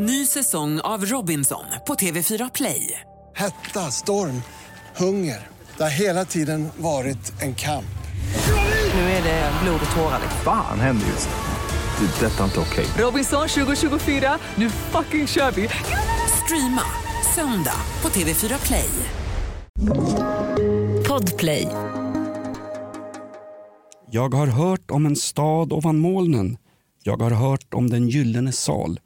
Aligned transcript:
Ny 0.00 0.26
säsong 0.26 0.80
av 0.80 1.04
Robinson 1.04 1.64
på 1.86 1.94
TV4 1.94 2.50
Play. 2.54 3.00
Hetta, 3.36 3.80
storm, 3.80 4.42
hunger. 4.96 5.46
Det 5.76 5.82
har 5.82 5.90
hela 5.90 6.24
tiden 6.24 6.68
varit 6.76 7.42
en 7.42 7.54
kamp. 7.54 7.98
Nu 8.94 9.00
är 9.00 9.22
det 9.22 9.52
blod 9.62 9.80
och 9.90 9.96
tårar. 9.96 10.20
Fan 10.44 10.80
händer 10.80 11.06
just 11.06 11.28
nu. 11.28 12.06
Det. 12.06 12.26
är 12.26 12.30
Detta 12.30 12.40
är 12.40 12.44
inte 12.44 12.60
okej. 12.60 12.86
Robinson 12.98 13.48
2024, 13.48 14.38
nu 14.54 14.70
fucking 14.70 15.26
kör 15.26 15.50
vi! 15.50 15.68
Streama 16.44 16.82
söndag 17.34 17.80
på 18.00 18.08
TV4 18.08 18.66
Play. 18.66 18.90
Podplay. 21.08 21.68
Jag 24.10 24.34
har 24.34 24.46
hört 24.46 24.90
om 24.90 25.06
en 25.06 25.16
stad 25.16 25.72
ovan 25.72 25.98
molnen. 25.98 26.56
Jag 27.02 27.22
har 27.22 27.30
hört 27.30 27.74
om 27.74 27.90
den 27.90 28.08
gyllene 28.08 28.52
sal. 28.52 29.00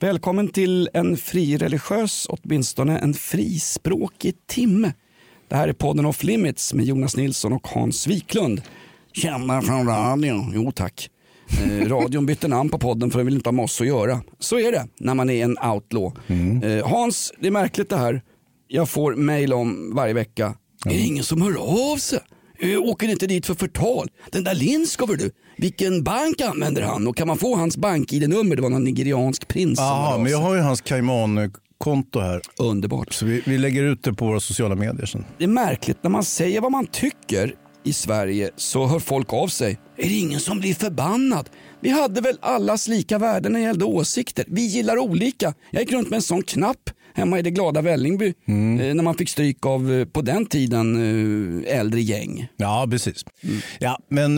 Välkommen 0.00 0.48
till 0.48 0.88
en 0.94 1.16
frireligiös, 1.16 2.26
åtminstone 2.28 2.98
en 2.98 3.14
frispråkig 3.14 4.34
timme. 4.46 4.92
Det 5.48 5.56
här 5.56 5.68
är 5.68 5.72
podden 5.72 6.06
Off 6.06 6.22
Limits 6.22 6.74
med 6.74 6.84
Jonas 6.84 7.16
Nilsson 7.16 7.52
och 7.52 7.68
Hans 7.68 8.06
Wiklund. 8.06 8.62
Kända 9.12 9.62
från 9.62 9.86
radion. 9.86 10.52
Jo 10.54 10.72
tack. 10.72 11.10
Eh, 11.64 11.88
radion 11.88 12.26
bytte 12.26 12.48
namn 12.48 12.70
på 12.70 12.78
podden 12.78 13.10
för 13.10 13.18
den 13.18 13.26
vill 13.26 13.34
inte 13.34 13.48
ha 13.48 13.52
med 13.52 13.64
oss 13.64 13.80
att 13.80 13.86
göra. 13.86 14.20
Så 14.38 14.58
är 14.58 14.72
det 14.72 14.88
när 14.98 15.14
man 15.14 15.30
är 15.30 15.44
en 15.44 15.58
outlaw. 15.58 16.20
Eh, 16.66 16.88
Hans, 16.88 17.32
det 17.40 17.46
är 17.46 17.50
märkligt 17.50 17.88
det 17.88 17.96
här. 17.96 18.22
Jag 18.68 18.88
får 18.88 19.14
mail 19.14 19.52
om 19.52 19.94
varje 19.94 20.14
vecka. 20.14 20.54
Är 20.86 20.90
det 20.90 21.00
ingen 21.00 21.24
som 21.24 21.42
hör 21.42 21.56
av 21.92 21.96
sig? 21.96 22.20
Eh, 22.58 22.78
Åker 22.82 23.08
inte 23.08 23.26
dit 23.26 23.46
för 23.46 23.54
förtal? 23.54 24.08
Den 24.32 24.44
där 24.44 24.54
Lindskov 24.54 25.16
du, 25.16 25.30
vilken 25.56 26.02
bank 26.04 26.40
använder 26.40 26.82
han? 26.82 27.06
Och 27.06 27.16
kan 27.16 27.26
man 27.26 27.38
få 27.38 27.56
hans 27.56 27.76
bank-id-nummer? 27.76 28.56
Det 28.56 28.62
var 28.62 28.70
någon 28.70 28.84
nigeriansk 28.84 29.48
prins 29.48 29.78
Ja, 29.78 30.18
men 30.22 30.32
jag 30.32 30.38
har 30.38 30.54
ju 30.54 30.60
hans 30.60 30.80
Cayman-konto 30.80 32.20
här. 32.20 32.40
Underbart. 32.58 33.12
Så 33.12 33.26
vi, 33.26 33.42
vi 33.46 33.58
lägger 33.58 33.82
ut 33.84 34.02
det 34.02 34.12
på 34.12 34.26
våra 34.26 34.40
sociala 34.40 34.74
medier 34.74 35.06
sen. 35.06 35.24
Det 35.38 35.44
är 35.44 35.48
märkligt, 35.48 35.98
när 36.02 36.10
man 36.10 36.24
säger 36.24 36.60
vad 36.60 36.72
man 36.72 36.86
tycker 36.86 37.54
i 37.84 37.92
Sverige 37.92 38.50
så 38.56 38.86
hör 38.86 38.98
folk 38.98 39.32
av 39.32 39.48
sig. 39.48 39.78
Är 39.96 40.08
det 40.08 40.14
ingen 40.14 40.40
som 40.40 40.58
blir 40.60 40.74
förbannad? 40.74 41.50
Vi 41.80 41.90
hade 41.90 42.20
väl 42.20 42.38
allas 42.40 42.88
lika 42.88 43.18
värden 43.18 43.52
när 43.52 43.60
det 43.60 43.66
gällde 43.66 43.84
åsikter. 43.84 44.44
Vi 44.48 44.62
gillar 44.66 44.98
olika. 44.98 45.54
Jag 45.70 45.82
gick 45.82 45.92
runt 45.92 46.10
med 46.10 46.16
en 46.16 46.22
sån 46.22 46.42
knapp 46.42 46.90
hemma 47.16 47.38
i 47.38 47.42
det 47.42 47.50
glada 47.50 47.80
Vällingby 47.82 48.26
eh, 48.26 48.34
när 48.54 49.02
man 49.02 49.14
fick 49.14 49.28
stryk 49.28 49.66
av, 49.66 49.92
eh, 49.92 50.04
på 50.04 50.22
den 50.22 50.46
tiden, 50.46 50.96
eh, 51.66 51.78
äldre 51.78 52.00
gäng. 52.00 52.46
Ja, 52.56 52.86
precis. 52.90 53.24
Ja, 53.78 53.98
men 54.10 54.36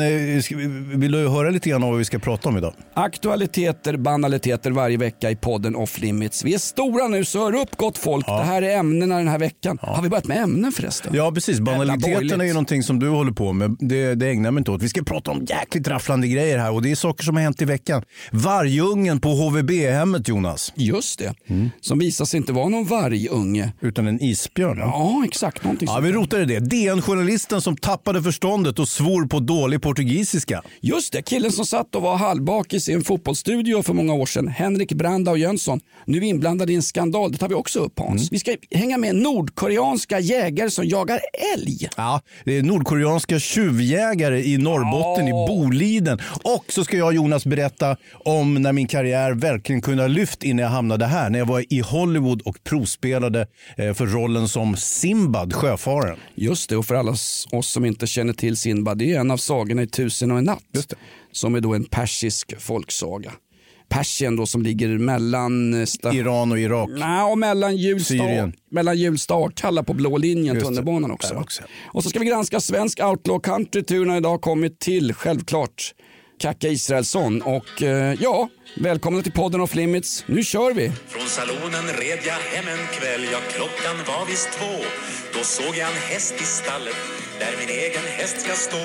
vill 1.01 1.13
du 1.13 1.29
höra 1.29 1.51
lite 1.51 1.69
grann 1.71 1.83
om 1.83 1.89
vad 1.91 1.99
vi 1.99 2.05
ska 2.05 2.19
prata 2.19 2.49
om 2.49 2.57
idag? 2.57 2.75
Aktualiteter, 2.95 3.97
banaliteter 3.97 4.71
varje 4.71 4.97
vecka 4.97 5.31
i 5.31 5.37
podden 5.37 5.77
Off 5.77 6.01
Limits. 6.01 6.45
Vi 6.45 6.55
är 6.55 6.59
stora 6.59 7.09
nu 7.09 7.25
så 7.25 7.39
hör 7.45 7.55
upp 7.61 7.77
gott 7.77 7.99
folk. 7.99 8.27
Det 8.27 8.33
här 8.43 8.63
är 8.63 8.77
ämnena 8.79 9.17
den 9.19 9.29
här 9.29 9.39
veckan. 9.39 9.79
Har 9.83 10.03
vi 10.03 10.09
börjat 10.09 10.27
med 10.27 10.43
ämnen 10.43 10.73
förresten? 10.73 11.13
Ja, 11.15 11.33
precis. 11.33 11.61
Banaliteten 11.61 12.01
borgerligt. 12.13 12.41
är 12.41 12.45
ju 12.45 12.53
någonting 12.53 12.83
som 12.83 12.99
du 12.99 13.09
håller 13.09 13.33
på 13.33 13.53
med. 13.53 13.77
Det, 13.81 14.15
det 14.15 14.29
ägnar 14.31 14.51
mig 14.51 14.61
inte 14.61 14.71
åt. 14.71 14.83
Vi 14.83 14.89
ska 14.89 15.03
prata 15.03 15.31
om 15.31 15.45
jäkligt 15.49 15.89
rafflande 15.89 16.29
grejer 16.29 16.59
här 16.59 16.73
och 16.73 16.83
det 16.83 16.91
är 16.91 16.95
saker 16.95 17.25
som 17.25 17.37
har 17.37 17.43
hänt 17.43 17.63
i 17.63 17.65
veckan. 17.65 18.03
Vargungen 18.33 19.21
på 19.21 19.29
HVB-hemmet, 19.29 20.29
Jonas. 20.29 20.73
Just 20.77 21.19
det, 21.19 21.35
Mm. 21.47 21.71
som 21.81 21.99
visar 21.99 22.25
sig 22.25 22.39
inte 22.39 22.53
vara 22.53 22.68
någon 22.69 22.85
vargunge. 22.85 23.73
Utan 23.81 24.07
en 24.07 24.23
isbjörn. 24.23 24.79
Ja, 24.79 25.23
exakt. 25.25 25.65
Någonting 25.65 25.89
Ja, 25.91 26.01
vi 26.01 26.13
rotar 26.13 26.41
i 26.41 26.45
det. 26.45 26.61
DN-journalisten 26.61 27.63
som 27.63 27.77
tappade 27.77 28.23
förståndet 28.23 28.79
och 28.79 28.89
svor 28.89 29.27
på 29.27 29.41
dålig 29.41 29.83
portugisiska. 29.83 30.63
Just 30.81 31.13
det, 31.13 31.23
killen 31.23 31.53
som 31.53 31.67
satt 31.67 31.95
och 31.95 32.03
var 32.03 32.17
halvbakis 32.17 32.89
i 32.89 32.93
en 32.93 33.05
fotbollsstudio 33.05 33.83
för 33.83 33.95
många 33.95 34.13
år 34.13 34.27
sedan, 34.27 34.49
Henrik 34.49 34.93
Brandao 34.93 35.37
Jönsson, 35.37 35.81
nu 36.05 36.25
inblandad 36.25 36.71
i 36.71 36.75
en 36.75 36.83
skandal. 36.83 37.33
Det 37.33 37.39
tar 37.39 37.49
vi 37.49 37.55
också 37.55 37.79
upp 37.81 37.99
Hans. 37.99 38.21
Mm. 38.21 38.29
Vi 38.31 38.39
ska 38.39 38.57
hänga 38.71 38.99
med 38.99 39.15
nordkoreanska 39.17 40.21
jägare 40.21 40.71
som 40.71 40.85
jagar 40.85 41.21
älg. 41.55 41.89
Ja, 41.97 42.21
det 42.45 42.59
är 42.59 42.63
nordkoreanska 42.63 43.39
tjuvjägare 43.39 44.45
i 44.45 44.59
Norrbotten, 44.59 45.29
i 45.29 45.33
Boliden. 45.33 46.19
Och 46.43 46.65
så 46.69 46.85
ska 46.85 46.97
jag 46.97 47.07
och 47.07 47.15
Jonas 47.15 47.47
berätta 47.47 47.97
om 48.13 48.55
när 48.55 48.73
min 48.73 48.87
karriär 48.87 49.33
verkligen 49.33 49.83
kunde 49.83 50.03
ha 50.03 50.09
lyft 50.09 50.43
innan 50.43 50.63
jag 50.63 50.71
hamnade 50.71 51.07
här. 51.07 51.31
När 51.31 51.39
jag 51.39 51.47
var 51.47 51.65
i 51.69 51.81
Hollywood 51.81 52.43
och 52.43 52.58
provspelade 52.65 53.47
eh, 53.77 53.95
för 53.95 54.07
rollen 54.07 54.49
som 54.49 54.77
Simbad, 54.77 55.55
sjöfararen. 55.55 56.19
Just 56.35 56.71
det, 56.71 56.77
och 56.77 56.87
för 56.87 56.95
alla 56.95 57.11
oss 57.11 57.47
som 57.63 57.85
inte 57.85 58.07
känner 58.07 58.33
till 58.33 58.57
Sinbad, 58.57 58.99
det 58.99 59.15
är 59.15 59.21
en 59.21 59.31
av 59.31 59.37
sagorna 59.37 59.83
i 59.83 59.87
Tusen 59.87 60.31
och 60.31 60.39
en 60.39 60.45
natt. 60.45 60.95
Som 61.33 61.55
är 61.55 61.61
då 61.61 61.75
en 61.75 61.85
persisk 61.85 62.61
folksaga. 62.61 63.33
Persien 63.89 64.37
då 64.37 64.47
som 64.47 64.63
ligger 64.63 64.89
mellan 64.99 65.75
eh, 65.75 66.15
Iran 66.15 66.53
och 66.53 66.59
Irak. 66.59 66.89
Nej, 66.93 67.23
och 67.23 67.39
mellan 67.39 67.77
Hjulsta, 67.77 68.09
Syrien. 68.15 68.53
mellan 68.71 68.99
Hjulsta 68.99 69.35
och 69.35 69.47
Akalla 69.47 69.83
på 69.83 69.95
blå 69.95 70.17
linjen, 70.17 70.61
tunnelbanan 70.61 71.11
också. 71.11 71.35
Också. 71.35 71.63
Och 71.87 72.03
så 72.03 72.11
ska 72.11 72.19
vi 72.19 72.27
granska 72.27 72.61
svensk 72.61 73.01
outlaw 73.01 73.41
country. 73.43 73.83
Turen 73.83 74.11
har 74.11 74.17
idag 74.17 74.41
kommit 74.41 74.79
till, 74.79 75.15
självklart, 75.15 75.95
Kacka 76.39 76.69
Israelsson. 76.69 77.43
Och 77.43 77.83
eh, 77.83 78.17
ja, 78.21 78.49
välkomna 78.77 79.23
till 79.23 79.33
podden 79.33 79.61
of 79.61 79.75
Limits. 79.75 80.25
Nu 80.27 80.45
kör 80.45 80.75
vi! 80.75 80.93
Från 81.09 81.29
salonen 81.29 81.87
red 81.87 82.19
jag 82.27 82.33
hem 82.33 82.69
en 82.69 82.87
kväll, 82.87 83.29
ja 83.33 83.39
klockan 83.49 83.97
var 84.07 84.27
visst 84.27 84.49
två. 84.53 84.85
Då 85.33 85.45
såg 85.45 85.77
jag 85.77 85.89
en 85.91 86.03
häst 86.13 86.35
i 86.41 86.45
stallet, 86.45 86.97
där 87.39 87.53
min 87.61 87.69
egen 87.69 88.05
häst 88.19 88.41
ska 88.41 88.53
stå. 88.53 88.77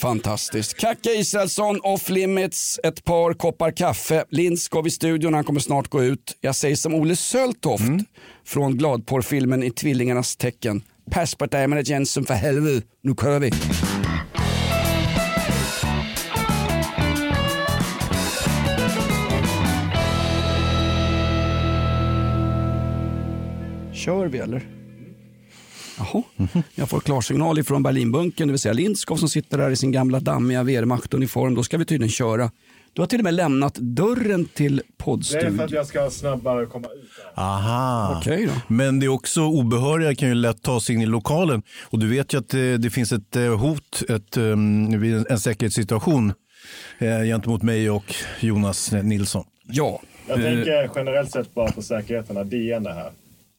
Fantastiskt. 0.00 0.74
Kacka 0.74 1.10
Israelsson, 1.10 1.80
off 1.82 2.08
limits, 2.08 2.80
ett 2.82 3.04
par 3.04 3.34
koppar 3.34 3.70
kaffe. 3.70 4.24
Lindskov 4.30 4.86
i 4.86 4.90
studion, 4.90 5.34
han 5.34 5.44
kommer 5.44 5.60
snart 5.60 5.88
gå 5.88 6.02
ut. 6.02 6.36
Jag 6.40 6.56
säger 6.56 6.76
som 6.76 6.94
Olle 6.94 7.16
Söltoft 7.16 7.84
från 8.46 8.78
gladporrfilmen 8.78 9.62
I 9.62 9.70
tvillingarnas 9.70 10.36
tecken. 10.36 10.82
Pass 11.10 11.34
på 11.34 11.46
med 11.68 11.88
Jensen 11.88 12.24
för 12.24 12.34
helvete, 12.34 12.86
nu 13.02 13.14
kör 13.20 13.38
vi. 13.38 13.50
Kör 24.04 24.26
vi 24.26 24.38
eller? 24.38 24.66
Jaha, 25.98 26.22
jag 26.74 26.88
får 26.88 27.00
klarsignal 27.00 27.58
ifrån 27.58 27.82
Berlinbunkern, 27.82 28.48
det 28.48 28.52
vill 28.52 28.58
säga 28.58 28.72
Lindskov 28.72 29.16
som 29.16 29.28
sitter 29.28 29.58
där 29.58 29.70
i 29.70 29.76
sin 29.76 29.92
gamla 29.92 30.20
dammiga 30.20 30.62
Wehrmacht-uniform. 30.62 31.54
Då 31.54 31.62
ska 31.62 31.78
vi 31.78 31.84
tydligen 31.84 32.10
köra. 32.10 32.50
Du 32.92 33.02
har 33.02 33.06
till 33.06 33.18
och 33.20 33.24
med 33.24 33.34
lämnat 33.34 33.74
dörren 33.74 34.44
till 34.44 34.76
Det 34.76 34.82
är 34.82 34.86
för 34.86 35.04
poddstudion. 35.04 35.60
att 35.60 35.70
jag 35.70 35.86
ska 35.86 36.10
snabbare 36.10 36.66
komma 36.66 36.88
ut. 36.88 37.10
Där. 37.34 37.42
Aha. 37.42 38.16
Okej 38.18 38.46
då. 38.46 38.74
Men 38.74 39.00
det 39.00 39.06
är 39.06 39.08
också 39.10 39.40
obehöriga 39.40 40.14
kan 40.14 40.28
ju 40.28 40.34
lätt 40.34 40.62
ta 40.62 40.80
sig 40.80 40.94
in 40.94 41.00
i 41.00 41.06
lokalen. 41.06 41.62
Och 41.84 41.98
du 41.98 42.08
vet 42.08 42.34
ju 42.34 42.38
att 42.38 42.48
det, 42.48 42.76
det 42.76 42.90
finns 42.90 43.12
ett 43.12 43.36
eh, 43.36 43.58
hot, 43.58 44.02
ett, 44.08 44.36
um, 44.36 45.24
en 45.30 45.38
säkerhetssituation 45.38 46.32
eh, 46.98 47.22
gentemot 47.22 47.62
mig 47.62 47.90
och 47.90 48.14
Jonas 48.40 48.92
Nilsson. 48.92 49.44
Ja, 49.66 50.00
Jag 50.28 50.38
eh, 50.38 50.44
tänker 50.44 50.90
generellt 50.96 51.30
sett 51.30 51.54
bara 51.54 51.72
på 51.72 51.82
säkerheten 51.82 52.48
DN 52.48 52.86
är 52.86 52.94
här. 52.94 53.10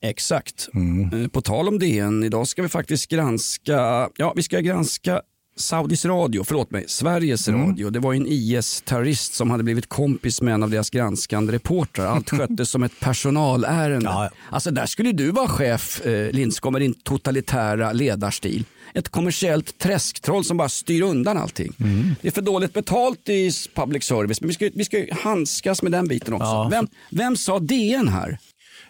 Exakt. 0.01 0.67
Eh, 1.13 1.27
På 1.27 1.41
tal 1.41 1.67
om 1.67 1.79
DN, 1.79 2.23
idag 2.23 2.47
ska 2.47 2.61
vi 2.61 2.69
faktiskt 2.69 3.09
granska, 3.09 4.09
ja 4.17 4.33
vi 4.35 4.43
ska 4.43 4.59
granska 4.59 5.21
Saudis 5.57 6.05
radio, 6.05 6.43
förlåt 6.43 6.71
mig, 6.71 6.85
Sveriges 6.87 7.47
radio. 7.47 7.89
Det 7.89 7.99
var 7.99 8.13
en 8.13 8.27
IS-terrorist 8.27 9.33
som 9.33 9.51
hade 9.51 9.63
blivit 9.63 9.89
kompis 9.89 10.41
med 10.41 10.53
en 10.53 10.63
av 10.63 10.69
deras 10.69 10.89
granskande 10.89 11.53
reportrar. 11.53 12.05
Allt 12.05 12.29
sköttes 12.37 12.69
som 12.69 12.83
ett 12.83 12.99
personalärende. 12.99 14.05
Ja. 14.09 14.29
Alltså 14.49 14.71
där 14.71 14.85
skulle 14.85 15.11
du 15.11 15.31
vara 15.31 15.47
chef, 15.47 16.05
eh, 16.05 16.31
Lindskog, 16.31 16.71
med 16.71 16.81
din 16.81 16.93
totalitära 16.93 17.91
ledarstil. 17.91 18.63
Ett 18.93 19.09
kommersiellt 19.09 19.77
träsktroll 19.77 20.43
som 20.45 20.57
bara 20.57 20.69
styr 20.69 21.01
undan 21.01 21.37
allting. 21.37 21.73
Det 22.21 22.27
är 22.27 22.31
för 22.31 22.41
dåligt 22.41 22.73
betalt 22.73 23.29
i 23.29 23.51
public 23.75 24.03
service, 24.03 24.41
men 24.41 24.47
vi 24.47 24.53
ska, 24.53 24.69
vi 24.73 24.85
ska 24.85 25.05
handskas 25.11 25.81
med 25.81 25.91
den 25.91 26.07
biten 26.07 26.33
också. 26.33 26.45
Ja. 26.45 26.67
Vem, 26.71 26.87
vem 27.09 27.37
sa 27.37 27.59
DN 27.59 28.07
här? 28.07 28.37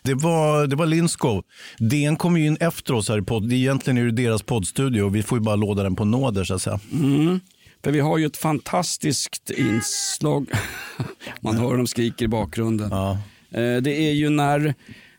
Det 0.05 0.13
var, 0.13 0.67
det 0.67 0.75
var 0.75 0.85
Lindskov. 0.85 1.43
DN 1.77 2.15
kommer 2.15 2.39
ju 2.39 2.47
in 2.47 2.57
efter 2.59 2.93
oss 2.93 3.09
här 3.09 3.17
i 3.17 3.21
podd. 3.21 3.53
Egentligen 3.53 3.97
är 3.97 4.05
det 4.05 4.11
deras 4.11 4.41
poddstudio 4.43 5.01
och 5.01 5.15
vi 5.15 5.23
får 5.23 5.37
ju 5.37 5.43
bara 5.43 5.55
låda 5.55 5.83
den 5.83 5.95
på 5.95 6.05
nåder 6.05 6.43
så 6.43 6.53
att 6.53 6.61
säga. 6.61 6.79
För 7.83 7.91
vi 7.91 7.99
har 7.99 8.17
ju 8.17 8.25
ett 8.25 8.37
fantastiskt 8.37 9.49
inslag. 9.49 10.49
Man 11.41 11.57
hör 11.57 11.77
dem 11.77 11.87
skriker 11.87 12.25
i 12.25 12.27
bakgrunden. 12.27 12.89
Ja. 12.91 13.11
Eh, 13.51 13.81
Det 13.81 13.91
är 14.09 14.11
ju 14.13 14.29
när 14.29 14.73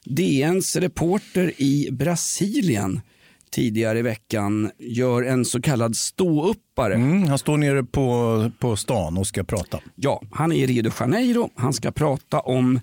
DNs 0.05 0.77
reporter 0.77 1.53
i 1.57 1.89
Brasilien 1.93 3.01
tidigare 3.51 3.99
i 3.99 4.03
veckan 4.03 4.71
gör 4.79 5.23
en 5.23 5.45
så 5.45 5.63
kallad 5.63 5.97
ståuppare. 5.97 6.95
Mm, 6.95 7.23
han 7.29 7.39
står 7.39 7.57
nere 7.57 7.85
på, 7.85 8.51
på 8.59 8.77
stan 8.77 9.19
och 9.19 9.27
ska 9.27 9.45
prata. 9.45 9.81
Ja, 9.95 10.23
han 10.31 10.53
är 10.53 10.57
i 10.57 10.67
Rio 10.67 10.83
de 10.83 10.91
Janeiro. 11.01 11.51
Han 11.55 11.73
ska 11.73 11.91
prata 11.93 12.41
om 12.41 12.81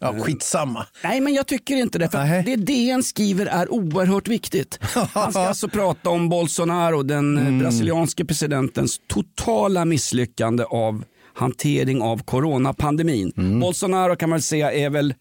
Ja, 0.00 0.14
skitsamma. 0.20 0.86
Nej, 1.04 1.20
men 1.20 1.34
jag 1.34 1.46
tycker 1.46 1.76
inte 1.76 1.98
det. 1.98 2.08
För 2.08 2.18
Nej. 2.18 2.42
det 2.46 2.56
DN 2.56 3.02
skriver 3.02 3.46
är 3.46 3.72
oerhört 3.72 4.28
viktigt. 4.28 4.78
Han 5.12 5.32
ska 5.32 5.40
alltså 5.48 5.68
prata 5.68 6.10
om 6.10 6.28
Bolsonaro, 6.28 7.02
den 7.02 7.38
Mm. 7.38 7.54
eh, 7.54 7.60
brasilianske 7.62 8.24
presidentens 8.24 9.00
totala 9.08 9.84
misslyckande 9.84 10.64
av 10.64 11.04
hantering 11.34 12.02
av 12.02 12.22
coronapandemin. 12.22 13.32
Bolsonaro 13.60 14.16
kan 14.16 14.30
man 14.30 14.42
säga 14.42 14.72
är 14.72 14.90
väl 14.90 15.14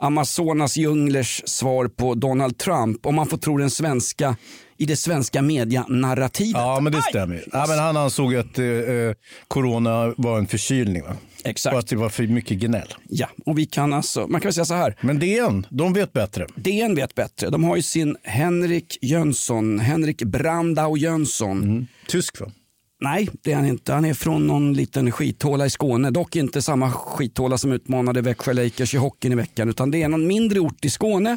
Amazonas 0.00 0.76
djunglers 0.76 1.42
svar 1.46 1.88
på 1.88 2.14
Donald 2.14 2.58
Trump 2.58 3.06
om 3.06 3.14
man 3.14 3.26
får 3.26 3.36
tro 3.38 3.56
den 3.58 3.70
svenska, 3.70 4.36
i 4.76 4.86
det 4.86 4.96
svenska 4.96 5.42
medianarrativet. 5.42 6.52
Ja, 6.60 6.80
men 6.80 6.92
det 6.92 7.02
stämmer. 7.02 7.44
Ja, 7.52 7.64
men 7.68 7.78
han 7.78 7.96
ansåg 7.96 8.34
att 8.36 8.58
eh, 8.58 8.64
eh, 8.66 9.12
corona 9.48 10.14
var 10.16 10.38
en 10.38 10.46
förkylning. 10.46 11.02
Va? 11.02 11.16
Exakt. 11.44 11.72
Och 11.72 11.78
att 11.78 11.86
det 11.86 11.96
var 11.96 12.08
för 12.08 12.26
mycket 12.26 12.58
gnäll. 12.58 12.94
Ja, 13.08 13.28
och 13.46 13.58
vi 13.58 13.66
kan 13.66 13.92
alltså, 13.92 14.26
man 14.26 14.40
kan 14.40 14.48
väl 14.48 14.54
säga 14.54 14.64
så 14.64 14.74
här. 14.74 14.96
Men 15.00 15.18
DN, 15.18 15.66
de 15.70 15.92
vet 15.92 16.12
bättre. 16.12 16.46
DN 16.54 16.94
vet 16.94 17.14
bättre. 17.14 17.50
De 17.50 17.64
har 17.64 17.76
ju 17.76 17.82
sin 17.82 18.16
Henrik 18.22 18.98
Jönsson, 19.02 19.78
Henrik 19.78 20.22
Brandau 20.22 20.96
Jönsson. 20.96 21.86
Tysk 22.06 22.40
va? 22.40 22.50
Nej, 23.00 23.28
det 23.42 23.52
är 23.52 23.56
han 23.56 23.66
inte. 23.66 23.92
Han 23.92 24.04
är 24.04 24.14
från 24.14 24.46
någon 24.46 24.72
liten 24.72 25.12
skithåla 25.12 25.66
i 25.66 25.70
Skåne. 25.70 26.10
Dock 26.10 26.36
inte 26.36 26.62
samma 26.62 26.92
skithåla 26.92 27.58
som 27.58 27.72
utmanade 27.72 28.20
Växjö 28.22 28.52
Lakers 28.52 28.94
i 28.94 28.96
hockeyn 28.96 29.32
i 29.32 29.36
veckan. 29.36 29.68
Utan 29.68 29.90
det 29.90 30.02
är 30.02 30.08
någon 30.08 30.26
mindre 30.26 30.60
ort 30.60 30.84
i 30.84 30.90
Skåne. 30.90 31.36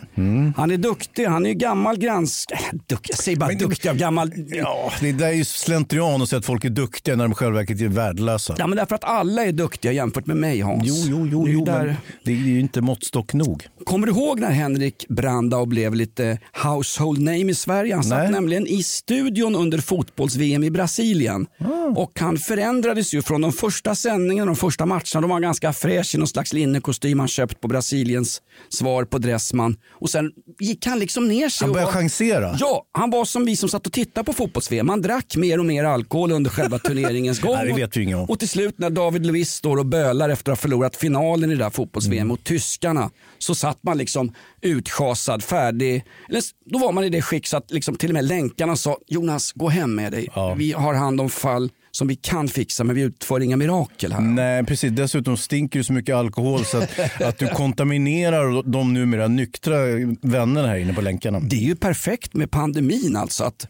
Han 0.57 0.71
är 0.71 0.77
duktig. 0.77 1.25
Han 1.25 1.45
är 1.45 1.49
ju 1.49 1.55
gammal 1.55 1.97
gransk... 1.97 2.51
Äh, 2.51 2.57
duck, 2.87 3.07
jag 3.09 3.17
säger 3.17 3.37
bara 3.37 3.53
duktig. 3.53 3.97
Gammal... 3.97 4.31
Ja, 4.47 4.91
det 4.99 5.11
där 5.11 5.27
är 5.27 5.31
ju 5.31 5.45
slentrian 5.45 6.21
att 6.21 6.29
säga 6.29 6.39
att 6.39 6.45
folk 6.45 6.65
är 6.65 6.69
duktiga 6.69 7.15
när 7.15 7.23
de 7.23 7.33
själva 7.33 7.57
verket 7.57 7.81
är 7.81 7.87
värdelösa. 7.87 8.55
Ja, 8.57 8.67
men 8.67 8.77
därför 8.77 8.95
att 8.95 9.03
alla 9.03 9.45
är 9.45 9.51
duktiga 9.51 9.91
jämfört 9.91 10.25
med 10.25 10.37
mig 10.37 10.61
Hans. 10.61 10.83
Jo, 10.85 10.95
jo, 11.07 11.27
jo, 11.31 11.47
jo 11.47 11.65
där... 11.65 11.85
men 11.85 11.95
det 12.23 12.31
är 12.31 12.35
ju 12.35 12.59
inte 12.59 12.81
måttstock 12.81 13.33
nog. 13.33 13.67
Kommer 13.83 14.07
du 14.07 14.13
ihåg 14.13 14.39
när 14.39 14.51
Henrik 14.51 15.05
Brandau 15.09 15.65
blev 15.65 15.95
lite 15.95 16.39
household 16.63 17.21
name 17.21 17.51
i 17.51 17.55
Sverige? 17.55 17.93
Han 17.93 18.03
satt 18.03 18.19
Nej. 18.19 18.31
nämligen 18.31 18.67
i 18.67 18.83
studion 18.83 19.55
under 19.55 19.77
fotbolls-VM 19.77 20.63
i 20.63 20.71
Brasilien. 20.71 21.47
Och 21.95 22.19
han 22.19 22.38
förändrades 22.38 23.13
ju 23.13 23.21
från 23.21 23.42
de 23.42 23.51
första 23.51 23.95
sändningarna, 23.95 24.45
de 24.45 24.56
första 24.56 24.86
matcherna. 24.86 25.21
De 25.21 25.30
var 25.30 25.39
ganska 25.39 25.74
fräsch 25.74 26.15
i 26.15 26.18
någon 26.18 26.27
slags 26.27 26.53
linnekostym 26.53 27.19
han 27.19 27.27
köpt 27.27 27.62
på 27.62 27.68
Brasiliens 27.68 28.42
svar 28.69 29.03
på 29.06 29.18
Dressman. 29.18 29.77
Och 29.92 30.09
sen 30.09 30.31
gick 30.59 30.86
han 30.86 31.00
liksom 31.00 31.27
ner 31.27 31.50
sig. 31.50 31.65
Han 31.65 31.74
började 31.74 31.92
var- 31.92 32.00
chansera. 32.01 32.56
Ja, 32.59 32.86
han 32.92 33.09
var 33.09 33.25
som 33.25 33.45
vi 33.45 33.56
som 33.56 33.69
satt 33.69 33.88
och 33.88 33.94
tittade 33.94 34.25
på 34.25 34.33
fotbolls-VM. 34.33 34.89
Han 34.89 35.01
drack 35.01 35.36
mer 35.36 35.59
och 35.59 35.65
mer 35.65 35.83
alkohol 35.83 36.31
under 36.31 36.50
själva 36.51 36.80
turneringens 36.83 37.39
gång. 37.39 37.56
Nej, 37.56 37.68
det 37.68 37.74
vet 37.74 37.98
vi 37.98 38.03
inget 38.03 38.18
om. 38.18 38.25
Och 38.30 38.39
till 38.39 38.50
slut 38.50 38.75
när 38.80 38.89
David 38.89 39.25
Luiz 39.25 39.51
står 39.53 39.77
och 39.77 39.86
bölar 39.86 40.30
efter 40.30 40.51
att 40.51 40.57
ha 40.57 40.62
förlorat 40.62 40.95
finalen 40.95 41.51
i 41.51 41.56
det 41.56 41.63
där 41.63 41.69
fotbolls-VM 41.69 42.18
Mm. 42.21 42.27
mot 42.27 42.44
tyskarna 42.44 43.09
så 43.39 43.56
satt 43.56 43.83
man 43.83 43.98
liksom 43.98 44.33
utschasad, 44.62 45.44
färdig. 45.44 46.03
Eller, 46.30 46.42
då 46.65 46.80
var 46.80 46.92
man 46.92 47.03
i 47.03 47.09
det 47.09 47.21
skick 47.21 47.48
så 47.48 47.57
att 47.57 47.71
liksom 47.71 47.95
till 47.95 48.09
och 48.09 48.13
med 48.13 48.25
länkarna 48.25 48.75
sa 48.75 48.98
Jonas, 49.07 49.51
gå 49.51 49.69
hem 49.69 49.95
med 49.95 50.12
dig. 50.12 50.27
Ja. 50.36 50.53
Vi 50.53 50.71
har 50.71 50.94
hand 50.94 51.21
om 51.21 51.30
fall 51.41 51.71
som 51.91 52.07
vi 52.07 52.15
kan 52.15 52.47
fixa 52.47 52.83
men 52.83 52.95
vi 52.95 53.01
utför 53.01 53.39
inga 53.39 53.57
mirakel 53.57 54.13
här. 54.13 54.21
Nej, 54.21 54.65
precis. 54.65 54.91
Dessutom 54.91 55.38
stinker 55.38 55.79
det 55.79 55.83
så 55.83 55.93
mycket 55.93 56.15
alkohol 56.15 56.65
så 56.65 56.77
att, 56.77 57.21
att 57.21 57.38
du 57.38 57.47
kontaminerar 57.47 58.71
de 58.71 58.93
numera 58.93 59.27
nyktra 59.27 59.75
vännerna 60.21 60.67
här 60.67 60.77
inne 60.77 60.93
på 60.93 61.01
länkarna. 61.01 61.39
Det 61.39 61.55
är 61.55 61.67
ju 61.67 61.75
perfekt 61.75 62.33
med 62.33 62.51
pandemin 62.51 63.15
alltså. 63.15 63.43
att 63.43 63.67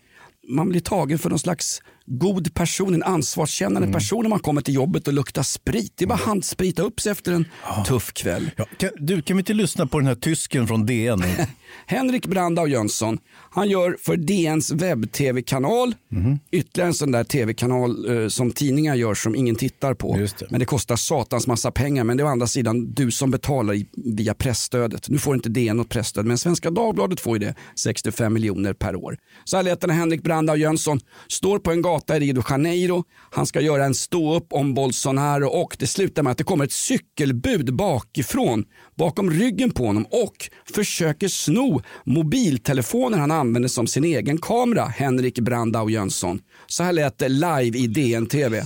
man 0.48 0.70
blir 0.70 0.82
tagen 0.82 1.20
för 1.20 1.30
någon 1.30 1.40
slags 1.40 1.82
god 2.06 2.54
person, 2.54 2.94
en 2.94 3.04
ansvarskännande 3.04 3.88
Mm. 3.88 3.94
person 3.94 4.22
när 4.24 4.30
man 4.30 4.40
kommer 4.40 4.62
till 4.62 4.74
jobbet 4.74 5.08
och 5.08 5.14
luktar 5.14 5.44
sprit. 5.44 5.94
Det 5.98 6.04
är 6.06 6.08
bara 6.08 6.14
att 6.14 6.22
handsprita 6.22 6.82
upp 6.82 7.00
sig 7.02 7.12
efter 7.12 7.32
en 7.32 7.46
tuff 7.88 8.14
kväll. 8.14 8.52
Ja, 8.58 8.66
kan, 8.78 8.90
du, 8.98 9.22
kan 9.22 9.38
vi 9.38 9.42
inte 9.42 9.54
lyssna 9.54 9.88
på 9.88 10.00
den 10.00 10.08
här 10.08 10.16
tysken 10.16 10.68
från 10.68 10.86
DN? 10.86 11.24
Henrik 11.86 12.28
Brandau 12.28 12.68
Jönsson, 12.68 13.18
han 13.52 13.70
gör 13.70 13.98
för 14.02 14.18
DNs 14.18 14.72
webb-tv-kanal 14.72 15.96
Mhm. 16.12 16.40
ytterligare 16.52 16.88
en 16.88 16.94
sån 16.94 17.12
där 17.12 17.24
tv-kanal 17.24 18.22
eh, 18.24 18.28
som 18.28 18.52
tidningar 18.52 18.96
gör 18.96 19.14
som 19.14 19.36
ingen 19.36 19.56
tittar 19.56 19.94
på. 19.94 20.16
Det. 20.18 20.52
Men 20.52 20.60
det 20.60 20.66
kostar 20.66 20.96
satans 20.96 21.48
massa 21.48 21.72
pengar. 21.72 22.04
Men 22.04 22.18
det 22.18 22.24
är 22.24 22.26
å 22.26 22.30
andra 22.30 22.48
sidan 22.48 22.94
du 22.94 23.12
som 23.12 23.32
betalar 23.32 23.74
i, 23.74 23.88
via 23.94 24.34
pressstödet. 24.34 25.10
Nu 25.10 25.18
får 25.18 25.36
inte 25.36 25.50
DN 25.50 25.78
något 25.78 25.90
pressstöd, 25.90 26.26
men 26.26 26.38
Svenska 26.38 26.72
Dagbladet 26.72 27.20
får 27.20 27.38
ju 27.38 27.46
det. 27.46 27.56
65 27.76 28.34
miljoner 28.34 28.74
per 28.74 28.96
år. 28.96 29.18
Så 29.44 29.56
här 29.58 29.64
lät 29.64 29.82
det 29.82 29.88
när 29.88 29.94
Henrik 29.94 30.24
Brandau 30.24 30.56
Jönsson 30.56 31.00
står 31.28 31.60
på 31.60 31.72
en 31.72 31.82
gata 31.92 32.18
i 32.18 32.20
Rio 32.20 32.34
de 32.34 32.44
Janeiro. 32.50 33.04
Han 33.32 33.46
ska 33.46 33.62
göra 33.62 33.86
en 33.86 33.96
stå-upp 33.96 34.48
om 34.54 34.74
Bolsonaro 34.74 35.48
och 35.48 35.76
det 35.80 35.88
slutar 35.88 36.24
med 36.24 36.32
att 36.32 36.38
det 36.38 36.44
kommer 36.44 36.66
ett 36.66 36.72
cykelbud 36.72 37.74
bakifrån, 37.74 38.66
bakom 38.98 39.32
ryggen 39.32 39.72
på 39.72 39.86
honom 39.86 40.06
och 40.06 40.50
försöker 40.76 41.28
sno 41.28 41.82
mobiltelefonen 42.06 43.20
han 43.20 43.32
använder 43.32 43.70
som 43.70 43.88
sin 43.88 44.04
egen 44.04 44.38
kamera, 44.38 44.86
Henrik 44.86 45.40
Brandau 45.40 45.90
Jönsson. 45.90 46.40
Så 46.68 46.84
här 46.84 46.94
lät 46.94 47.18
det 47.18 47.30
live 47.30 47.78
i 47.78 47.88
DN-TV. 47.88 48.66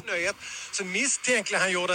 så 0.71 0.85
misstänklig 0.85 1.57
han 1.57 1.71
gjorde, 1.71 1.93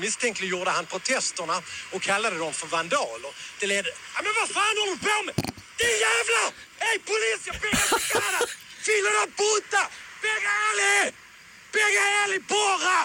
misstänkliggjorde 0.00 0.70
han 0.70 0.84
protesterna 0.84 1.56
och 1.94 2.02
kallade 2.02 2.38
dem 2.38 2.52
för 2.52 2.66
vandaler. 2.66 3.30
Det 3.60 3.66
ledde... 3.66 3.88
Ja, 4.14 4.20
men 4.24 4.32
vad 4.40 4.48
fan 4.56 4.74
håller 4.80 4.94
du 4.94 5.00
på 5.08 5.18
med? 5.26 5.34
Din 5.80 5.96
jävla... 6.08 6.40
Hej 6.84 6.96
polis, 7.10 7.40
jag 7.50 7.56
ber 7.62 7.76
för 7.76 8.02
kalla! 8.12 8.40
Filo 8.86 9.10
puta! 9.40 9.82
Pega 10.24 10.52
ali! 10.68 10.96
Pega 11.74 12.02
ali, 12.24 12.38
porra! 12.52 12.98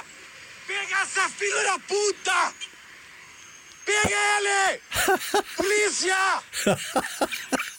Pega 0.68 0.96
essa 1.06 1.26
filo 1.40 1.60
da 1.70 1.76
puta! 1.92 2.40
Pega 3.88 4.20
ali! 4.38 4.64
Polizia! 5.58 6.24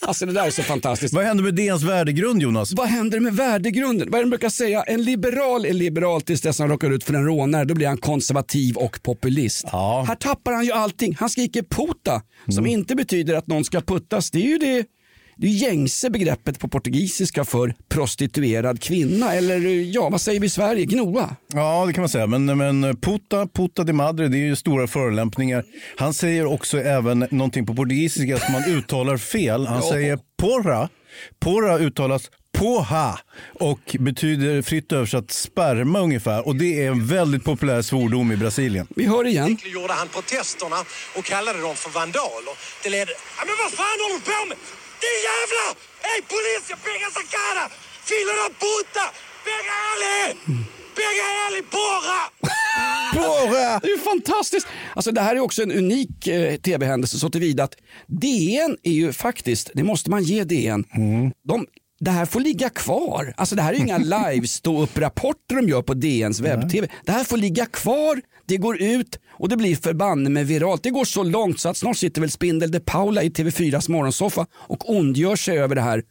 Alltså 0.03 0.27
det 0.27 0.33
där 0.33 0.47
är 0.47 0.51
så 0.51 0.63
fantastiskt. 0.63 1.15
Vad 1.15 1.25
hände 1.25 1.43
med 1.43 1.55
DNs 1.55 1.83
värdegrund 1.83 2.43
Jonas? 2.43 2.73
Vad 2.73 2.89
händer 2.89 3.21
med 3.21 3.37
värdegrunden? 3.37 4.11
Vad 4.11 4.19
är 4.19 4.25
det 4.25 4.27
de 4.27 4.31
brukar 4.31 4.49
säga? 4.49 4.83
En 4.83 5.03
liberal 5.03 5.67
är 5.67 5.73
liberal 5.73 6.23
tills 6.23 6.41
dess 6.41 6.59
han 6.59 6.69
råkar 6.69 6.91
ut 6.91 7.05
för 7.05 7.15
en 7.15 7.25
rånare. 7.25 7.65
Då 7.65 7.75
blir 7.75 7.87
han 7.87 7.97
konservativ 7.99 8.77
och 8.77 9.03
populist. 9.03 9.65
Ja. 9.73 10.05
Här 10.09 10.15
tappar 10.15 10.53
han 10.53 10.65
ju 10.65 10.73
allting. 10.73 11.17
Han 11.21 11.31
skriker 11.31 11.63
puta 11.63 12.23
som 12.45 12.59
Mm. 12.59 12.67
inte 12.67 12.95
betyder 12.97 13.35
att 13.35 13.47
någon 13.47 13.65
ska 13.65 13.81
puttas. 13.81 14.31
Det 14.31 14.39
är 14.39 14.47
ju 14.49 14.59
det, 14.59 14.85
det 15.41 15.47
är 15.47 15.51
gängse 15.51 16.11
begreppet 16.11 16.59
på 16.59 16.69
portugisiska 16.69 17.45
för 17.45 17.75
prostituerad 17.89 18.83
kvinna. 18.83 19.35
Eller 19.35 19.59
ja, 19.95 20.09
vad 20.09 20.21
säger 20.21 20.41
vi 20.41 20.47
i 20.47 20.51
Sverige? 20.51 20.85
Gnoa. 20.85 21.37
Ja, 21.53 21.85
det 21.87 21.93
kan 21.93 22.03
man 22.03 22.09
säga. 22.09 22.27
Men, 22.27 22.59
men 22.59 22.97
puta, 22.97 23.47
puta 23.55 23.85
de 23.85 23.93
madre, 23.93 24.29
det 24.29 24.37
är 24.37 24.47
ju 24.47 24.57
stora 24.57 24.87
förolämpningar. 24.87 25.65
Han 25.97 26.15
säger 26.15 26.47
också 26.47 26.81
även 26.81 27.19
någonting 27.31 27.67
på 27.67 27.75
portugisiska 27.75 28.39
som 28.39 28.53
man 28.53 28.65
uttalar 28.65 29.17
fel. 29.17 29.67
Han 29.67 29.77
Ja. 29.85 29.91
säger 29.93 30.19
porra. 30.39 30.89
Porra 31.41 31.79
uttalas 31.79 32.31
poha 32.59 33.19
och 33.55 33.97
betyder 34.01 34.63
fritt 34.63 34.93
översatt 34.93 35.31
sperma 35.31 36.01
ungefär. 36.01 36.47
Och 36.47 36.57
det 36.57 36.83
är 36.83 36.89
en 36.91 37.07
väldigt 37.07 37.45
populär 37.45 37.83
svordom 37.83 38.33
i 38.33 38.37
Brasilien. 38.37 38.87
Vi 38.97 39.07
hör 39.07 39.27
igen. 39.27 39.45
Misstänkliggjorde 39.45 39.93
han 39.93 40.09
protesterna 40.09 40.77
och 41.19 41.25
kallade 41.25 41.61
dem 41.61 41.75
för 41.77 41.91
vandaler. 41.91 42.55
Det. 42.83 42.89
Ja, 42.99 43.07
men 43.47 43.55
vad 43.65 43.73
fan 43.73 43.99
håller 44.05 44.15
du 44.19 44.25
på 44.25 44.49
med? 44.49 44.57
Din 45.05 45.19
jävlar! 45.31 45.71
Hej 46.07 46.21
polis, 46.33 46.65
jag 46.73 46.81
pengar 46.89 47.11
cara! 47.37 47.65
Filo 48.09 48.33
da 48.41 48.49
puta! 48.65 49.05
Pega 49.47 49.75
ali! 49.91 50.19
Pega 50.99 51.27
ali, 51.47 51.63
porra! 51.77 52.21
Porra! 53.15 53.79
Det 53.83 53.87
är 53.89 53.97
ju 53.97 53.99
fantastiskt. 53.99 54.67
Alltså, 54.95 55.13
det 55.13 55.21
här 55.21 55.37
är 55.37 55.41
också 55.41 55.63
en 55.63 55.73
unik 55.73 56.27
eh, 56.27 56.57
tv-händelse 56.57 57.19
så 57.19 57.31
tillvida 57.31 57.65
att 57.65 57.77
DN 58.07 58.77
är 58.83 58.93
ju 58.93 59.13
faktiskt, 59.13 59.71
det 59.75 59.83
måste 59.83 60.11
man 60.11 60.23
ge 60.23 60.45
DN, 60.45 60.85
de, 61.49 61.67
det 62.01 62.11
här 62.11 62.27
får 62.27 62.41
ligga 62.41 62.71
kvar. 62.71 63.35
Alltså, 63.37 63.55
det 63.55 63.63
här 63.63 63.73
är 63.73 63.77
ju 63.77 63.83
inga 63.83 63.99
live 64.33 64.47
stå 64.47 64.83
upp 64.83 64.99
rapporter 64.99 65.57
de 65.57 65.69
gör 65.69 65.83
på 65.83 65.95
DNs 65.95 66.41
webb-tv. 66.41 66.89
Det 67.05 67.13
här 67.13 67.25
får 67.25 67.37
ligga 67.37 67.67
kvar, 67.67 68.21
det 68.51 68.57
går 68.57 68.83
ut 68.83 69.19
och 69.31 69.49
det 69.49 69.57
blir 69.57 69.77
förbanne 69.77 70.31
med 70.31 70.47
viralt. 70.47 70.83
Det 70.83 70.91
går 70.91 71.05
så 71.05 71.23
långt 71.23 71.61
så 71.61 71.69
att 71.69 71.77
snart 71.77 71.97
sitter 71.97 72.21
väl 72.21 72.31
Spindel 72.31 72.71
de 72.71 72.81
Paula 72.81 73.23
i 73.23 73.29
TV4s 73.29 73.91
morgonsoffa 73.91 74.47
och 74.53 74.91
ondgör 74.91 75.37
sig 75.37 75.59
över 75.59 75.75
det 75.75 75.81
här 75.81 76.03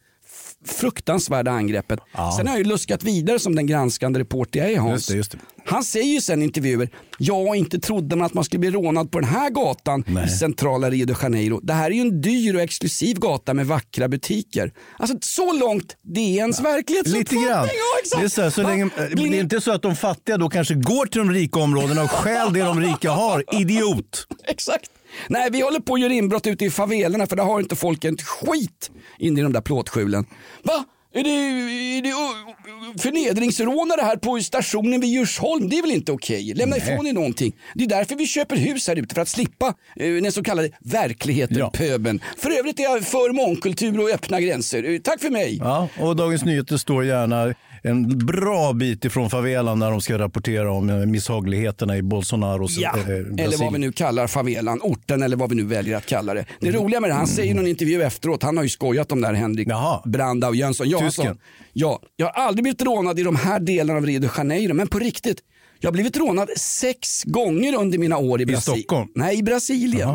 fruktansvärda 0.66 1.50
angreppet. 1.50 2.00
Sen 2.36 2.46
har 2.46 2.54
jag 2.54 2.58
ju 2.58 2.64
luskat 2.64 3.04
vidare 3.04 3.38
som 3.38 3.54
den 3.54 3.66
granskande 3.66 4.20
reporter 4.20 4.60
jag 4.60 4.72
är 4.72 4.78
Hans. 4.78 4.92
Just 4.92 5.08
det, 5.08 5.16
just 5.16 5.32
det. 5.32 5.38
Han 5.64 5.84
säger 5.84 6.14
ju 6.14 6.20
sen 6.20 6.42
i 6.42 6.44
intervjuer, 6.44 6.88
ja 7.18 7.56
inte 7.56 7.78
trodde 7.78 8.16
man 8.16 8.26
att 8.26 8.34
man 8.34 8.44
skulle 8.44 8.60
bli 8.60 8.70
rånad 8.70 9.12
på 9.12 9.20
den 9.20 9.28
här 9.28 9.50
gatan 9.50 10.04
i 10.26 10.28
centrala 10.28 10.90
Rio 10.90 11.06
de 11.06 11.14
Janeiro. 11.22 11.60
Det 11.62 11.72
här 11.72 11.90
är 11.90 11.94
ju 11.94 12.00
en 12.00 12.20
dyr 12.20 12.54
och 12.54 12.60
exklusiv 12.60 13.18
gata 13.18 13.54
med 13.54 13.66
vackra 13.66 14.08
butiker. 14.08 14.72
Alltså 14.98 15.16
så 15.20 15.52
långt 15.52 15.96
DNs 16.02 16.60
verklighetsuppfattning. 16.60 17.40
Lite 17.40 17.48
grann. 17.48 17.68
Ja. 18.12 18.18
Det 18.18 18.24
är, 18.24 18.28
så 18.28 18.42
här, 18.42 18.50
så 18.50 18.62
länge, 18.62 18.90
Blir 19.12 19.30
det 19.30 19.36
är 19.36 19.40
inte 19.40 19.60
så 19.60 19.72
att 19.72 19.82
de 19.82 19.96
fattiga 19.96 20.36
då 20.36 20.48
kanske 20.48 20.74
går 20.74 21.06
till 21.06 21.18
de 21.18 21.30
rika 21.30 21.60
områdena 21.60 22.02
och 22.02 22.10
stjäl 22.10 22.52
det 22.52 22.60
de 22.60 22.80
rika 22.80 23.10
har. 23.10 23.44
Idiot! 23.60 24.26
Exakt. 24.48 24.90
Nej, 25.28 25.48
vi 25.52 25.60
håller 25.60 25.80
på 25.80 25.94
att 25.94 26.00
göra 26.00 26.12
inbrott 26.12 26.46
ute 26.46 26.64
i 26.64 26.70
favelerna 26.70 27.26
för 27.26 27.36
där 27.36 27.44
har 27.44 27.60
inte 27.60 27.76
folk 27.76 28.04
en 28.04 28.16
skit 28.16 28.90
inne 29.18 29.40
i 29.40 29.42
de 29.42 29.52
där 29.52 29.60
plåtskjulen. 29.60 30.26
Va? 30.62 30.84
Är 31.12 31.24
det, 31.24 31.30
är 31.30 32.02
det 32.02 33.02
förnedringsrånare 33.02 34.00
här 34.02 34.16
på 34.16 34.40
stationen 34.40 35.00
vid 35.00 35.10
Djursholm? 35.10 35.68
Det 35.68 35.78
är 35.78 35.82
väl 35.82 35.90
inte 35.90 36.12
okej? 36.12 36.54
Lämna 36.54 36.76
ifrån 36.76 37.06
er 37.06 37.12
någonting. 37.12 37.56
Det 37.74 37.84
är 37.84 37.88
därför 37.88 38.14
vi 38.16 38.26
köper 38.26 38.56
hus 38.56 38.88
här 38.88 38.96
ute, 38.96 39.14
för 39.14 39.22
att 39.22 39.28
slippa 39.28 39.66
eh, 39.96 40.12
den 40.22 40.32
så 40.32 40.42
kallade 40.42 40.70
verkligheten, 40.80 41.56
Ja. 41.58 41.70
pöben. 41.70 42.20
För 42.36 42.50
övrigt 42.58 42.80
är 42.80 42.82
jag 42.84 43.04
för 43.04 43.32
mångkultur 43.32 44.00
och 44.00 44.10
öppna 44.10 44.40
gränser. 44.40 44.84
Eh, 44.90 44.98
tack 44.98 45.20
för 45.20 45.30
mig. 45.30 45.56
Ja, 45.60 45.88
och 46.00 46.16
Dagens 46.16 46.44
Nyheter 46.44 46.76
står 46.76 47.04
gärna 47.04 47.54
en 47.82 48.26
bra 48.26 48.72
bit 48.72 49.04
ifrån 49.04 49.30
favelan 49.30 49.78
när 49.78 49.90
de 49.90 50.00
ska 50.00 50.18
rapportera 50.18 50.72
om 50.72 50.90
eh, 50.90 50.96
misshagligheterna 50.96 51.96
i 51.96 52.02
Bolsonaros 52.02 52.76
Ja, 52.78 52.96
eh, 52.96 53.44
eller 53.44 53.64
vad 53.64 53.72
vi 53.72 53.78
nu 53.78 53.92
kallar 53.92 54.26
favelan, 54.26 54.80
orten 54.82 55.22
eller 55.22 55.36
vad 55.36 55.50
vi 55.50 55.56
nu 55.56 55.64
väljer 55.64 55.96
att 55.96 56.06
kalla 56.06 56.34
det. 56.34 56.44
Det 56.60 56.70
roliga 56.70 57.00
med 57.00 57.10
det, 57.10 57.14
han 57.14 57.26
säger 57.26 57.50
i 57.50 57.54
någon 57.54 57.66
intervju 57.66 58.02
efteråt, 58.02 58.42
han 58.42 58.56
har 58.56 58.64
ju 58.64 58.70
skojat 58.70 59.12
om 59.12 59.20
det 59.20 59.26
här 59.26 59.34
Henrik 59.34 59.68
Jaha. 59.68 60.02
Brandau 60.04 60.54
Jönsson. 60.54 60.88
Ja, 60.88 61.00
han 61.00 61.12
sa, 61.12 61.22
Tysken. 61.22 61.38
ja, 61.72 62.00
jag 62.16 62.26
har 62.26 62.42
aldrig 62.42 62.62
blivit 62.62 62.82
rånad 62.82 63.18
i 63.18 63.22
de 63.22 63.36
här 63.36 63.60
delarna 63.60 63.98
av 63.98 64.06
Rio 64.06 64.20
de 64.20 64.28
Janeiro, 64.36 64.74
men 64.74 64.86
på 64.88 64.98
riktigt. 64.98 65.38
Jag 65.82 65.88
har 65.88 65.92
blivit 65.92 66.16
rånad 66.16 66.48
sex 66.56 67.24
gånger 67.24 67.74
under 67.74 67.98
mina 67.98 68.16
år 68.18 68.40
i 68.40 68.46
Brasilien. 68.46 68.82
Stockholm? 68.82 69.08
Nej, 69.14 69.38
i 69.38 69.42
Brasilien. 69.42 70.08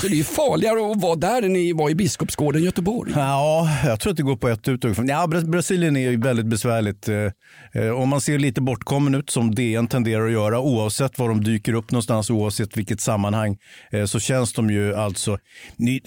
Så 0.00 0.08
det 0.08 0.14
är 0.14 0.16
ju 0.16 0.24
farligare 0.24 0.92
att 0.92 1.02
vara 1.02 1.14
där 1.16 1.42
än 1.42 1.52
ni 1.52 1.72
var 1.72 1.90
i 1.90 1.94
Biskopsgården 1.94 2.62
i 2.62 2.64
Göteborg. 2.64 3.12
Ja, 3.16 3.68
jag 3.84 4.00
tror 4.00 4.10
att 4.10 4.16
det 4.16 4.22
går 4.22 4.36
på 4.36 4.48
ett 4.48 4.68
ut. 4.68 4.84
Ja, 5.08 5.26
Bra- 5.26 5.40
Brasilien 5.40 5.96
är 5.96 6.10
ju 6.10 6.16
väldigt 6.20 6.46
besvärligt. 6.46 7.08
Eh, 7.08 7.82
eh, 7.82 7.90
Om 7.90 8.08
man 8.08 8.20
ser 8.20 8.38
lite 8.38 8.60
bortkommen 8.60 9.14
ut, 9.14 9.30
som 9.30 9.54
DN 9.54 9.86
tenderar 9.86 10.26
att 10.26 10.32
göra, 10.32 10.60
oavsett 10.60 11.18
var 11.18 11.28
de 11.28 11.44
dyker 11.44 11.72
upp 11.74 11.90
någonstans, 11.90 12.30
oavsett 12.30 12.76
vilket 12.76 13.00
sammanhang, 13.00 13.56
eh, 13.92 14.04
så 14.04 14.20
känns 14.20 14.52
de 14.52 14.70
ju 14.70 14.94
alltså... 14.94 15.38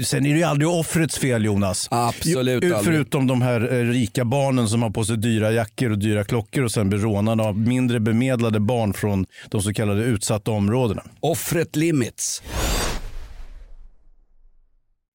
Sen 0.04 0.26
är 0.26 0.30
det 0.34 0.38
ju 0.38 0.44
aldrig 0.44 0.70
offrets 0.70 1.18
fel, 1.18 1.46
Jonas. 1.46 1.88
Absolut 1.92 2.64
aldrig. 2.64 2.74
Förutom 2.84 3.28
de 3.28 3.42
här 3.42 3.60
rika 3.92 4.26
barnen 4.26 4.68
som 4.68 4.82
har 4.84 4.90
på 4.90 5.04
sig 5.06 5.18
dyra 5.18 5.52
jackor 5.52 5.92
och 5.92 5.98
dyra 6.00 6.24
klockor 6.24 6.64
och 6.64 6.72
sen 6.72 6.90
blir 6.90 7.00
rånade 7.00 7.44
av 7.44 7.58
mindre 7.58 8.00
bemedlade 8.00 8.60
barn 8.60 8.89
från 8.94 9.26
de 9.50 9.62
så 9.62 9.74
kallade 9.74 10.04
utsatta 10.04 10.52
områdena. 10.52 11.04
Offret 11.20 11.76
limits. 11.76 12.42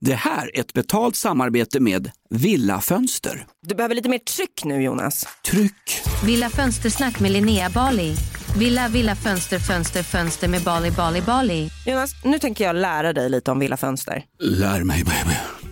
Det 0.01 0.15
här 0.15 0.57
är 0.57 0.61
ett 0.61 0.73
betalt 0.73 1.17
samarbete 1.17 1.81
med 1.81 2.11
Villa 2.31 2.81
Fönster. 2.81 3.47
Du 3.67 3.75
behöver 3.75 3.95
lite 3.95 4.09
mer 4.09 4.19
tryck 4.19 4.65
nu 4.65 4.83
Jonas. 4.83 5.27
Tryck! 5.45 6.03
Villa 6.25 6.51
Fönstersnack 6.51 7.21
med 7.21 7.31
Linnea 7.31 7.71
Bali. 7.71 8.15
Villa, 8.59 8.89
villa, 8.89 9.17
fönster, 9.17 9.59
fönster, 9.59 10.03
fönster 10.03 10.49
med 10.49 10.63
Bali, 10.63 10.91
Bali, 10.91 11.23
Bali. 11.23 11.71
Jonas, 11.87 12.11
nu 12.25 12.39
tänker 12.39 12.65
jag 12.65 12.77
lära 12.77 13.13
dig 13.13 13.31
lite 13.31 13.51
om 13.51 13.59
Villa 13.59 13.77
Fönster. 13.77 14.25
Lär 14.41 14.85
mig 14.85 15.05
baby. 15.05 15.64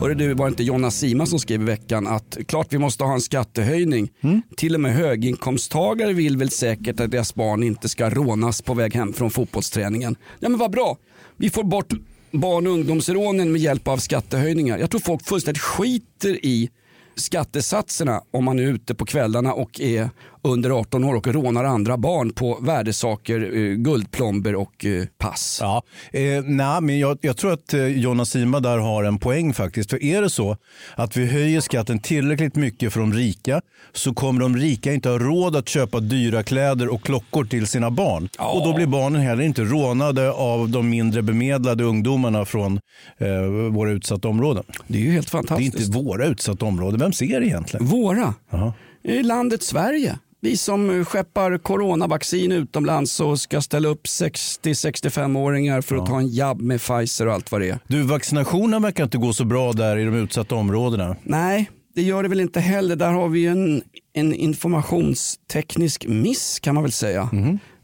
Hörru 0.00 0.14
du, 0.14 0.34
var 0.34 0.46
det 0.46 0.48
inte 0.48 0.62
Jonna 0.62 0.90
Sima 0.90 1.26
som 1.26 1.38
skrev 1.38 1.62
i 1.62 1.64
veckan 1.64 2.06
att 2.06 2.38
klart 2.46 2.72
vi 2.72 2.78
måste 2.78 3.04
ha 3.04 3.14
en 3.14 3.20
skattehöjning. 3.20 4.10
Till 4.56 4.74
och 4.74 4.80
med 4.80 4.94
höginkomsttagare 4.94 6.12
vill 6.12 6.36
väl 6.36 6.50
säkert 6.50 7.00
att 7.00 7.10
deras 7.10 7.34
barn 7.34 7.62
inte 7.62 7.88
ska 7.88 8.10
rånas 8.10 8.62
på 8.62 8.74
väg 8.74 8.94
hem 8.94 9.12
från 9.12 9.30
fotbollsträningen. 9.30 10.16
Ja 10.40 10.48
men 10.48 10.58
vad 10.58 10.70
bra, 10.70 10.96
vi 11.36 11.50
får 11.50 11.64
bort 11.64 11.92
barn 12.30 12.66
och 12.66 12.72
ungdomsrånen 12.72 13.52
med 13.52 13.60
hjälp 13.60 13.88
av 13.88 13.96
skattehöjningar. 13.96 14.78
Jag 14.78 14.90
tror 14.90 15.00
folk 15.00 15.24
fullständigt 15.24 15.62
skiter 15.62 16.46
i 16.46 16.70
skattesatserna 17.14 18.22
om 18.30 18.44
man 18.44 18.58
är 18.58 18.62
ute 18.62 18.94
på 18.94 19.04
kvällarna 19.04 19.52
och 19.52 19.80
är 19.80 20.10
under 20.48 20.70
18 20.70 21.04
år 21.04 21.14
och 21.14 21.26
rånar 21.26 21.64
andra 21.64 21.96
barn 21.96 22.32
på 22.32 22.58
värdesaker, 22.62 23.40
eh, 23.56 23.74
guldplomber 23.74 24.54
och 24.54 24.84
eh, 24.84 25.04
pass. 25.18 25.58
Ja, 25.62 25.82
eh, 26.12 26.44
nej, 26.44 26.80
men 26.80 26.98
jag, 26.98 27.18
jag 27.20 27.36
tror 27.36 27.52
att 27.52 27.74
eh, 27.74 27.86
Jonna 27.86 28.24
Sima 28.24 28.60
där 28.60 28.78
har 28.78 29.04
en 29.04 29.18
poäng 29.18 29.54
faktiskt. 29.54 29.90
För 29.90 30.02
är 30.02 30.22
det 30.22 30.30
så 30.30 30.56
att 30.96 31.16
vi 31.16 31.26
höjer 31.26 31.60
skatten 31.60 31.98
tillräckligt 31.98 32.54
mycket 32.56 32.92
för 32.92 33.00
de 33.00 33.12
rika 33.12 33.60
så 33.92 34.14
kommer 34.14 34.40
de 34.40 34.56
rika 34.56 34.92
inte 34.92 35.08
ha 35.08 35.18
råd 35.18 35.56
att 35.56 35.68
köpa 35.68 36.00
dyra 36.00 36.42
kläder 36.42 36.88
och 36.88 37.02
klockor 37.02 37.44
till 37.44 37.66
sina 37.66 37.90
barn. 37.90 38.28
Och 38.38 38.64
då 38.64 38.74
blir 38.74 38.86
barnen 38.86 39.20
heller 39.22 39.42
inte 39.42 39.62
rånade 39.62 40.32
av 40.32 40.68
de 40.68 40.90
mindre 40.90 41.22
bemedlade 41.22 41.84
ungdomarna 41.84 42.44
från 42.44 42.80
eh, 43.18 43.42
våra 43.72 43.90
utsatta 43.90 44.28
områden. 44.28 44.64
Det 44.86 44.98
är 44.98 45.02
ju 45.02 45.10
helt 45.12 45.26
Det 45.32 45.38
är 45.38 45.42
fantastiskt. 45.42 45.78
inte 45.78 45.98
våra 45.98 46.26
utsatta 46.26 46.66
områden. 46.66 47.00
Vem 47.00 47.12
ser 47.12 47.42
egentligen? 47.42 47.86
Våra? 47.86 48.34
Jaha. 48.50 48.72
I 49.02 49.22
landet 49.22 49.62
Sverige. 49.62 50.18
Vi 50.40 50.56
som 50.56 51.04
skeppar 51.04 51.58
coronavaccin 51.58 52.52
utomlands 52.52 53.20
och 53.20 53.40
ska 53.40 53.60
ställa 53.60 53.88
upp 53.88 54.06
60-65-åringar 54.06 55.80
för 55.80 55.96
att 55.96 56.06
ta 56.06 56.18
en 56.18 56.28
jabb 56.28 56.60
med 56.60 56.80
Pfizer 56.80 57.26
och 57.26 57.32
allt 57.34 57.52
vad 57.52 57.60
det 57.60 57.68
är. 57.68 57.78
Du, 57.86 58.02
vaccinationen 58.02 58.82
verkar 58.82 59.04
inte 59.04 59.18
gå 59.18 59.32
så 59.32 59.44
bra 59.44 59.72
där 59.72 59.96
i 59.96 60.04
de 60.04 60.14
utsatta 60.14 60.54
områdena. 60.54 61.16
Nej, 61.22 61.70
det 61.94 62.02
gör 62.02 62.22
det 62.22 62.28
väl 62.28 62.40
inte 62.40 62.60
heller. 62.60 62.96
Där 62.96 63.12
har 63.12 63.28
vi 63.28 63.46
en, 63.46 63.82
en 64.12 64.34
informationsteknisk 64.34 66.06
miss 66.06 66.58
kan 66.60 66.74
man 66.74 66.84
väl 66.84 66.92
säga. 66.92 67.30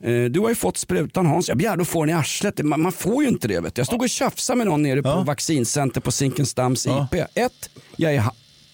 Eh, 0.04 0.24
Du 0.30 0.40
har 0.40 0.48
ju 0.48 0.54
fått 0.54 0.76
sprutan 0.76 1.26
Hans, 1.26 1.48
jag 1.48 1.58
begärde 1.58 1.82
att 1.82 1.88
få 1.88 2.04
den 2.04 2.10
i 2.10 2.18
arslet. 2.18 2.62
Man, 2.64 2.82
man 2.82 2.92
får 2.92 3.22
ju 3.22 3.28
inte 3.28 3.48
det. 3.48 3.60
Vet 3.60 3.74
du. 3.74 3.80
Jag 3.80 3.86
stod 3.86 4.02
och 4.02 4.08
tjafsade 4.08 4.56
med 4.56 4.66
någon 4.66 4.82
nere 4.82 5.02
på 5.02 5.22
vaccincenter 5.26 6.00
på 6.00 6.12
Zinkensdamms 6.12 6.86
IP. 6.86 7.14
Ett, 7.34 7.70
jag 7.96 8.14
är 8.14 8.24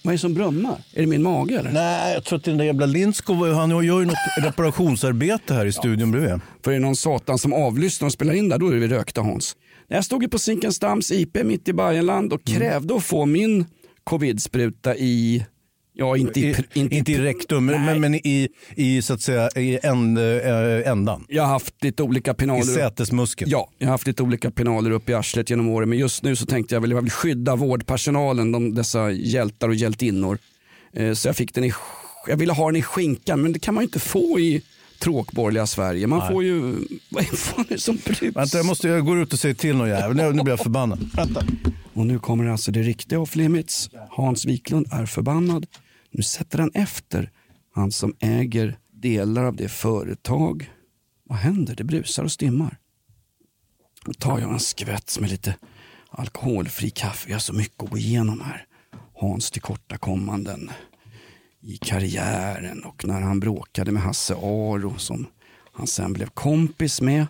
vad 0.02 0.12
är 0.12 0.16
det 0.16 0.18
som 0.20 0.34
brummar? 0.34 0.76
Är 0.94 1.00
det 1.00 1.06
min 1.06 1.22
mage 1.22 1.58
eller? 1.58 1.72
Nej, 1.72 2.14
jag 2.14 2.24
tror 2.24 2.38
att 2.38 2.44
den 2.44 2.58
där 2.58 2.64
jävla 2.64 2.86
Lindskog, 2.86 3.46
han 3.46 3.70
gör 3.70 4.00
ju 4.00 4.06
något 4.06 4.14
reparationsarbete 4.42 5.54
här 5.54 5.66
i 5.66 5.72
studion 5.72 6.10
bredvid. 6.10 6.40
För 6.64 6.70
är 6.70 6.74
det 6.74 6.80
någon 6.80 6.96
satan 6.96 7.38
som 7.38 7.52
avlyssnar 7.52 8.06
och 8.06 8.12
spelar 8.12 8.34
in 8.34 8.48
där, 8.48 8.58
då 8.58 8.68
är 8.68 8.72
det 8.72 8.80
vi 8.80 8.88
rökta 8.88 9.20
Hans. 9.20 9.56
Jag 9.88 10.04
stod 10.04 10.22
ju 10.22 10.28
på 10.28 10.38
Zinkensdamms 10.38 11.10
IP 11.10 11.44
mitt 11.44 11.68
i 11.68 11.72
Bayernland 11.72 12.32
och 12.32 12.44
krävde 12.44 12.96
att 12.96 13.04
få 13.04 13.26
min 13.26 13.66
covidspruta 14.04 14.96
i, 14.96 15.46
ja 15.92 16.16
inte 16.16 16.40
i, 16.40 16.42
I, 16.50 16.54
pr- 16.54 16.92
inte, 16.94 17.12
i 17.12 17.18
rektum, 17.18 17.64
men, 17.66 17.84
men, 17.84 18.00
men 18.00 18.14
i, 18.14 18.48
i, 18.76 19.02
så 19.02 19.14
att 19.14 19.20
säga, 19.20 19.48
i 19.56 19.78
änd, 19.82 20.18
äh, 20.18 20.88
ändan. 20.90 21.24
Jag 21.28 21.42
har 21.42 21.48
haft 21.50 21.84
lite 21.84 22.02
olika 22.02 22.30
I 22.30 22.34
pinaler. 22.34 22.62
sätesmuskeln. 22.62 23.50
Ja, 23.50 23.70
jag 23.78 23.86
har 23.86 23.92
haft 23.92 24.06
lite 24.06 24.22
olika 24.22 24.50
pinaler 24.50 24.90
upp 24.90 25.08
i 25.08 25.14
arslet 25.14 25.50
genom 25.50 25.68
åren. 25.68 25.88
Men 25.88 25.98
just 25.98 26.22
nu 26.22 26.36
så 26.36 26.46
tänkte 26.46 26.74
jag 26.74 26.80
väl, 26.80 26.90
jag 26.90 27.02
vill 27.02 27.10
skydda 27.10 27.56
vårdpersonalen, 27.56 28.52
de, 28.52 28.74
dessa 28.74 29.10
hjältar 29.10 29.68
och 29.68 29.74
hjältinnor. 29.74 30.38
Eh, 30.92 31.12
så 31.12 31.28
jag 31.28 31.36
fick 31.36 31.54
den 31.54 31.64
i, 31.64 31.72
jag 32.26 32.36
ville 32.36 32.52
ha 32.52 32.66
den 32.66 32.76
i 32.76 32.82
skinkan, 32.82 33.42
men 33.42 33.52
det 33.52 33.58
kan 33.58 33.74
man 33.74 33.82
ju 33.82 33.86
inte 33.86 34.00
få 34.00 34.40
i 34.40 34.62
tråkborgerliga 35.00 35.66
Sverige. 35.66 36.06
Man 36.06 36.18
Nej. 36.18 36.28
får 36.28 36.44
ju, 36.44 36.62
vad 37.08 37.26
fan 37.26 37.64
är 37.68 37.74
det 37.74 37.80
som 37.80 37.96
brus? 38.04 38.22
Vänta, 38.22 38.56
jag, 38.56 38.66
måste, 38.66 38.88
jag 38.88 39.04
går 39.04 39.18
ut 39.20 39.32
och 39.32 39.38
säger 39.38 39.54
till 39.54 39.76
någon 39.76 39.88
jävel. 39.88 40.16
Nu, 40.16 40.32
nu 40.32 40.42
blir 40.42 40.52
jag 40.52 40.60
förbannad. 40.60 41.10
Vänta. 41.14 41.44
Och 41.92 42.06
nu 42.06 42.18
kommer 42.18 42.46
alltså 42.46 42.72
det 42.72 42.82
riktiga 42.82 43.20
off 43.20 43.36
limits. 43.36 43.90
Hans 44.10 44.44
Wiklund 44.44 44.86
är 44.92 45.06
förbannad. 45.06 45.66
Nu 46.10 46.22
sätter 46.22 46.58
han 46.58 46.70
efter 46.74 47.30
han 47.74 47.92
som 47.92 48.14
äger 48.20 48.78
delar 48.92 49.44
av 49.44 49.56
det 49.56 49.68
företag. 49.68 50.70
Vad 51.24 51.38
händer? 51.38 51.74
Det 51.74 51.84
brusar 51.84 52.24
och 52.24 52.32
stimmar. 52.32 52.76
Då 54.04 54.12
tar 54.12 54.38
jag 54.38 54.52
en 54.52 54.60
skvätt 54.60 55.18
med 55.20 55.30
lite 55.30 55.54
alkoholfri 56.10 56.90
kaffe. 56.90 57.28
Jag 57.28 57.34
har 57.34 57.40
så 57.40 57.52
mycket 57.52 57.82
att 57.82 57.90
gå 57.90 57.98
igenom 57.98 58.40
här. 58.40 58.64
Hans 59.14 59.50
tillkortakommanden 59.50 60.70
i 61.62 61.76
karriären 61.76 62.84
och 62.84 63.04
när 63.04 63.20
han 63.20 63.40
bråkade 63.40 63.92
med 63.92 64.02
Hasse 64.02 64.34
Aro 64.34 64.98
som 64.98 65.26
han 65.72 65.86
sen 65.86 66.12
blev 66.12 66.26
kompis 66.26 67.00
med. 67.00 67.26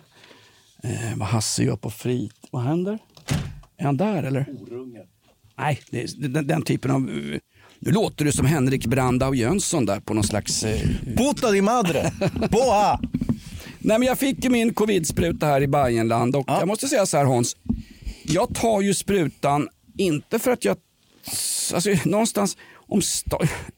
Eh, 0.83 1.17
vad 1.17 1.27
Hasse 1.27 1.63
gör 1.63 1.75
på 1.75 1.89
frit. 1.89 2.33
Vad 2.51 2.63
händer? 2.63 2.99
Är 3.77 3.85
han 3.85 3.97
där 3.97 4.23
eller? 4.23 4.45
Nej, 5.57 5.79
det 5.89 6.01
är 6.01 6.27
den, 6.27 6.47
den 6.47 6.61
typen 6.61 6.91
av... 6.91 7.01
Nu 7.79 7.91
låter 7.91 8.25
du 8.25 8.31
som 8.31 8.45
Henrik 8.45 8.85
Brandau 8.85 9.33
Jönsson 9.35 9.85
där 9.85 9.99
på 9.99 10.13
någon 10.13 10.23
slags... 10.23 10.63
Eh... 10.63 10.89
Puta 11.17 11.51
di 11.51 11.61
madre! 11.61 12.11
Boa! 12.51 12.99
Nej, 13.79 13.99
men 13.99 14.03
jag 14.03 14.19
fick 14.19 14.43
ju 14.43 14.49
min 14.49 14.73
covidspruta 14.73 15.45
här 15.45 15.61
i 15.61 15.67
Bajenland 15.67 16.35
och 16.35 16.45
jag 16.47 16.67
måste 16.67 16.87
säga 16.87 17.05
så 17.05 17.17
här 17.17 17.25
Hans. 17.25 17.57
Jag 18.23 18.55
tar 18.55 18.81
ju 18.81 18.93
sprutan 18.93 19.69
inte 19.97 20.39
för 20.39 20.51
att 20.51 20.65
jag... 20.65 20.77
Alltså 21.73 21.89
någonstans... 22.05 22.57
Om 22.91 23.01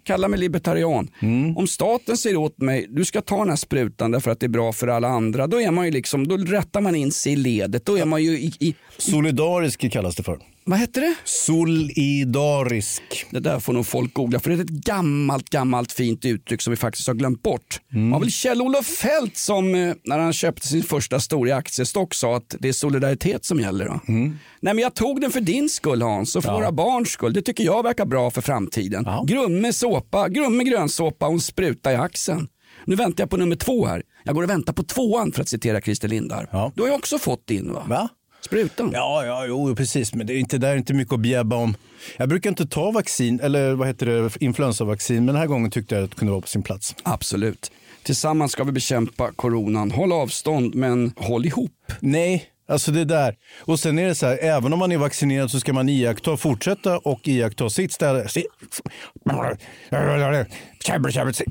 kalla 0.03 0.27
mig 0.27 0.39
libertarian. 0.39 1.09
Om 1.55 1.67
staten 1.67 2.17
säger 2.17 2.37
åt 2.37 2.61
mig, 2.61 2.87
du 2.89 3.05
ska 3.05 3.21
ta 3.21 3.37
den 3.37 3.49
här 3.49 3.55
sprutan 3.55 4.11
därför 4.11 4.31
att 4.31 4.39
det 4.39 4.45
är 4.45 4.49
bra 4.49 4.73
för 4.73 4.87
alla 4.87 5.07
andra. 5.07 5.47
Då 5.47 5.61
är 5.61 5.71
man 5.71 5.85
ju 5.85 5.91
liksom, 5.91 6.27
då 6.27 6.37
rättar 6.37 6.81
man 6.81 6.95
in 6.95 7.11
sig 7.11 7.33
i 7.33 7.35
ledet. 7.35 7.85
Då 7.85 7.97
är 7.97 8.05
man 8.05 8.23
ju 8.23 8.31
i, 8.31 8.53
i 8.59 8.75
Solidarisk 8.97 9.91
kallas 9.91 10.15
det 10.15 10.23
för. 10.23 10.52
Vad 10.65 10.79
heter 10.79 11.01
det? 11.01 11.15
Solidarisk. 11.23 13.01
Det 13.29 13.39
där 13.39 13.59
får 13.59 13.73
nog 13.73 13.85
folk 13.85 14.13
googla 14.13 14.39
för 14.39 14.49
det 14.49 14.55
är 14.55 14.59
ett 14.61 14.69
gammalt, 14.69 15.49
gammalt 15.49 15.91
fint 15.91 16.25
uttryck 16.25 16.61
som 16.61 16.71
vi 16.71 16.77
faktiskt 16.77 17.07
har 17.07 17.13
glömt 17.13 17.43
bort. 17.43 17.79
Det 17.89 18.11
var 18.11 18.19
väl 18.19 18.31
Kjell-Olof 18.31 18.85
Fält 18.85 19.37
som 19.37 19.75
eh, 19.75 19.93
när 20.03 20.19
han 20.19 20.33
köpte 20.33 20.67
sin 20.67 20.83
första 20.83 21.19
stora 21.19 21.55
aktiestock 21.55 22.13
sa 22.13 22.35
att 22.37 22.55
det 22.59 22.67
är 22.67 22.73
solidaritet 22.73 23.45
som 23.45 23.59
gäller. 23.59 23.85
Då. 23.85 23.99
Nej 24.07 24.33
men 24.61 24.77
jag 24.79 24.95
tog 24.95 25.21
den 25.21 25.31
för 25.31 25.41
din 25.41 25.69
skull 25.69 26.01
Hans 26.01 26.35
och 26.35 26.43
för 26.43 26.49
Ja. 26.51 26.55
våra 26.55 26.71
barns 26.71 27.09
skull. 27.09 27.33
Det 27.33 27.41
tycker 27.41 27.63
jag 27.63 27.83
verkar 27.83 28.05
bra 28.05 28.31
för 28.31 28.41
framtiden. 28.41 29.05
Grumme 29.27 29.73
såpa, 29.73 30.29
grumme 30.29 30.63
grönsåpa 30.63 31.27
och 31.27 31.33
en 31.33 31.39
spruta 31.39 31.91
i 31.91 31.95
axeln. 31.95 32.47
Nu 32.85 32.95
väntar 32.95 33.21
jag 33.23 33.29
på 33.29 33.37
nummer 33.37 33.55
två 33.55 33.85
här. 33.85 34.03
Jag 34.23 34.35
går 34.35 34.43
och 34.43 34.49
väntar 34.49 34.73
på 34.73 34.83
tvåan 34.83 35.31
för 35.31 35.41
att 35.41 35.49
citera 35.49 35.81
Christer 35.81 36.07
Lindarw. 36.07 36.71
Du 36.75 36.81
har 36.81 36.89
ju 36.89 36.95
också 36.95 37.17
fått 37.19 37.47
din 37.47 37.73
va? 37.73 37.83
Va? 37.89 38.09
Sprutan. 38.45 38.91
Ja, 38.93 39.25
ja, 39.25 39.45
jo, 39.47 39.75
precis. 39.75 40.13
Men 40.13 40.27
det 40.27 40.33
är 40.33 40.37
inte, 40.37 40.57
där 40.57 40.69
är 40.69 40.75
inte 40.75 40.93
mycket 40.93 41.13
att 41.13 41.19
bjäbba 41.19 41.55
om. 41.55 41.75
Jag 42.17 42.29
brukar 42.29 42.49
inte 42.49 42.65
ta 42.65 42.91
vaccin, 42.91 43.39
eller 43.39 43.73
vad 43.73 43.87
heter 43.87 44.05
det, 44.05 44.29
influensavaccin, 44.39 45.15
men 45.15 45.25
den 45.25 45.35
här 45.35 45.47
gången 45.47 45.71
tyckte 45.71 45.95
jag 45.95 46.03
att 46.03 46.09
det 46.09 46.17
kunde 46.17 46.31
vara 46.31 46.41
på 46.41 46.47
sin 46.47 46.63
plats. 46.63 46.95
Absolut. 47.03 47.71
Tillsammans 48.03 48.51
ska 48.51 48.63
vi 48.63 48.71
bekämpa 48.71 49.31
coronan. 49.31 49.91
Håll 49.91 50.11
avstånd 50.11 50.75
men 50.75 51.13
håll 51.17 51.45
ihop. 51.45 51.71
Nej, 51.99 52.45
alltså 52.69 52.91
det 52.91 53.05
där. 53.05 53.35
Och 53.61 53.79
sen 53.79 53.99
är 53.99 54.07
det 54.07 54.15
så 54.15 54.25
här, 54.25 54.37
även 54.41 54.73
om 54.73 54.79
man 54.79 54.91
är 54.91 54.97
vaccinerad 54.97 55.51
så 55.51 55.59
ska 55.59 55.73
man 55.73 55.89
iaktta, 55.89 56.37
fortsätta 56.37 56.97
och 56.97 57.27
iaktta 57.27 57.69
sitt 57.69 57.93
ställe. 57.93 58.27
Sitt, 58.27 58.45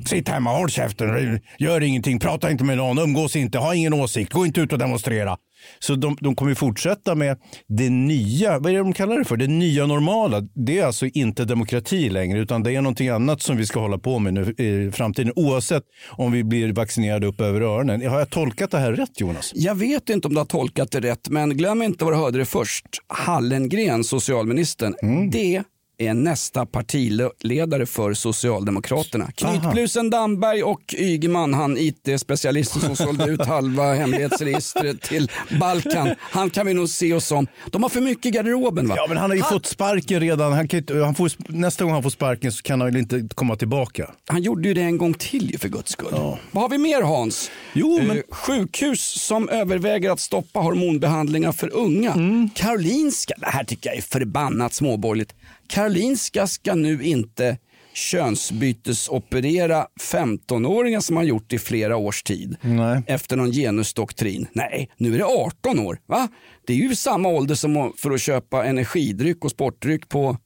sitt 0.05 0.29
hemma, 0.29 0.57
håll 0.57 0.69
käften, 0.69 1.39
gör 1.59 1.83
ingenting, 1.83 2.19
prata 2.19 2.51
inte 2.51 2.63
med 2.63 2.77
någon, 2.77 2.99
umgås 2.99 3.35
inte, 3.35 3.57
ha 3.57 3.75
ingen 3.75 3.93
åsikt, 3.93 4.33
gå 4.33 4.45
inte 4.45 4.61
ut 4.61 4.73
och 4.73 4.79
demonstrera. 4.79 5.37
Så 5.79 5.95
de, 5.95 6.17
de 6.21 6.35
kommer 6.35 6.55
fortsätta 6.55 7.15
med 7.15 7.37
det 7.67 7.89
nya, 7.89 8.59
vad 8.59 8.71
är 8.71 8.73
det 8.73 8.79
de 8.79 8.93
kallar 8.93 9.17
det 9.19 9.25
för? 9.25 9.37
Det 9.37 9.47
nya 9.47 9.85
normala. 9.85 10.41
Det 10.55 10.79
är 10.79 10.85
alltså 10.85 11.05
inte 11.05 11.45
demokrati 11.45 12.09
längre 12.09 12.39
utan 12.39 12.63
det 12.63 12.71
är 12.75 12.81
någonting 12.81 13.09
annat 13.09 13.41
som 13.41 13.57
vi 13.57 13.65
ska 13.65 13.79
hålla 13.79 13.97
på 13.97 14.19
med 14.19 14.33
nu 14.33 14.41
i 14.57 14.91
framtiden. 14.91 15.33
Oavsett 15.35 15.83
om 16.11 16.31
vi 16.31 16.43
blir 16.43 16.73
vaccinerade 16.73 17.27
upp 17.27 17.41
över 17.41 17.61
öronen. 17.61 18.07
Har 18.09 18.19
jag 18.19 18.29
tolkat 18.29 18.71
det 18.71 18.77
här 18.77 18.91
rätt 18.93 19.19
Jonas? 19.21 19.51
Jag 19.55 19.75
vet 19.75 20.09
inte 20.09 20.27
om 20.27 20.33
du 20.33 20.39
har 20.39 20.45
tolkat 20.45 20.91
det 20.91 20.99
rätt, 20.99 21.29
men 21.29 21.57
glöm 21.57 21.81
inte 21.81 22.05
vad 22.05 22.13
du 22.13 22.17
hörde 22.17 22.37
det 22.37 22.45
först. 22.45 22.85
Hallengren, 23.07 24.03
socialministern, 24.03 24.93
Mm. 25.03 25.29
det 25.31 25.63
är 25.97 26.13
nästa 26.13 26.65
partiledare 26.65 27.85
för 27.85 28.13
Socialdemokraterna. 28.13 29.31
Knytblusen 29.35 30.09
Damberg 30.09 30.63
och 30.63 30.95
Ygeman, 30.97 31.53
han 31.53 31.77
IT-specialisten 31.77 32.81
som 32.81 32.95
sålde 32.95 33.25
ut 33.25 33.45
halva 33.45 33.93
hemlighetsregistret 33.93 35.01
till 35.01 35.31
Balkan. 35.59 36.09
Han 36.19 36.49
kan 36.49 36.65
vi 36.65 36.73
nog 36.73 36.89
se 36.89 37.13
oss 37.13 37.25
som. 37.27 37.47
De 37.71 37.83
har 37.83 37.89
för 37.89 38.01
mycket 38.01 38.25
i 38.25 38.31
garderoben 38.31 38.87
va? 38.87 38.95
Ja, 38.97 39.05
men 39.09 39.17
han 39.17 39.29
har 39.29 39.37
ju 39.37 39.43
fått 39.43 39.65
sparken 39.65 40.19
redan. 40.19 40.53
Han 40.53 40.67
kan, 40.67 40.83
han 41.03 41.15
får, 41.15 41.31
nästa 41.47 41.83
gång 41.83 41.93
han 41.93 42.03
får 42.03 42.09
sparken 42.09 42.51
så 42.51 42.63
kan 42.63 42.81
han 42.81 42.97
inte 42.97 43.27
komma 43.35 43.55
tillbaka. 43.55 44.09
Han 44.27 44.41
gjorde 44.41 44.67
ju 44.67 44.73
det 44.73 44.81
en 44.81 44.97
gång 44.97 45.13
till 45.13 45.51
ju 45.51 45.57
för 45.57 45.69
guds 45.69 45.91
skull. 45.91 46.09
Vad 46.51 46.63
har 46.63 46.69
vi 46.69 46.77
mer 46.77 47.01
Hans? 47.01 47.51
Jo, 47.73 47.99
men- 48.07 48.17
Eh, 48.17 48.23
sjukhus 48.31 49.01
som 49.21 49.49
överväger 49.49 50.11
att 50.11 50.19
stoppa 50.19 50.59
hormonbehandlingar 50.59 51.51
för 51.51 51.73
unga. 51.73 52.13
Karolinska, 52.55 53.33
det 53.37 53.45
här 53.49 53.63
tycker 53.63 53.89
jag 53.89 53.97
är 53.97 54.01
förbannat 54.01 54.73
småborgerligt. 54.73 55.33
Karolinska 55.67 56.47
ska 56.47 56.75
nu 56.75 57.03
inte 57.03 57.57
könsbytesoperera 57.93 59.87
15-åringar 60.01 60.99
som 60.99 61.15
har 61.17 61.23
gjort 61.23 61.53
i 61.53 61.59
flera 61.59 61.97
års 61.97 62.23
tid. 62.23 62.55
Nej. 62.61 63.01
Efter 63.07 63.35
någon 63.37 63.51
genusdoktrin. 63.51 64.47
Nej, 64.53 64.89
nu 64.97 65.13
är 65.13 65.17
det 65.17 65.25
18 65.25 65.79
år. 65.79 65.99
Va? 66.05 66.27
Det 66.67 66.73
är 66.73 66.77
ju 66.77 66.95
samma 66.95 67.29
ålder 67.29 67.55
som 67.55 67.93
för 67.97 68.11
att 68.11 68.21
köpa 68.21 68.65
energidryck 68.65 69.45
och 69.45 69.51
sportdryck 69.51 70.09
på 70.09 70.37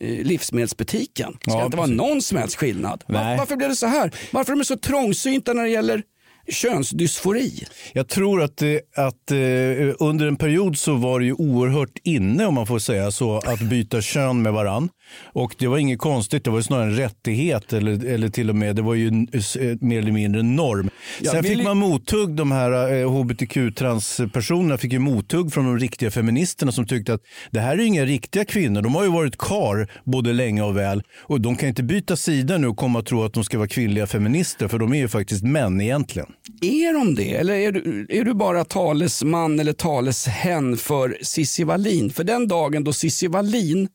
eh, 0.00 0.24
livsmedelsbutiken. 0.24 1.32
Ska 1.40 1.50
Ja, 1.50 1.64
inte 1.64 1.76
vara 1.76 1.86
precis. 1.86 1.98
någon 1.98 2.22
som 2.22 2.38
helst 2.38 2.56
skillnad. 2.56 3.04
Va- 3.08 3.22
Nej. 3.24 3.38
Varför 3.38 3.56
blev 3.56 3.68
det 3.68 3.76
så 3.76 3.86
här? 3.86 4.14
Varför 4.32 4.52
är 4.52 4.56
de 4.56 4.64
så 4.64 4.76
trångsynta 4.76 5.52
när 5.52 5.62
det 5.62 5.70
gäller 5.70 6.02
könsdysfori? 6.50 7.64
Jag 7.92 8.08
tror 8.08 8.42
att, 8.42 8.62
att 8.96 9.30
eh, 9.30 9.36
under 9.98 10.26
en 10.26 10.36
period 10.36 10.78
så 10.78 10.94
var 10.94 11.20
det 11.20 11.26
ju 11.26 11.32
oerhört 11.32 11.98
inne 12.04 12.46
om 12.46 12.54
man 12.54 12.66
får 12.66 12.78
säga 12.78 13.10
så 13.10 13.36
att 13.38 13.60
byta 13.60 14.00
kön 14.00 14.42
med 14.42 14.52
varann. 14.52 14.88
Och 15.32 15.54
det 15.58 15.66
var 15.66 15.78
inget 15.78 15.98
konstigt, 15.98 16.44
det 16.44 16.50
var 16.50 16.60
snarare 16.60 16.86
en 16.86 16.96
rättighet 16.96 17.72
eller, 17.72 18.06
eller 18.06 18.28
till 18.28 18.50
och 18.50 18.56
med 18.56 18.76
det 18.76 18.82
var 18.82 18.94
ju 18.94 19.06
eh, 19.06 19.76
mer 19.80 19.98
eller 19.98 20.12
mindre 20.12 20.40
en 20.40 20.56
norm. 20.56 20.90
Sen 21.24 21.44
fick 21.44 21.64
man 21.64 21.76
mothugg, 21.76 22.30
de 22.30 22.52
här 22.52 23.00
eh, 23.00 23.10
hbtq-transpersonerna 23.10 24.76
fick 24.76 24.92
ju 24.92 24.98
mothugg 24.98 25.52
från 25.52 25.64
de 25.64 25.78
riktiga 25.78 26.10
feministerna 26.10 26.72
som 26.72 26.86
tyckte 26.86 27.14
att 27.14 27.22
det 27.50 27.60
här 27.60 27.78
är 27.78 27.84
inga 27.84 28.04
riktiga 28.04 28.44
kvinnor, 28.44 28.82
de 28.82 28.94
har 28.94 29.04
ju 29.04 29.10
varit 29.10 29.38
kar 29.38 29.90
både 30.04 30.32
länge 30.32 30.62
och 30.62 30.76
väl 30.76 31.02
och 31.22 31.40
de 31.40 31.56
kan 31.56 31.68
inte 31.68 31.82
byta 31.82 32.16
sida 32.16 32.58
nu 32.58 32.66
och 32.66 32.76
komma 32.76 32.98
och 32.98 33.06
tro 33.06 33.24
att 33.24 33.32
de 33.32 33.44
ska 33.44 33.58
vara 33.58 33.68
kvinnliga 33.68 34.06
feminister 34.06 34.68
för 34.68 34.78
de 34.78 34.92
är 34.92 34.98
ju 34.98 35.08
faktiskt 35.08 35.44
män 35.44 35.80
egentligen. 35.80 36.28
Är 36.60 36.92
de 36.92 37.14
det? 37.14 37.34
Eller 37.34 37.54
är 37.54 37.72
du, 37.72 38.06
är 38.08 38.24
du 38.24 38.34
bara 38.34 38.64
talesman 38.64 39.60
eller 39.60 39.72
taleshen 39.72 40.76
för 40.76 41.18
Cissi 41.22 41.64
Wallin? 41.64 42.10
För 42.10 42.24
den 42.24 42.48
dagen 42.48 42.84
då 42.84 42.92
Cissi 42.92 43.26
Wallin 43.26 43.88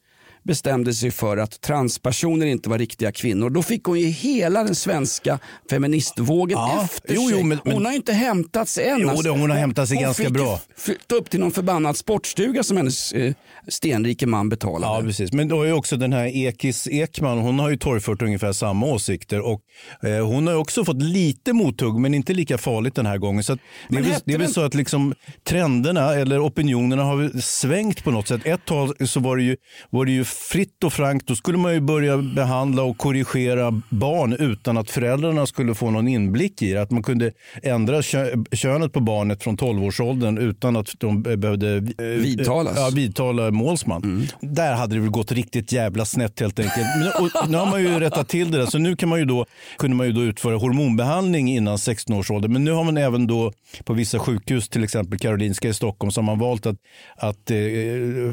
bestämde 0.44 0.94
sig 0.94 1.12
för 1.12 1.38
att 1.38 1.62
transpersoner 1.62 2.46
inte 2.46 2.70
var 2.70 2.78
riktiga 2.78 3.12
kvinnor, 3.12 3.50
då 3.50 3.64
fick 3.64 3.84
hon 3.84 4.00
ju 4.00 4.08
hela 4.08 4.64
den 4.64 4.76
svenska 4.76 5.40
feministvågen 5.70 6.58
Ja, 6.58 6.84
efter 6.84 7.14
jo, 7.16 7.30
sig. 7.30 7.38
jo, 7.40 7.46
men- 7.46 7.60
men- 7.64 7.74
hon 7.74 7.86
har 7.86 7.92
ju 7.92 7.98
inte 7.98 8.14
hämtat 8.14 8.70
sig 8.70 8.88
än. 8.88 9.00
Jo, 9.02 9.10
alltså. 9.10 9.30
hon 9.30 9.50
har 9.50 9.58
hämtat 9.58 9.88
sig 9.88 9.98
hon 9.98 10.04
ganska 10.04 10.24
fick 10.24 10.34
bra. 10.34 10.60
flytta 10.78 11.16
upp 11.16 11.30
till 11.30 11.40
någon 11.40 11.52
förbannad 11.52 11.98
sportstuga 11.98 12.64
som 12.64 12.78
hennes 12.78 13.12
eh, 13.12 13.34
stenrike 13.68 14.26
man 14.28 14.50
betalade. 14.50 14.94
Ja, 14.96 15.02
precis. 15.02 15.34
Men 15.34 15.48
då 15.48 15.62
är 15.62 15.66
ju 15.68 15.74
också 15.74 15.98
den 15.98 16.14
här 16.14 16.26
Ekis 16.28 16.88
Ekman, 16.88 17.38
hon 17.38 17.60
har 17.60 17.70
ju 17.70 17.78
torgfört 17.78 18.22
ungefär 18.22 18.52
samma 18.54 18.86
åsikter 18.86 19.40
och 19.42 19.62
eh, 20.04 20.26
hon 20.28 20.48
har 20.48 20.54
ju 20.54 20.60
också 20.60 20.86
fått 20.86 21.02
lite 21.02 21.54
mothugg 21.54 22.00
men 22.00 22.14
inte 22.14 22.34
lika 22.34 22.58
farligt 22.58 22.96
den 22.96 23.06
här 23.06 23.18
gången. 23.18 23.44
Så 23.44 23.58
det, 23.90 23.98
är 23.98 24.02
väl, 24.02 24.14
det 24.26 24.34
är 24.34 24.38
väl 24.38 24.54
så 24.54 24.62
att 24.62 24.74
liksom 24.74 25.14
trenderna 25.48 26.14
eller 26.16 26.48
opinionerna 26.48 27.04
har 27.04 27.42
svängt 27.42 28.04
på 28.04 28.12
något 28.12 28.28
sätt. 28.28 28.42
Ett 28.46 28.66
tag 28.66 29.10
så 29.10 29.20
var 29.20 29.38
det 29.38 29.44
ju, 29.44 29.58
var 29.90 30.06
det 30.06 30.12
ju 30.12 30.24
fritt 30.34 30.84
och 30.84 30.94
frankt, 30.94 31.28
då 31.28 31.36
skulle 31.36 31.58
man 31.58 31.74
ju 31.74 31.80
börja 31.80 32.18
behandla 32.18 32.84
och 32.84 32.98
korrigera 32.98 33.82
barn 33.90 34.34
utan 34.34 34.78
att 34.78 34.90
föräldrarna 34.90 35.46
skulle 35.46 35.76
få 35.76 35.92
någon 35.92 36.08
inblick 36.08 36.62
i 36.62 36.74
det. 36.74 36.82
Att 36.82 36.92
man 36.92 37.04
kunde 37.04 37.32
ändra 37.64 38.02
kö 38.02 38.36
könet 38.52 38.94
på 38.94 39.00
barnet 39.00 39.44
från 39.44 39.58
12-årsåldern 39.58 40.38
utan 40.38 40.76
att 40.76 40.90
de 40.98 41.22
behövde 41.22 41.76
eh, 41.76 42.06
Vidtalas. 42.06 42.74
Ja, 42.78 42.90
vidtala 42.94 43.52
målsman. 43.52 44.28
Där 44.42 44.74
hade 44.74 44.96
det 44.96 45.02
väl 45.02 45.10
gått 45.10 45.32
riktigt 45.32 45.72
jävla 45.72 46.06
snett 46.06 46.40
helt 46.40 46.60
enkelt. 46.60 46.88
Men, 47.00 47.26
och, 47.26 47.50
nu 47.50 47.58
har 47.58 47.66
man 47.66 47.82
ju 47.82 48.00
rättat 48.00 48.30
till 48.30 48.52
det 48.52 48.58
där, 48.58 48.66
så 48.66 48.78
nu 48.78 48.96
kan 48.96 49.10
man 49.10 49.20
ju 49.20 49.26
då, 49.26 49.46
kunde 49.78 49.98
man 49.98 50.08
ju 50.08 50.14
då 50.14 50.22
utföra 50.22 50.58
hormonbehandling 50.58 51.56
innan 51.56 51.78
16 51.78 52.16
års 52.16 52.32
ålder. 52.32 52.50
Men 52.50 52.64
nu 52.64 52.72
har 52.72 52.84
man 52.84 52.98
även 52.98 53.28
då 53.28 53.52
på 53.84 53.94
vissa 53.94 54.20
sjukhus, 54.20 54.70
till 54.70 54.84
exempel 54.84 55.20
Karolinska 55.20 55.68
i 55.68 55.74
Stockholm, 55.74 56.12
så 56.12 56.22
har 56.22 56.26
man 56.26 56.40
valt 56.40 56.66
att, 56.66 56.76
att 57.16 57.52
eh, 57.52 57.58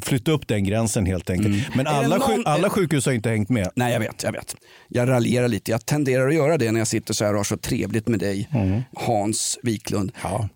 flytta 0.03 0.33
upp 0.33 0.49
den 0.49 0.65
gränsen 0.65 1.07
helt 1.07 1.31
enkelt. 1.31 1.77
Men 1.77 1.87
Är 1.87 1.89
det 1.89 1.89
alla, 1.90 2.16
någon- 2.16 2.29
sjuk- 2.29 2.42
alla 2.46 2.70
sjukhus 2.70 3.07
har 3.07 3.12
inte 3.12 3.29
hängt 3.31 3.48
med. 3.48 3.70
Nej, 3.74 3.92
jag 3.92 4.00
vet, 4.00 4.22
jag 4.22 4.33
vet. 4.33 4.57
Jag 4.88 5.09
raljerar 5.09 5.48
lite. 5.48 5.70
Jag 5.70 5.87
tenderar 5.87 6.29
att 6.29 6.35
göra 6.35 6.59
det 6.59 6.72
när 6.72 6.81
jag 6.81 6.88
sitter 6.88 7.14
så 7.14 7.24
här 7.24 7.33
och 7.33 7.37
har 7.38 7.44
så 7.44 7.57
trevligt 7.57 8.09
med 8.09 8.18
dig, 8.20 8.48
Mm. 8.55 8.83
Hans 8.96 9.59
Wiklund. 9.62 10.12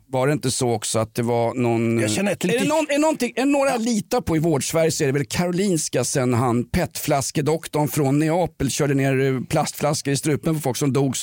Var 0.07 0.27
det 0.27 0.33
inte 0.33 0.51
så 0.51 0.70
också 0.73 0.99
att 0.99 1.14
det 1.14 1.23
var 1.23 1.55
någon... 1.55 2.01
Jag 2.01 2.11
känner 2.11 2.33
ett 2.33 2.44
är, 2.44 2.49
det 2.49 2.68
någon, 2.68 2.87
är, 2.90 2.99
någonting, 2.99 3.33
är 3.37 3.40
det 3.40 3.51
några 3.51 3.70
jag 3.70 3.81
litar 3.81 4.20
på 4.20 4.37
i 4.37 4.38
vårdsverige 4.38 4.90
så 4.90 5.03
är 5.05 5.07
det 5.07 5.12
väl 5.12 5.25
Karolinska 5.27 6.05
sen 6.05 6.35
han 6.35 6.64
petflaskedoktorn 6.64 7.88
från 7.88 8.18
Neapel 8.18 8.70
körde 8.70 8.94
ner 8.94 9.47
plastflaskor 9.47 10.12
i 10.12 10.16
strupen 10.16 10.55
på 10.55 10.61
folk 10.61 10.77
som 10.77 10.92
dog, 10.92 11.14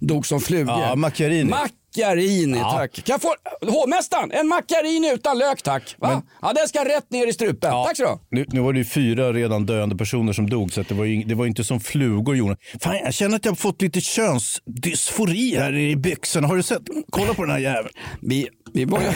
dog 0.00 0.26
som 0.26 0.40
flugor. 0.40 0.80
Ja, 0.80 0.94
Macchiarini. 0.96 1.50
Macchiarini, 1.96 2.58
Ja. 2.58 2.70
tack. 2.72 2.92
Kan 2.94 3.02
jag 3.06 3.22
få, 3.22 3.34
hovmästaren, 3.66 4.32
en 4.32 4.48
macchiarini 4.48 5.12
utan 5.12 5.38
lök 5.38 5.62
tack. 5.62 5.94
Va? 5.98 6.22
ja, 6.42 6.52
den 6.52 6.68
ska 6.68 6.84
rätt 6.84 7.10
ner 7.10 7.26
i 7.26 7.32
strupen. 7.32 7.70
Tack 7.70 7.96
så. 7.96 8.20
Nu, 8.30 8.44
nu 8.48 8.60
var 8.60 8.72
det 8.72 8.78
ju 8.78 8.84
fyra 8.84 9.32
redan 9.32 9.66
döende 9.66 9.96
personer 9.96 10.32
som 10.32 10.50
dog, 10.50 10.72
så 10.72 10.82
det, 10.82 10.94
var 10.94 11.04
ju, 11.04 11.24
det 11.24 11.34
var 11.34 11.46
inte 11.46 11.64
som 11.64 11.80
flugor. 11.80 12.36
Jonas. 12.36 12.58
Fan, 12.80 12.96
jag 13.04 13.14
känner 13.14 13.36
att 13.36 13.44
jag 13.44 13.52
har 13.52 13.56
fått 13.56 13.82
lite 13.82 14.00
könsdysfori 14.00 15.56
här 15.56 15.76
i 15.76 15.96
byxorna. 15.96 16.48
Har 16.48 16.56
du 16.56 16.62
sett? 16.62 16.82
Kolla 17.10 17.34
på 17.34 17.42
den 17.42 17.50
här 17.50 17.58
jäveln. 17.58 17.94
Vi, 18.20 18.48
vi, 18.74 18.84
var 18.84 19.00
ju, 19.00 19.06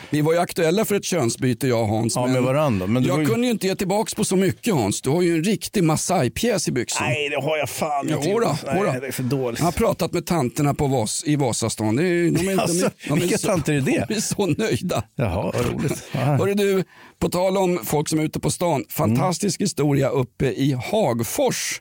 vi 0.10 0.20
var 0.20 0.32
ju 0.32 0.38
aktuella 0.38 0.84
för 0.84 0.94
ett 0.94 1.04
könsbyte 1.04 1.68
jag 1.68 1.80
och 1.82 1.88
Hans. 1.88 2.16
Ja, 2.16 2.26
med 2.26 2.42
varandra. 2.42 2.86
Men 2.86 3.04
jag 3.04 3.20
ju- 3.20 3.26
kunde 3.26 3.46
ju 3.46 3.50
inte 3.52 3.66
ge 3.66 3.74
tillbaks 3.74 4.14
på 4.14 4.24
så 4.24 4.36
mycket 4.36 4.74
Hans. 4.74 5.02
Du 5.02 5.10
har 5.10 5.22
ju 5.22 5.34
en 5.36 5.44
riktig 5.44 5.84
Masai-pjäs 5.84 6.68
i 6.68 6.72
byxan. 6.72 7.06
Nej, 7.06 7.28
det 7.28 7.36
har 7.42 7.56
jag 7.56 7.68
fan 7.70 8.08
inte. 8.10 8.28
Jo 8.30 8.40
då. 8.40 8.56
Nej, 8.66 9.00
det 9.00 9.06
är 9.06 9.12
för 9.12 9.22
dåligt. 9.22 9.58
Jag 9.58 9.64
har 9.66 9.72
pratat 9.72 10.12
med 10.12 10.26
tanterna 10.26 10.74
på 10.74 10.86
Vas, 10.86 11.22
i 11.26 11.36
Vasastan. 11.36 11.96
Det 11.96 12.02
är, 12.08 12.30
de 12.30 12.48
är, 12.48 12.58
Alltså, 12.60 12.90
vilka 13.14 13.38
så, 13.38 13.46
tanter 13.46 13.72
är 13.72 13.80
det? 13.80 14.04
De 14.08 14.14
är 14.14 14.20
så 14.20 14.46
nöjda. 14.46 15.02
Jaha, 15.16 15.52
vad 15.54 15.66
roligt. 15.72 16.04
Ja. 16.12 16.20
Hörru 16.20 16.54
du, 16.54 16.84
på 17.18 17.28
tal 17.28 17.56
om 17.56 17.80
folk 17.84 18.08
som 18.08 18.18
är 18.18 18.22
ute 18.24 18.40
på 18.40 18.50
stan. 18.50 18.84
Fantastisk 18.88 19.60
historia 19.60 20.08
uppe 20.08 20.46
i 20.46 20.72
Hagfors. 20.90 21.80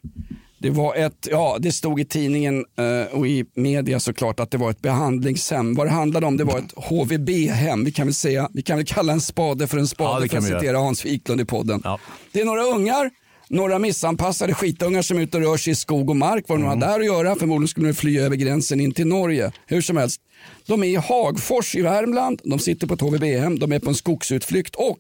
Det 0.62 0.70
var 0.70 0.96
ett, 0.96 1.28
ja 1.32 1.58
det 1.60 1.72
stod 1.72 2.00
i 2.00 2.06
tidningen 2.06 2.66
eh, 2.78 3.18
och 3.18 3.28
i 3.28 3.46
media 3.56 4.00
såklart 4.00 4.40
att 4.40 4.52
det 4.52 4.58
var 4.58 4.70
ett 4.72 4.82
behandlingshem. 4.82 5.74
Vad 5.76 5.88
det 5.88 5.92
handlade 5.92 6.26
om 6.26 6.38
det 6.38 6.44
var 6.44 6.60
ett 6.60 6.74
HVB-hem. 6.76 7.84
Vi 7.86 7.92
kan 7.92 8.08
väl 8.08 8.14
säga, 8.14 8.50
vi 8.54 8.62
kan 8.62 8.78
väl 8.78 8.86
kalla 8.86 9.14
en 9.14 9.22
spade 9.22 9.68
för 9.68 9.78
en 9.78 9.82
Ja, 9.84 9.88
spade 9.88 10.22
det 10.26 10.30
för 10.30 10.38
att 10.38 10.44
citera 10.44 10.78
Hans 10.78 11.06
Wiklund 11.06 11.42
i 11.42 11.46
podden. 11.46 11.84
Det 12.32 12.42
är 12.42 12.46
några 12.46 12.64
ungar, 12.64 13.12
några 13.48 13.80
missanpassade 13.80 14.54
skitungar 14.54 15.02
som 15.02 15.18
är 15.18 15.22
ute 15.22 15.38
och 15.38 15.44
rör 15.44 15.58
sig 15.58 15.72
i 15.72 15.76
skog 15.76 16.10
och 16.10 16.16
mark. 16.16 16.44
Vad 16.48 16.60
de 16.60 16.64
Mm. 16.66 16.82
har 16.82 16.88
där 16.88 17.00
att 17.00 17.06
göra, 17.06 17.36
förmodligen 17.36 17.68
skulle 17.68 17.88
de 17.88 17.94
fly 17.94 18.20
över 18.20 18.36
gränsen 18.36 18.80
in 18.80 18.92
till 18.92 19.08
Norge. 19.08 19.52
Hur 19.66 19.82
som 19.82 19.98
helst, 19.98 20.22
de 20.66 20.84
är 20.84 20.88
i 20.88 20.96
Hagfors 20.96 21.76
i 21.76 21.82
Värmland, 21.82 22.42
de 22.44 22.60
sitter 22.60 22.88
på 22.88 22.94
ett 22.94 23.02
HVB-hem, 23.02 23.60
de 23.60 23.72
är 23.72 23.80
på 23.80 23.90
en 23.90 23.96
skogsutflykt 23.96 24.76
och 24.76 25.00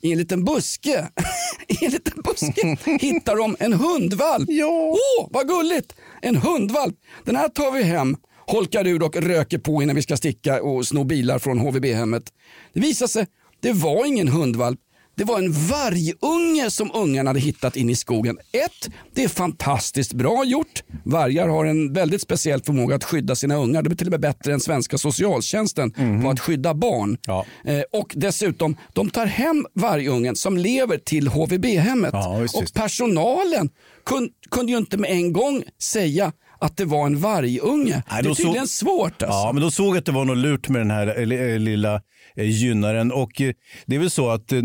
i 0.00 0.12
en 0.12 0.18
liten 0.18 0.44
buske, 0.44 1.08
i 1.68 1.84
en 1.84 1.90
liten 1.90 2.22
buske 2.22 2.76
hittar 3.00 3.36
de 3.36 3.56
en 3.60 3.72
hundvalp. 3.72 4.48
Åh, 4.64 5.28
vad 5.30 5.48
gulligt! 5.48 5.94
En 6.22 6.36
hundvalp. 6.36 6.96
Den 7.24 7.36
här 7.36 7.48
tar 7.48 7.70
vi 7.70 7.82
hem, 7.82 8.16
holkar 8.46 8.86
ur 8.86 9.02
och 9.02 9.16
röker 9.16 9.58
på 9.58 9.82
innan 9.82 9.96
vi 9.96 10.02
ska 10.02 10.16
sticka 10.16 10.62
och 10.62 10.86
sno 10.86 11.04
bilar 11.04 11.38
från 11.38 11.58
HVB-hemmet. 11.58 12.32
Det 12.72 12.80
visar 12.80 13.06
sig, 13.06 13.26
det 13.60 13.72
var 13.72 14.06
ingen 14.06 14.28
hundvalp. 14.28 14.80
Det 15.18 15.24
var 15.24 15.38
en 15.38 15.52
vargunge 15.52 16.70
som 16.70 16.90
ungarna 16.94 17.30
hade 17.30 17.40
hittat 17.40 17.76
in 17.76 17.90
i 17.90 17.96
skogen. 17.96 18.38
Ett, 18.52 18.90
det 19.14 19.24
är 19.24 19.28
fantastiskt 19.28 20.12
bra 20.12 20.44
gjort. 20.44 20.82
Vargar 21.04 21.48
har 21.48 21.64
en 21.64 21.92
väldigt 21.92 22.22
speciell 22.22 22.62
förmåga 22.62 22.96
att 22.96 23.04
skydda 23.04 23.34
sina 23.34 23.56
ungar. 23.56 23.82
Det 23.82 23.90
är 23.90 23.94
till 23.94 24.06
och 24.06 24.10
med 24.10 24.20
bättre 24.20 24.52
än 24.52 24.60
svenska 24.60 24.98
socialtjänsten 24.98 25.90
på 26.22 26.30
att 26.30 26.40
skydda 26.40 26.74
barn. 26.74 27.16
Eh, 27.64 27.82
och 28.00 28.12
dessutom, 28.16 28.76
de 28.92 29.10
tar 29.10 29.26
hem 29.26 29.66
vargungen 29.74 30.36
som 30.36 30.58
lever 30.58 30.98
till 30.98 31.28
HVB-hemmet. 31.28 32.14
och 32.58 32.72
personalen 32.74 33.68
kun, 34.06 34.28
kunde 34.50 34.72
ju 34.72 34.78
inte 34.78 34.96
med 34.96 35.10
en 35.10 35.32
gång 35.32 35.62
säga 35.82 36.32
att 36.60 36.76
det 36.76 36.84
var 36.84 37.06
en 37.06 37.18
vargunge. 37.20 38.02
det 38.22 38.28
är 38.30 38.34
tydligen 38.34 38.68
så- 38.68 38.84
svårt. 38.84 39.22
Alltså. 39.22 39.26
Ja, 39.38 39.50
men 39.52 39.62
de 39.62 39.70
såg 39.70 39.96
att 39.96 40.04
det 40.04 40.12
var 40.12 40.24
något 40.24 40.38
lurt 40.38 40.68
med 40.68 40.80
den 40.80 40.90
här 40.90 41.06
eh, 41.32 41.40
eh, 41.52 41.58
lilla 41.58 42.02
eh, 42.38 42.50
gynnaren. 42.50 43.12
Och 43.12 43.40
eh, 43.40 43.52
det 43.86 43.96
är 43.96 44.00
väl 44.00 44.10
så 44.10 44.30
att 44.30 44.52
eh, 44.52 44.62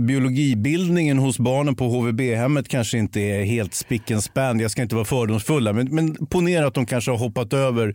biologibildningen 0.00 1.18
hos 1.18 1.38
barnen 1.38 1.74
på 1.74 1.84
HVB-hemmet 1.84 2.68
kanske 2.68 2.98
inte 2.98 3.20
är 3.20 3.44
helt 3.44 3.74
spick 3.74 4.10
and 4.10 4.24
span. 4.24 4.60
Jag 4.60 4.70
ska 4.70 4.82
inte 4.82 4.94
vara 4.94 5.04
fördomsfulla, 5.04 5.72
men, 5.72 5.94
men 5.94 6.26
ponera 6.26 6.66
att 6.66 6.74
de 6.74 6.86
kanske 6.86 7.10
har 7.10 7.18
hoppat 7.18 7.52
över 7.52 7.94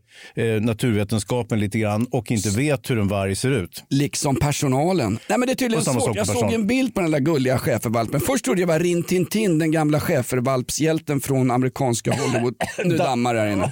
naturvetenskapen 0.59 1.59
lite 1.59 1.79
grann 1.79 2.07
och 2.11 2.31
inte 2.31 2.49
vet 2.49 2.89
hur 2.89 2.99
en 2.99 3.07
varg 3.07 3.35
ser 3.35 3.51
ut. 3.51 3.83
Liksom 3.89 4.35
personalen. 4.35 5.19
Nej, 5.29 5.37
men 5.37 5.47
det 5.47 5.53
är 5.53 5.55
tydligen 5.55 5.83
svårt. 5.83 6.15
Jag 6.15 6.27
såg 6.27 6.53
en 6.53 6.67
bild 6.67 6.93
på 6.93 7.01
den 7.01 7.11
där 7.11 7.19
gulliga 7.19 7.57
schäfervalpen. 7.57 8.21
Först 8.21 8.45
trodde 8.45 8.61
jag 8.61 8.67
var 8.67 8.79
Rin 8.79 9.03
Tin 9.03 9.25
Tin, 9.25 9.59
den 9.59 9.71
gamla 9.71 9.99
schäfervalpshjälten 9.99 11.21
från 11.21 11.51
amerikanska 11.51 12.11
Hollywood. 12.13 12.55
Nu 12.85 12.97
dammar 12.97 13.33
det 13.33 13.39
här 13.39 13.47
inne. 13.47 13.71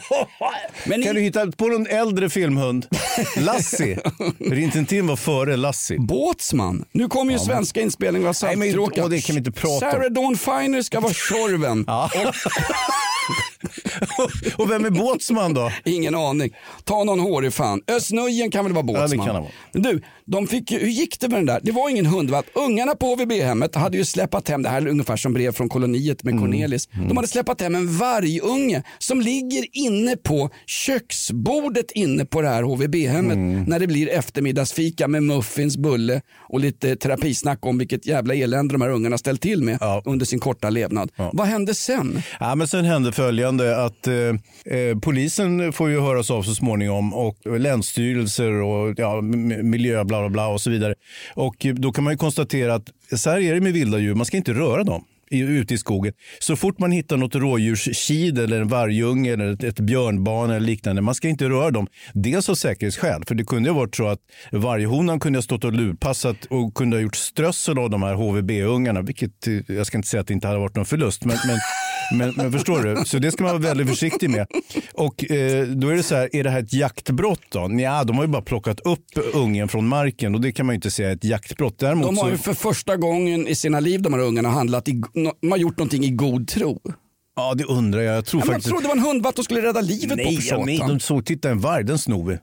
Men 0.85 1.03
kan 1.03 1.15
du 1.15 1.21
hitta 1.21 1.51
på 1.51 1.67
någon 1.67 1.87
äldre 1.87 2.29
filmhund? 2.29 2.85
Lassie. 3.37 3.99
Rintintin 4.39 5.07
var 5.07 5.15
före 5.15 5.48
Lassie. 5.57 5.99
Båtsman. 5.99 6.85
Nu 6.91 7.07
kommer 7.07 7.31
ju 7.31 7.37
Ja, 7.37 7.43
men- 7.47 7.55
svenska 7.55 7.81
inspelningar 7.81 8.27
av 8.29 8.35
men- 8.41 8.59
Saltkråkan. 8.59 9.03
åh, 9.03 9.09
det 9.09 9.21
kan 9.21 9.35
vi 9.35 9.37
inte 9.39 9.51
prata 9.51 9.85
om. 9.85 9.91
Sarah 9.91 10.09
Dawn 10.11 10.37
Finer 10.37 10.81
ska 10.81 10.99
vara 10.99 11.13
Tjorven. 11.13 11.85
Och 14.57 14.71
vem 14.71 14.85
är 14.85 14.89
Båtsman 14.89 15.53
då? 15.53 15.71
Ingen 15.85 16.15
aning. 16.15 16.51
Ta 16.83 17.03
någon 17.03 17.19
hårig 17.19 17.53
fan. 17.53 17.81
Özz 17.87 18.09
kan 18.51 18.65
väl 18.65 18.73
vara 18.73 18.83
båtsman. 18.83 19.01
Ja, 19.01 19.07
det 19.07 19.17
kan 19.17 19.35
han 19.35 19.43
vara. 19.43 19.51
Men 19.73 19.81
du, 19.81 20.01
de 20.25 20.47
fick, 20.47 20.71
ju- 20.71 20.79
hur 20.79 20.87
gick 20.87 21.19
det 21.19 21.27
med 21.29 21.37
den 21.37 21.45
där? 21.45 21.59
Det 21.63 21.71
var 21.71 21.89
ingen 21.89 22.05
hundvalp. 22.05 22.47
Ungarna 22.53 22.95
på 22.95 23.05
HVB-hemmet 23.15 23.75
hade 23.75 23.97
ju 23.97 24.05
släpat 24.05 24.49
hem, 24.49 24.63
det 24.63 24.69
här 24.69 24.81
är 24.81 24.87
ungefär 24.87 25.15
som 25.17 25.33
brev 25.33 25.51
från 25.51 25.69
koloniet 25.69 26.23
Mm. 26.23 26.35
med 26.35 26.43
Cornelis. 26.43 26.87
De 27.07 27.17
hade 27.17 27.27
släpat 27.27 27.61
hem 27.61 27.75
en 27.75 27.97
vargunge 27.97 28.83
som 28.99 29.21
ligger 29.21 29.65
inne 29.71 30.15
på 30.17 30.49
köksbordet 30.65 31.91
inne 31.91 32.25
på 32.25 32.41
det 32.41 32.47
här 32.49 32.63
HVB-hemmet 32.63 33.35
Mm. 33.37 33.63
när 33.63 33.79
det 33.79 33.87
blir 33.87 34.09
eftermiddagsfika 34.09 35.07
med 35.07 35.23
muffins, 35.23 35.77
bulle 35.77 36.21
och 36.37 36.59
lite 36.59 36.95
terapisnack 36.95 37.65
om 37.65 37.77
vilket 37.77 38.05
jävla 38.05 38.35
elände 38.35 38.73
de 38.73 38.81
här 38.81 38.89
ungarna 38.89 39.17
ställt 39.17 39.41
till 39.41 39.63
med 39.63 39.79
under 40.05 40.25
sin 40.25 40.39
korta 40.39 40.69
levnad. 40.69 41.11
Vad 41.33 41.47
hände 41.47 41.75
sen? 41.75 42.21
Ja, 42.39 42.55
men 42.55 42.67
sen 42.67 42.85
hände 42.85 43.11
följande 43.19 43.85
att 43.85 44.07
eh, 44.07 44.13
eh, 44.15 44.97
polisen 45.01 45.73
får 45.73 45.89
ju 45.89 45.99
höras 45.99 46.31
av 46.31 46.43
så 46.43 46.55
småningom 46.55 47.13
och 47.13 47.59
länsstyrelser 47.59 48.51
och 48.51 48.93
ja, 48.97 49.21
miljö 49.21 50.03
bla 50.03 50.19
bla 50.19 50.29
bla 50.29 50.47
och 50.47 50.61
så 50.61 50.69
vidare. 50.69 50.95
Och 51.33 51.65
då 51.73 51.91
kan 51.91 52.03
man 52.03 52.13
ju 52.13 52.17
konstatera 52.17 52.73
att 52.75 52.89
så 53.15 53.29
här 53.29 53.39
är 53.39 53.53
det 53.53 53.61
med 53.61 53.73
vilda 53.73 53.99
djur, 53.99 54.15
man 54.15 54.25
ska 54.25 54.37
inte 54.37 54.53
röra 54.53 54.83
dem 54.83 55.03
ute 55.31 55.73
i 55.73 55.77
skogen. 55.77 56.13
Så 56.39 56.55
fort 56.55 56.79
man 56.79 56.91
hittar 56.91 57.17
något 57.17 57.35
rådjurskid 57.35 58.39
eller 58.39 58.61
en 58.61 58.67
vargunge 58.67 59.33
eller 59.33 59.65
ett, 59.65 59.79
björnbarn 59.79 60.49
eller 60.49 60.59
liknande, 60.59 61.01
man 61.01 61.15
ska 61.15 61.27
inte 61.27 61.49
röra 61.49 61.71
dem. 61.71 61.87
Dels 62.13 62.49
av 62.49 62.55
säkerhetsskäl, 62.55 63.23
för 63.27 63.35
det 63.35 63.43
kunde 63.43 63.69
ju 63.69 63.73
ha 63.73 63.79
varit 63.79 63.95
så 63.95 64.07
att 64.07 64.19
varghonan 64.51 65.19
kunde 65.19 65.37
ha 65.37 65.43
stått 65.43 65.63
och 65.63 65.73
lurpassat 65.73 66.45
och 66.45 66.73
kunde 66.73 66.97
ha 66.97 67.01
gjort 67.01 67.15
strössel 67.15 67.79
av 67.79 67.89
de 67.89 68.03
här 68.03 68.13
HVB-ungarna, 68.13 69.01
vilket 69.01 69.47
eh, 69.47 69.53
jag 69.67 69.87
ska 69.87 69.97
inte 69.97 70.09
säga 70.09 70.21
att 70.21 70.27
det 70.27 70.33
inte 70.33 70.47
hade 70.47 70.59
varit 70.59 70.75
någon 70.75 70.85
förlust, 70.85 71.25
men, 71.25 71.37
men, 71.47 71.57
men, 72.11 72.33
men 72.37 72.51
förstår 72.51 72.83
du? 72.83 73.05
Så 73.05 73.19
det 73.19 73.31
ska 73.31 73.43
man 73.43 73.51
vara 73.51 73.61
väldigt 73.61 73.89
försiktig 73.89 74.29
med. 74.29 74.47
Och 74.93 75.31
eh, 75.31 75.67
då 75.67 75.87
är 75.89 75.95
det 75.95 76.03
så 76.03 76.15
här, 76.15 76.35
är 76.35 76.43
det 76.43 76.49
här 76.49 76.59
ett 76.59 76.73
jaktbrott 76.73 77.41
då? 77.49 77.69
Ja, 77.79 78.03
de 78.03 78.15
har 78.17 78.23
ju 78.23 78.27
bara 78.27 78.41
plockat 78.41 78.79
upp 78.79 79.05
ungen 79.33 79.67
från 79.67 79.87
marken 79.87 80.35
och 80.35 80.41
det 80.41 80.51
kan 80.51 80.65
man 80.65 80.73
ju 80.73 80.75
inte 80.75 80.91
säga 80.91 81.09
är 81.09 81.13
ett 81.15 81.23
jaktbrott. 81.23 81.79
Däremot 81.79 82.05
De 82.05 82.17
har 82.17 82.29
ju 82.29 82.37
för 82.37 82.53
första 82.53 82.97
gången 82.97 83.47
i 83.47 83.55
sina 83.55 83.79
liv, 83.79 84.01
de 84.01 84.13
här 84.13 84.19
ungarna, 84.21 84.49
handlat 84.49 84.87
i, 84.87 85.01
de 85.41 85.51
har 85.51 85.57
gjort 85.57 85.77
någonting 85.77 86.03
i 86.03 86.09
god 86.09 86.47
tro. 86.47 86.81
Ja, 87.35 87.53
det 87.53 87.63
undrar 87.63 88.01
jag. 88.01 88.15
Jag 88.15 88.25
tror 88.25 88.41
Ja, 88.41 88.45
faktiskt... 88.45 88.67
trodde 88.67 88.83
det 88.83 88.87
var 88.87 88.95
en 88.95 89.01
hundvalp 89.01 89.35
som 89.35 89.43
skulle 89.43 89.61
rädda 89.61 89.81
livet 89.81 90.09
på 90.09 90.15
Nej, 90.15 90.35
ja, 90.35 90.41
satan. 90.41 90.65
nej, 90.65 90.77
de 90.87 90.99
såg, 90.99 91.25
titta 91.25 91.49
en 91.49 91.59
varg, 91.59 91.83
den 91.83 91.97
snor 91.99 92.29
vi. 92.29 92.37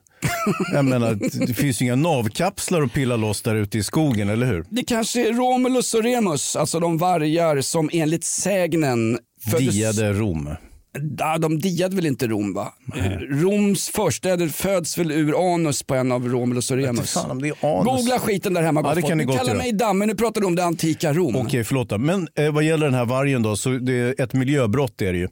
Jag 0.73 0.85
menar, 0.85 1.17
det 1.47 1.53
finns 1.53 1.81
ju 1.81 1.85
inga 1.85 1.95
navkapslar 1.95 2.81
att 2.81 2.93
pilla 2.93 3.15
loss 3.15 3.41
där 3.41 3.55
ute 3.55 3.77
i 3.77 3.83
skogen, 3.83 4.29
eller 4.29 4.45
hur? 4.45 4.65
Det 4.69 4.83
kanske 4.83 5.27
är 5.27 5.33
Romulus 5.33 5.93
och 5.93 6.03
Remus, 6.03 6.55
alltså 6.55 6.79
de 6.79 6.97
vargar 6.97 7.61
som 7.61 7.89
enligt 7.93 8.23
sägnen 8.23 9.19
föddes... 9.47 9.75
Diade 9.75 10.13
Rom. 10.13 10.49
Ja, 11.17 11.37
de 11.37 11.59
diade 11.59 11.95
väl 11.95 12.05
inte 12.05 12.27
Rom 12.27 12.53
va? 12.53 12.73
Eh, 12.95 13.11
Roms 13.19 13.89
förstäder 13.89 14.47
föds 14.47 14.97
väl 14.97 15.11
ur 15.11 15.53
anus 15.53 15.83
på 15.83 15.95
en 15.95 16.11
av 16.11 16.27
Romulus 16.27 16.71
och 16.71 16.77
Remus. 16.77 17.13
Fan, 17.13 17.31
om 17.31 17.41
det 17.41 17.47
är 17.47 17.55
anus. 17.79 17.85
Googla 17.85 18.19
skiten 18.19 18.53
där 18.53 18.61
hemma 18.61 18.81
Ja, 18.85 18.95
det 18.95 19.01
kan 19.01 19.17
ni 19.17 19.23
gott 19.23 19.37
kallar 19.37 19.49
göra. 19.49 19.57
mig 19.57 19.71
damme, 19.71 20.05
nu 20.05 20.15
pratar 20.15 20.41
du 20.41 20.47
om 20.47 20.55
det 20.55 20.63
antika 20.63 21.13
Rom. 21.13 21.35
Okej, 21.35 21.63
förlåt. 21.63 21.89
då. 21.89 21.97
Men 21.97 22.27
eh, 22.39 22.51
vad 22.51 22.63
gäller 22.63 22.85
den 22.85 22.95
här 22.95 23.05
vargen 23.05 23.43
då, 23.43 23.55
så 23.55 23.69
det 23.69 23.93
är 23.93 24.21
ett 24.21 24.33
miljöbrott 24.33 25.01
är 25.01 25.13
det 25.13 25.19
ju. 25.19 25.27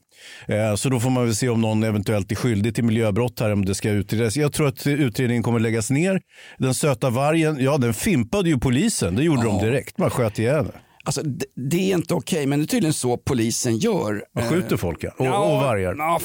Eh, 0.47 0.75
så 0.75 0.89
då 0.89 0.99
får 0.99 1.10
man 1.10 1.25
väl 1.25 1.36
se 1.36 1.49
om 1.49 1.62
någon 1.62 1.84
eventuellt 1.84 2.32
är 2.32 2.36
skyldig 2.36 2.75
till 2.75 2.84
miljöbrott 2.84 3.39
här 3.39 3.54
om 3.54 3.65
det 3.65 3.75
ska 3.75 3.89
utredas. 3.89 4.38
Jag 4.38 4.54
tror 4.54 4.67
att 4.67 4.88
utredningen 4.88 5.43
kommer 5.43 5.60
läggas 5.60 5.89
ner. 5.89 6.21
Den 6.58 6.73
söta 6.73 7.10
vargen, 7.10 7.58
ja 7.60 7.78
den 7.78 7.93
fimpade 7.93 8.49
ju 8.49 8.60
polisen. 8.60 9.15
Det 9.15 9.23
gjorde 9.23 9.43
de 9.43 9.60
direkt. 9.60 9.97
Man 9.97 10.10
sköt 10.10 10.39
ihjäl 10.39 10.63
den. 10.63 10.73
Alltså, 11.06 11.22
det, 11.22 11.46
det 11.56 11.91
är 11.91 11.96
inte 11.96 12.13
okej, 12.13 12.46
men 12.46 12.60
det 12.60 12.65
är 12.65 12.68
tydligen 12.68 12.94
så 12.94 13.18
polisen 13.18 13.78
gör. 13.78 14.24
Man 14.36 14.50
skjuter 14.50 14.78
folk 14.78 15.04
ja. 15.04 15.12
och, 15.18 15.26
Ja, 15.26 15.38
och 15.38 15.62
vargar. 15.62 15.96
Ja, 15.98 16.20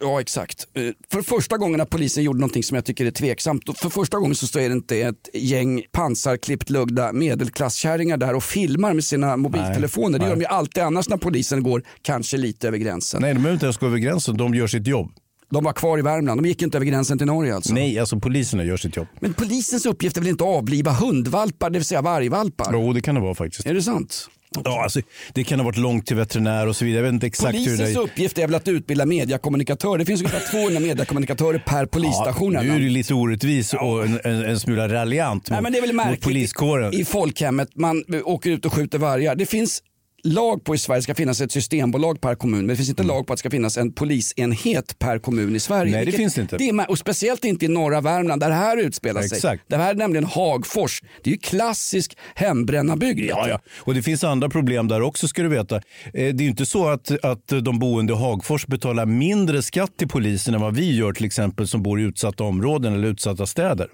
ja 0.00 0.20
exakt. 0.20 0.66
Eh, 0.74 0.82
För 1.10 1.22
första 1.22 1.56
gången 1.56 1.78
när 1.78 1.84
polisen 1.84 2.24
gjorde 2.24 2.38
någonting 2.38 2.62
som 2.62 2.74
jag 2.74 2.84
tycker 2.84 3.06
är 3.06 3.10
tveksamt. 3.10 3.78
För 3.78 3.88
första 3.88 4.18
gången 4.18 4.34
så 4.34 4.46
står 4.46 4.60
det 4.60 4.66
inte 4.66 4.96
ett 4.96 5.28
gäng 5.34 5.82
pansarklippt 5.92 6.70
lugda 6.70 7.12
medelklasskärringar 7.12 8.16
där 8.16 8.34
och 8.34 8.44
filmar 8.44 8.94
med 8.94 9.04
sina 9.04 9.36
mobiltelefoner. 9.36 10.18
Det 10.18 10.24
gör 10.24 10.34
de 10.34 10.40
ju 10.40 10.46
alltid 10.46 10.82
annars 10.82 11.08
när 11.08 11.16
polisen 11.16 11.62
går 11.62 11.82
kanske 12.02 12.36
lite 12.36 12.68
över 12.68 12.78
gränsen. 12.78 13.22
Nej, 13.22 13.34
de 13.34 13.40
behöver 13.40 13.54
inte 13.54 13.66
ens 13.66 13.78
gå 13.78 13.86
över 13.86 13.98
gränsen. 13.98 14.36
De 14.36 14.54
gör 14.54 14.66
sitt 14.66 14.86
jobb. 14.86 15.12
De 15.50 15.64
var 15.64 15.72
kvar 15.72 15.98
i 15.98 16.02
Värmland, 16.02 16.42
de 16.42 16.48
gick 16.48 16.62
inte 16.62 16.78
över 16.78 16.86
gränsen 16.86 17.18
till 17.18 17.26
Norge 17.26 17.54
alltså. 17.54 17.74
Nej, 17.74 17.98
alltså 17.98 18.20
poliserna 18.20 18.64
gör 18.64 18.76
sitt 18.76 18.96
jobb. 18.96 19.06
Men 19.20 19.34
polisens 19.34 19.86
uppgift 19.86 20.16
är 20.16 20.20
väl 20.20 20.30
inte 20.30 20.44
att 20.44 20.50
avliva 20.50 20.92
hundvalpar, 20.92 21.70
det 21.70 21.78
vill 21.78 21.84
säga 21.86 22.02
vargvalpar? 22.02 22.70
Jo, 22.72 22.92
det 22.92 23.00
kan 23.00 23.14
det 23.14 23.20
vara 23.20 23.34
faktiskt. 23.34 23.66
Är 23.66 23.74
det 23.74 23.82
sant? 23.82 24.28
Ja, 24.64 24.82
alltså, 24.82 25.00
det 25.32 25.44
kan 25.44 25.58
ha 25.60 25.64
varit 25.64 25.76
långt 25.76 26.06
till 26.06 26.16
veterinär 26.16 26.66
och 26.66 26.76
så 26.76 26.84
vidare. 26.84 26.98
Jag 26.98 27.04
vet 27.04 27.12
inte 27.14 27.26
exakt 27.26 27.54
hur 27.54 27.60
det 27.60 27.64
Polisens 27.66 27.96
är. 27.96 28.00
uppgift 28.00 28.38
är 28.38 28.46
väl 28.46 28.54
att 28.54 28.68
utbilda 28.68 29.06
mediakommunikatörer. 29.06 29.98
Det 29.98 30.04
finns 30.04 30.20
ungefär 30.20 30.40
200 30.50 30.80
mediakommunikatörer 30.80 31.58
per 31.66 31.86
polisstation. 31.86 32.52
Ja, 32.52 32.62
nu 32.62 32.70
är 32.74 32.78
det 32.80 32.88
lite 32.88 33.14
orättvis 33.14 33.74
och 33.74 34.04
en, 34.04 34.20
en, 34.24 34.44
en 34.44 34.60
smula 34.60 34.88
raljant 34.88 35.50
Nej, 35.50 35.58
mot, 35.58 35.62
men 35.62 35.72
det 35.72 35.78
är 35.78 35.80
väl 35.82 35.92
mot 35.92 36.04
märkligt 36.06 36.24
poliskåren. 36.24 36.94
i 36.94 37.04
folkhemmet. 37.04 37.68
Man 37.74 38.04
åker 38.24 38.50
ut 38.50 38.64
och 38.64 38.72
skjuter 38.72 38.98
vargar. 38.98 39.34
Det 39.34 39.46
finns 39.46 39.82
lag 40.24 40.64
på 40.64 40.74
i 40.74 40.78
Sverige 40.78 41.02
ska 41.02 41.14
finnas 41.14 41.40
ett 41.40 41.52
systembolag 41.52 42.20
per 42.20 42.34
kommun 42.34 42.58
men 42.58 42.66
det 42.68 42.76
finns 42.76 42.88
inte 42.88 43.02
lag 43.02 43.26
på 43.26 43.32
att 43.32 43.36
det 43.36 43.40
ska 43.40 43.50
finnas 43.50 43.76
en 43.78 43.92
polisenhet 43.92 44.98
per 44.98 45.18
kommun 45.18 45.56
i 45.56 45.60
Sverige. 45.60 45.82
Mm. 45.82 45.92
Nej, 45.92 46.00
det 46.00 46.04
Vilket- 46.04 46.20
finns 46.20 46.34
det 46.34 46.40
inte. 46.40 46.56
Det 46.56 46.68
är, 46.68 46.90
och 46.90 46.98
speciellt 46.98 47.44
inte 47.44 47.64
i 47.64 47.68
norra 47.68 48.00
Värmland 48.00 48.40
där 48.42 48.48
det 48.48 48.54
här 48.54 48.76
utspelar 48.76 49.22
sig. 49.22 49.36
Exakt. 49.36 49.62
Det 49.68 49.76
här 49.76 49.90
är 49.90 49.94
nämligen 49.94 50.24
Hagfors. 50.24 51.02
Det 51.22 51.30
är 51.30 51.32
ju 51.32 51.38
klassisk 51.38 52.16
hembrännarbygd. 52.34 53.30
Ja, 53.30 53.48
ja. 53.48 53.60
Och 53.78 53.94
det 53.94 54.02
finns 54.02 54.24
andra 54.24 54.48
problem 54.48 54.88
där 54.88 55.00
också 55.02 55.28
ska 55.28 55.42
du 55.42 55.48
veta. 55.48 55.76
Eh, 55.76 55.82
Det 56.12 56.20
är 56.20 56.32
ju 56.42 56.48
inte 56.48 56.66
så 56.66 56.88
att, 56.88 57.24
att 57.24 57.46
de 57.62 57.78
boende 57.78 58.12
i 58.12 58.16
Hagfors 58.16 58.66
betalar 58.66 59.06
mindre 59.06 59.62
skatt 59.62 59.96
till 59.96 60.08
polisen 60.08 60.54
än 60.54 60.60
vad 60.60 60.74
vi 60.76 60.96
gör 60.96 61.12
till 61.12 61.24
exempel 61.24 61.68
som 61.68 61.82
bor 61.82 62.00
i 62.00 62.02
utsatta 62.04 62.44
områden 62.44 62.94
eller 62.94 63.08
utsatta 63.08 63.46
städer 63.46 63.88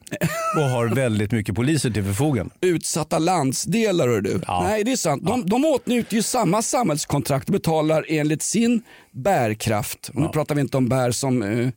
och 0.57 0.63
har 0.63 0.87
väldigt 0.95 1.33
mycket 1.33 1.55
poliser 1.55 1.91
till 1.91 2.05
förfogande. 2.05 2.55
utsatta 2.61 3.19
landsdelar. 3.19 4.09
Hör 4.09 4.21
du. 4.21 4.41
Nej, 4.49 4.85
det 4.85 4.93
är 4.93 4.97
sant. 4.97 5.23
De, 5.27 5.47
de 5.47 5.65
åtnjuter 5.65 6.20
ju 6.21 6.25
samma 6.25 6.63
samhällskontrakt 6.63 7.49
och 7.49 7.53
betalar 7.53 8.05
enligt 8.09 8.43
sin 8.43 8.83
bärkraft. 9.13 10.11
Och 10.15 10.21
nu 10.21 10.29
pratar 10.29 10.55
vi 10.55 10.61
inte 10.61 10.77
om 10.77 10.89
bär 10.89 11.11
som 11.11 11.43
eh, 11.43 11.69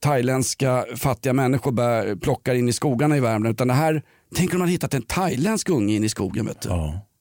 thailändska 0.00 0.84
fattiga 0.96 1.32
människor 1.32 1.72
bär, 1.72 2.16
plockar 2.16 2.54
in 2.54 2.68
i 2.68 2.72
skogarna 2.72 3.16
i 3.16 3.20
Värmland. 3.20 3.52
Utan 3.54 3.68
det 3.68 3.74
här, 3.74 4.02
tänk 4.34 4.52
om 4.52 4.58
man 4.58 4.68
hittat 4.68 4.94
en 4.94 5.02
thailändsk 5.02 5.68
unge 5.68 5.94
in 5.94 6.04
i 6.04 6.08
skogen. 6.08 6.46
Vet 6.46 6.60
du. 6.62 6.68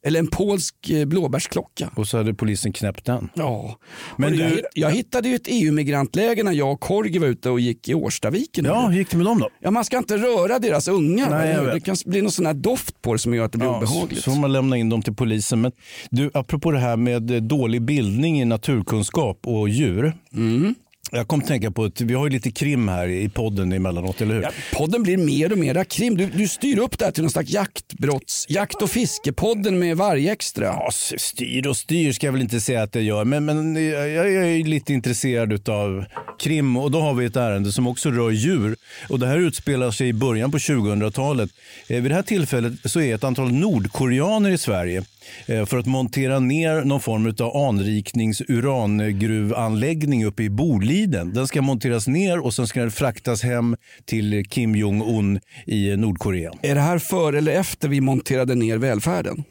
Eller 0.05 0.19
en 0.19 0.27
polsk 0.27 0.89
eh, 0.89 1.05
blåbärsklocka. 1.05 1.91
Och 1.95 2.07
så 2.07 2.17
hade 2.17 2.33
polisen 2.33 2.73
knäppt 2.73 3.05
den. 3.05 3.29
Ja. 3.33 3.77
Men 4.17 4.37
jag, 4.37 4.51
du- 4.51 4.61
jag 4.73 4.91
hittade 4.91 5.29
ju 5.29 5.35
ett 5.35 5.47
EU-migrantläger 5.47 6.43
när 6.43 6.51
jag 6.51 6.71
och 6.71 6.79
Korgi 6.79 7.19
var 7.19 7.27
ute 7.27 7.49
och 7.49 7.59
gick 7.59 7.89
i 7.89 7.93
Årstaviken. 7.93 8.65
Ja, 8.65 8.87
hur 8.87 8.97
gick 8.97 9.09
det 9.11 9.17
med 9.17 9.25
dem 9.25 9.39
då? 9.39 9.49
Ja, 9.59 9.71
man 9.71 9.85
ska 9.85 9.97
inte 9.97 10.17
röra 10.17 10.59
deras 10.59 10.87
ungar. 10.87 11.29
Nej, 11.29 11.49
jag 11.53 11.63
vet. 11.63 11.73
det 11.73 11.79
kan 11.79 11.95
bli 12.05 12.21
någon 12.21 12.31
sån 12.31 12.45
här 12.45 12.53
doft 12.53 13.01
på 13.01 13.13
det 13.13 13.19
som 13.19 13.33
gör 13.33 13.45
att 13.45 13.51
det 13.51 13.57
blir 13.57 13.67
Ja, 13.69 13.77
obehagligt. 13.77 14.23
Så 14.23 14.31
får 14.31 14.39
man 14.39 14.51
lämna 14.53 14.77
in 14.77 14.89
dem 14.89 15.01
till 15.01 15.15
polisen. 15.15 15.61
Men 15.61 15.71
du, 16.09 16.31
apropå 16.33 16.71
det 16.71 16.79
här 16.79 16.97
med 16.97 17.43
dålig 17.43 17.81
bildning 17.81 18.41
i 18.41 18.45
naturkunskap 18.45 19.39
och 19.47 19.69
djur. 19.69 20.13
Mm. 20.33 20.75
Jag 21.11 21.27
kom 21.27 21.39
att 21.39 21.47
tänka 21.47 21.71
på 21.71 21.83
att 21.83 22.01
vi 22.01 22.13
har 22.13 22.25
ju 22.25 22.31
lite 22.31 22.51
krim 22.51 22.87
här 22.87 23.07
i 23.07 23.29
podden 23.29 23.71
emellanåt, 23.71 24.21
eller 24.21 24.35
hur? 24.35 24.41
Ja, 24.41 24.51
podden 24.73 25.03
blir 25.03 25.17
mer 25.17 25.51
och 25.51 25.57
mer 25.57 25.83
krim. 25.83 26.17
Du, 26.17 26.25
du 26.25 26.47
styr 26.47 26.79
upp 26.79 26.99
det 26.99 27.05
här 27.05 27.11
till 27.11 27.23
någon 27.23 27.31
slags 27.31 27.49
jaktbrotts, 27.49 28.45
jakt 28.49 28.81
och 28.81 28.89
fiskepodden 28.89 29.79
med 29.79 29.97
varje 29.97 30.31
extra. 30.31 30.65
Ja, 30.65 30.89
styr 31.17 31.67
och 31.67 31.77
styr 31.77 32.11
ska 32.11 32.27
jag 32.27 32.31
väl 32.31 32.41
inte 32.41 32.61
säga 32.61 32.83
att 32.83 32.95
jag 32.95 33.03
gör, 33.03 33.25
men, 33.25 33.45
men 33.45 33.75
jag, 33.89 34.09
jag 34.09 34.27
är 34.27 34.63
lite 34.63 34.93
intresserad 34.93 35.69
av 35.69 36.05
krim 36.39 36.77
och 36.77 36.91
då 36.91 37.01
har 37.01 37.13
vi 37.13 37.25
ett 37.25 37.35
ärende 37.35 37.71
som 37.71 37.87
också 37.87 38.11
rör 38.11 38.31
djur. 38.31 38.75
Och 39.09 39.19
det 39.19 39.27
här 39.27 39.37
utspelar 39.37 39.91
sig 39.91 40.07
i 40.07 40.13
början 40.13 40.51
på 40.51 40.57
2000-talet. 40.57 41.49
Eh, 41.87 42.01
vid 42.01 42.11
det 42.11 42.15
här 42.15 42.21
tillfället 42.21 42.73
så 42.85 43.01
är 43.01 43.15
ett 43.15 43.23
antal 43.23 43.51
nordkoreaner 43.51 44.49
i 44.49 44.57
Sverige 44.57 45.03
Eh, 45.45 45.65
för 45.65 45.77
att 45.77 45.85
montera 45.85 46.39
ner 46.39 46.81
någon 46.81 47.01
form 47.01 47.33
av 47.39 47.57
anriknings 47.57 48.41
urangruvanläggning 48.47 50.25
uppe 50.25 50.43
i 50.43 50.49
Boliden. 50.49 51.33
Den 51.33 51.47
ska 51.47 51.61
monteras 51.61 52.07
ner 52.07 52.39
och 52.39 52.53
sen 52.53 52.67
ska 52.67 52.79
den 52.79 52.91
fraktas 52.91 53.43
hem 53.43 53.75
till 54.05 54.45
Kim 54.49 54.75
Jong-Un 54.75 55.39
i 55.65 55.97
Nordkorea. 55.97 56.51
Är 56.61 56.75
det 56.75 56.81
här 56.81 56.99
före 56.99 57.37
eller 57.37 57.51
efter 57.51 57.87
vi 57.87 58.01
monterade 58.01 58.55
ner 58.55 58.77
välfärden? 58.77 59.43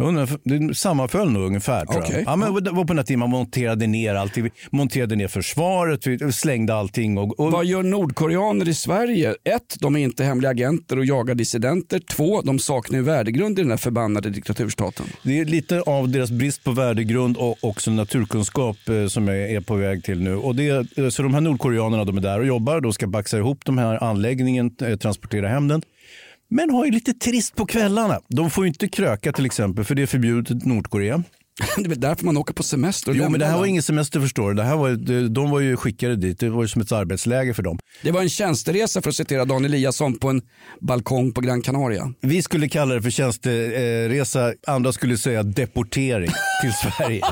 Jag 0.00 0.08
undrar, 0.08 0.28
Det 0.42 0.74
sammanföll 0.74 1.30
nog 1.30 1.42
ungefär. 1.42 1.86
Tror 1.86 2.02
Okej. 2.02 2.14
jag. 2.14 2.32
Ja, 2.32 2.36
men 2.36 2.64
det 2.64 2.70
var 2.70 2.84
på 2.84 2.94
den 2.94 3.04
tiden 3.04 3.18
man 3.18 3.30
monterade 3.30 3.86
ner 3.86 4.14
allt. 4.14 4.36
Vi 4.36 4.50
monterade 4.70 5.16
ner 5.16 5.28
försvaret, 5.28 6.06
vi 6.06 6.32
slängde 6.32 6.74
allting. 6.74 7.18
Och, 7.18 7.40
och, 7.40 7.52
Vad 7.52 7.64
gör 7.64 7.82
nordkoreaner 7.82 8.68
i 8.68 8.74
Sverige? 8.74 9.34
Ett, 9.44 9.76
de 9.80 9.96
är 9.96 10.00
inte 10.00 10.24
hemliga 10.24 10.50
agenter 10.50 10.98
och 10.98 11.04
jagar 11.04 11.34
dissidenter. 11.34 11.98
Två, 11.98 12.42
de 12.42 12.58
saknar 12.58 13.00
värdegrund 13.00 13.58
i 13.58 13.62
den 13.62 13.70
här 13.70 13.78
förbannade 13.78 14.30
diktaturstaten. 14.30 15.06
det 15.22 15.40
är 15.40 15.44
lite 15.44 15.80
av 15.80 16.08
deras 16.08 16.30
brist 16.30 16.64
på 16.64 16.70
värdegrund 16.70 17.36
och 17.36 17.56
också 17.60 17.90
naturkunskap 17.90 18.76
eh, 18.88 19.06
som 19.06 19.28
jag 19.28 19.50
är 19.50 19.60
på 19.60 19.74
väg 19.74 20.04
till 20.04 20.22
nu. 20.22 20.36
Och 20.36 20.54
det, 20.54 20.98
eh, 20.98 21.08
så 21.08 21.22
de 21.22 21.34
här 21.34 21.40
nordkoreanerna 21.40 22.04
de 22.04 22.16
är 22.16 22.20
där 22.20 22.40
och 22.40 22.46
jobbar. 22.46 22.80
De 22.80 22.92
ska 22.92 23.06
baxa 23.06 23.38
ihop 23.38 23.64
de 23.64 23.78
här 23.78 24.04
anläggningen, 24.04 24.70
eh, 24.82 24.96
transportera 24.96 25.48
hem 25.48 25.68
den. 25.68 25.82
Men 26.50 26.70
har 26.70 26.84
ju 26.84 26.90
lite 26.90 27.12
trist 27.14 27.56
på 27.56 27.66
kvällarna. 27.66 28.20
De 28.28 28.50
får 28.50 28.64
ju 28.64 28.68
inte 28.68 28.88
kröka 28.88 29.32
till 29.32 29.46
exempel, 29.46 29.84
för 29.84 29.94
det 29.94 30.02
är 30.02 30.06
förbjudet 30.06 30.50
i 30.50 30.68
Nordkorea. 30.68 31.22
Det 31.76 31.90
är 31.92 31.96
därför 31.96 32.24
man 32.24 32.36
åker 32.36 32.54
på 32.54 32.62
semester. 32.62 33.12
Jo, 33.14 33.28
men 33.28 33.40
det 33.40 33.46
här 33.46 33.58
var 33.58 33.66
ingen 33.66 33.82
semester 33.82 34.20
förstår 34.20 34.48
du. 34.48 34.54
Det 34.56 34.62
här 34.62 34.76
var, 34.76 34.90
de- 34.90 35.28
de 35.28 35.50
var 35.50 35.60
ju 35.60 35.76
skickade 35.76 36.16
dit. 36.16 36.38
Det 36.40 36.48
var 36.50 36.62
ju 36.62 36.68
som 36.68 36.82
ett 36.82 36.92
arbetsläger 36.92 37.52
för 37.52 37.62
dem. 37.62 37.78
det 38.02 38.10
var 38.10 38.22
en 38.22 38.28
tjänsteresa 38.28 39.02
för 39.02 39.10
att 39.10 39.16
citera 39.16 39.44
Dan 39.44 39.64
Eliasson 39.64 40.18
på 40.18 40.28
en 40.30 40.42
balkong 40.80 41.32
på 41.32 41.40
Gran 41.40 41.62
Canaria. 41.62 42.12
Vi 42.20 42.42
skulle 42.42 42.68
kalla 42.68 42.94
det 42.94 43.02
för 43.02 43.10
tjänsteresa, 43.10 44.52
andra 44.66 44.92
skulle 44.92 45.18
säga 45.18 45.42
deportering 45.42 46.30
till 46.62 46.72
Sverige. 46.92 47.22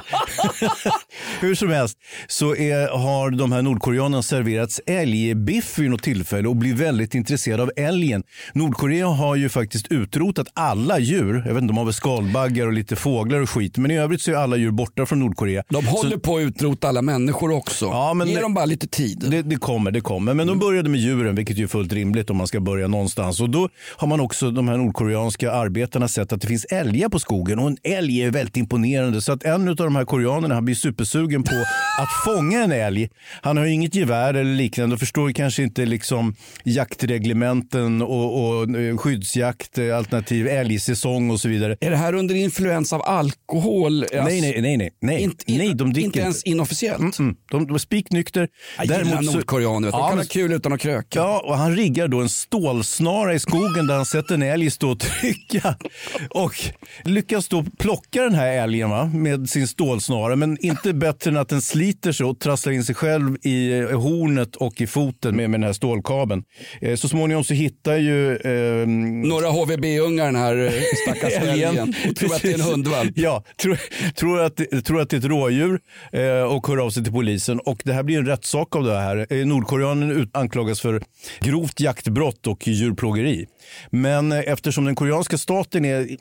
Hur 1.41 1.55
som 1.55 1.69
helst 1.71 1.99
så 2.29 2.57
är, 2.57 2.89
har 2.99 3.31
de 3.31 3.53
här 3.53 3.63
nordkoreanerna 3.63 4.23
serverats 4.23 4.81
älgbiff 4.87 5.79
vid 5.79 5.91
något 5.91 6.03
tillfälle 6.03 6.49
och 6.49 6.57
blir 6.57 6.75
väldigt 6.75 7.15
intresserade 7.15 7.63
av 7.63 7.71
älgen. 7.77 8.23
Nordkorea 8.53 9.07
har 9.07 9.37
ju 9.37 9.49
faktiskt 9.49 9.87
utrotat 9.93 10.47
alla 10.55 10.99
djur. 10.99 11.43
Jag 11.47 11.55
vet 11.55 11.63
inte, 11.63 11.73
de 11.73 11.77
har 11.77 11.85
väl 11.85 11.95
skalbaggar 11.95 12.67
och 12.67 12.73
lite 12.73 12.97
fåglar 12.97 13.41
och 13.41 13.51
skit. 13.51 13.77
Men 13.79 13.91
i 13.91 13.99
övrigt 13.99 14.16
så 14.21 14.31
är 14.31 14.35
alla 14.35 14.57
djur 14.57 14.71
borta 14.71 15.07
från 15.07 15.21
Nordkorea. 15.21 15.63
De 15.69 15.87
håller 15.87 16.11
Så- 16.11 16.19
på 16.21 16.37
att 16.37 16.41
utrota 16.43 16.89
alla 16.89 17.03
människor 17.03 17.51
också. 17.51 17.85
Ja, 17.85 18.15
men 18.15 18.29
Ge 18.29 18.35
det- 18.35 18.41
dem 18.41 18.55
bara 18.55 18.65
lite 18.65 18.87
tid. 18.87 19.25
Det, 19.31 19.43
det 19.43 19.57
kommer, 19.57 19.91
det 19.91 20.01
kommer. 20.01 20.35
Men 20.35 20.47
de 20.47 20.59
började 20.59 20.89
med 20.89 21.01
djuren, 21.01 21.35
vilket 21.35 21.57
ju 21.57 21.63
är 21.65 21.69
fullt 21.69 21.93
rimligt 21.93 22.31
om 22.31 22.37
man 22.37 22.47
ska 22.47 22.61
börja 22.61 22.89
någonstans. 22.89 23.41
Och 23.41 23.51
då 23.51 23.69
har 23.97 24.09
man 24.09 24.21
också, 24.21 24.51
de 24.51 24.69
här 24.69 24.77
nordkoreanska 24.77 25.53
arbetarna, 25.53 26.09
sett 26.09 26.33
att 26.33 26.41
det 26.41 26.47
finns 26.47 26.65
älgar 26.65 27.09
på 27.09 27.19
skogen. 27.19 27.59
Och 27.59 27.67
en 27.67 27.77
älg 27.83 28.23
är 28.23 28.31
väldigt 28.31 28.57
imponerande. 28.57 29.23
Så 29.23 29.33
att 29.33 29.43
en 29.45 29.69
av 29.69 29.77
de 29.77 29.97
här 29.97 30.05
koreanerna, 30.05 30.55
han 30.55 30.65
blir 30.65 30.75
supersugen 30.75 31.43
på 31.43 31.55
att 31.99 32.35
fånga 32.35 32.65
en 32.65 32.73
älg. 32.73 33.09
Han 33.43 33.57
har 33.57 33.65
ju 33.65 33.73
inget 33.73 33.95
gevär 33.95 34.35
eller 34.35 34.55
liknande 34.55 34.95
och 34.95 35.01
förstår 35.01 35.31
kanske 35.33 35.63
inte 35.63 35.87
liksom 35.87 36.35
jaktreglementen 36.65 38.03
och, 38.03 38.47
och 38.59 38.71
eh, 38.77 38.97
skyddsjakt, 38.97 39.79
eh, 39.79 39.97
alternativ 39.97 40.47
älgsäsong 40.49 41.31
och 41.31 41.41
så 41.41 41.49
vidare. 41.49 41.77
Är 41.81 41.91
det 41.91 41.97
här 41.97 42.13
under 42.15 42.35
influens 42.35 42.93
av 42.93 43.03
alkohol? 43.03 44.05
Nej, 44.13 44.41
nej, 44.41 44.61
nej, 44.63 44.77
nej, 44.77 44.91
nej. 45.01 45.23
Inte, 45.23 45.45
nej 45.49 45.75
de 45.75 45.93
dricker 45.93 46.07
inte 46.07 46.19
ens 46.21 46.43
inofficiellt? 46.43 47.19
Mm, 47.19 47.37
de, 47.51 47.67
de 47.67 47.73
var 47.73 47.79
spiknykter. 47.79 48.49
Jag 48.77 48.87
gillar 48.87 49.23
nordkoreaner. 49.23 49.91
De 49.91 49.99
Ja, 49.99 50.09
kan 50.09 50.17
men- 50.17 50.19
ha 50.19 50.25
kul 50.31 50.53
utan 50.53 50.73
att 50.73 50.81
kröka. 50.81 51.19
Ja, 51.19 51.43
och 51.45 51.57
han 51.57 51.77
riggar 51.77 52.09
då 52.09 52.21
en 52.21 52.29
stålsnara 52.29 53.35
i 53.35 53.39
skogen 53.39 53.87
där 53.87 53.95
han 53.95 54.07
sätter 54.07 54.35
en 54.35 54.43
älg 54.43 54.71
stå 54.71 54.91
och 54.91 54.99
trycka. 55.01 55.77
Och 56.31 56.55
lyckas 57.05 57.49
då 57.49 57.65
plocka 57.79 58.23
den 58.23 58.35
här 58.35 58.53
älgen 58.53 58.91
va, 58.91 59.05
med 59.15 59.51
sin 59.51 59.69
stålsnara. 59.69 60.37
Men 60.37 60.59
inte 60.65 60.93
bättre 60.93 61.31
än 61.31 61.37
att 61.37 61.49
den 61.49 61.63
sliter 61.63 62.13
sig 62.13 62.27
och 62.27 62.39
trasslar 62.41 62.73
in 62.73 62.85
sig 62.85 62.95
själv 62.95 63.37
i 63.43 63.73
eh, 63.79 64.01
hornet 64.01 64.57
och 64.57 64.81
i 64.81 64.87
foten 64.87 65.37
med, 65.37 65.51
med 65.51 65.61
den 65.61 65.67
här 65.67 65.73
stålkabeln. 65.73 66.43
Eh, 66.81 66.97
så 66.97 67.09
småningom 67.09 67.45
så 67.45 67.55
hittar 67.55 67.97
ju... 67.97 68.37
ehm, 68.37 69.21
Några 69.23 69.49
HVB-ungar 69.49 70.25
den 70.27 70.37
här 70.37 70.57
eh, 70.67 70.73
stackars 71.07 71.33
älgen 71.49 71.95
och 72.11 72.17
tror 72.17 72.35
att 72.35 72.43
det 72.43 72.51
är 72.51 72.55
en 72.55 72.61
hundvalp. 72.61 73.13
Ja, 73.15 73.45
tror, 73.63 73.79
tror 74.15 74.41
att, 74.41 74.85
tror 74.85 75.01
att 75.01 75.11
det 75.11 75.17
är 75.17 75.19
ett 75.19 75.25
rådjur 75.25 75.81
eh, 76.13 76.43
och 76.43 76.67
hör 76.67 76.77
av 76.77 76.91
sig 76.91 77.05
till 77.05 77.13
polisen. 77.13 77.61
Och 77.61 77.83
det 77.85 77.93
här 77.93 78.03
blir 78.03 78.19
en 78.19 78.27
rättssak 78.27 78.77
av 78.77 78.85
det 78.85 78.99
här. 78.99 79.27
Eh, 79.31 79.47
Nordkoreanen 79.47 80.31
anklagas 80.33 80.81
för 80.81 81.03
grovt 81.41 81.81
jaktbrott 81.81 82.47
och 82.47 82.69
djurplågeri. 82.69 83.47
Men 83.91 84.33
eh, 84.33 84.39
eftersom 84.39 84.85
den 84.85 84.95
koreanska 84.95 85.39
staten 85.39 85.85
är... 85.85 86.17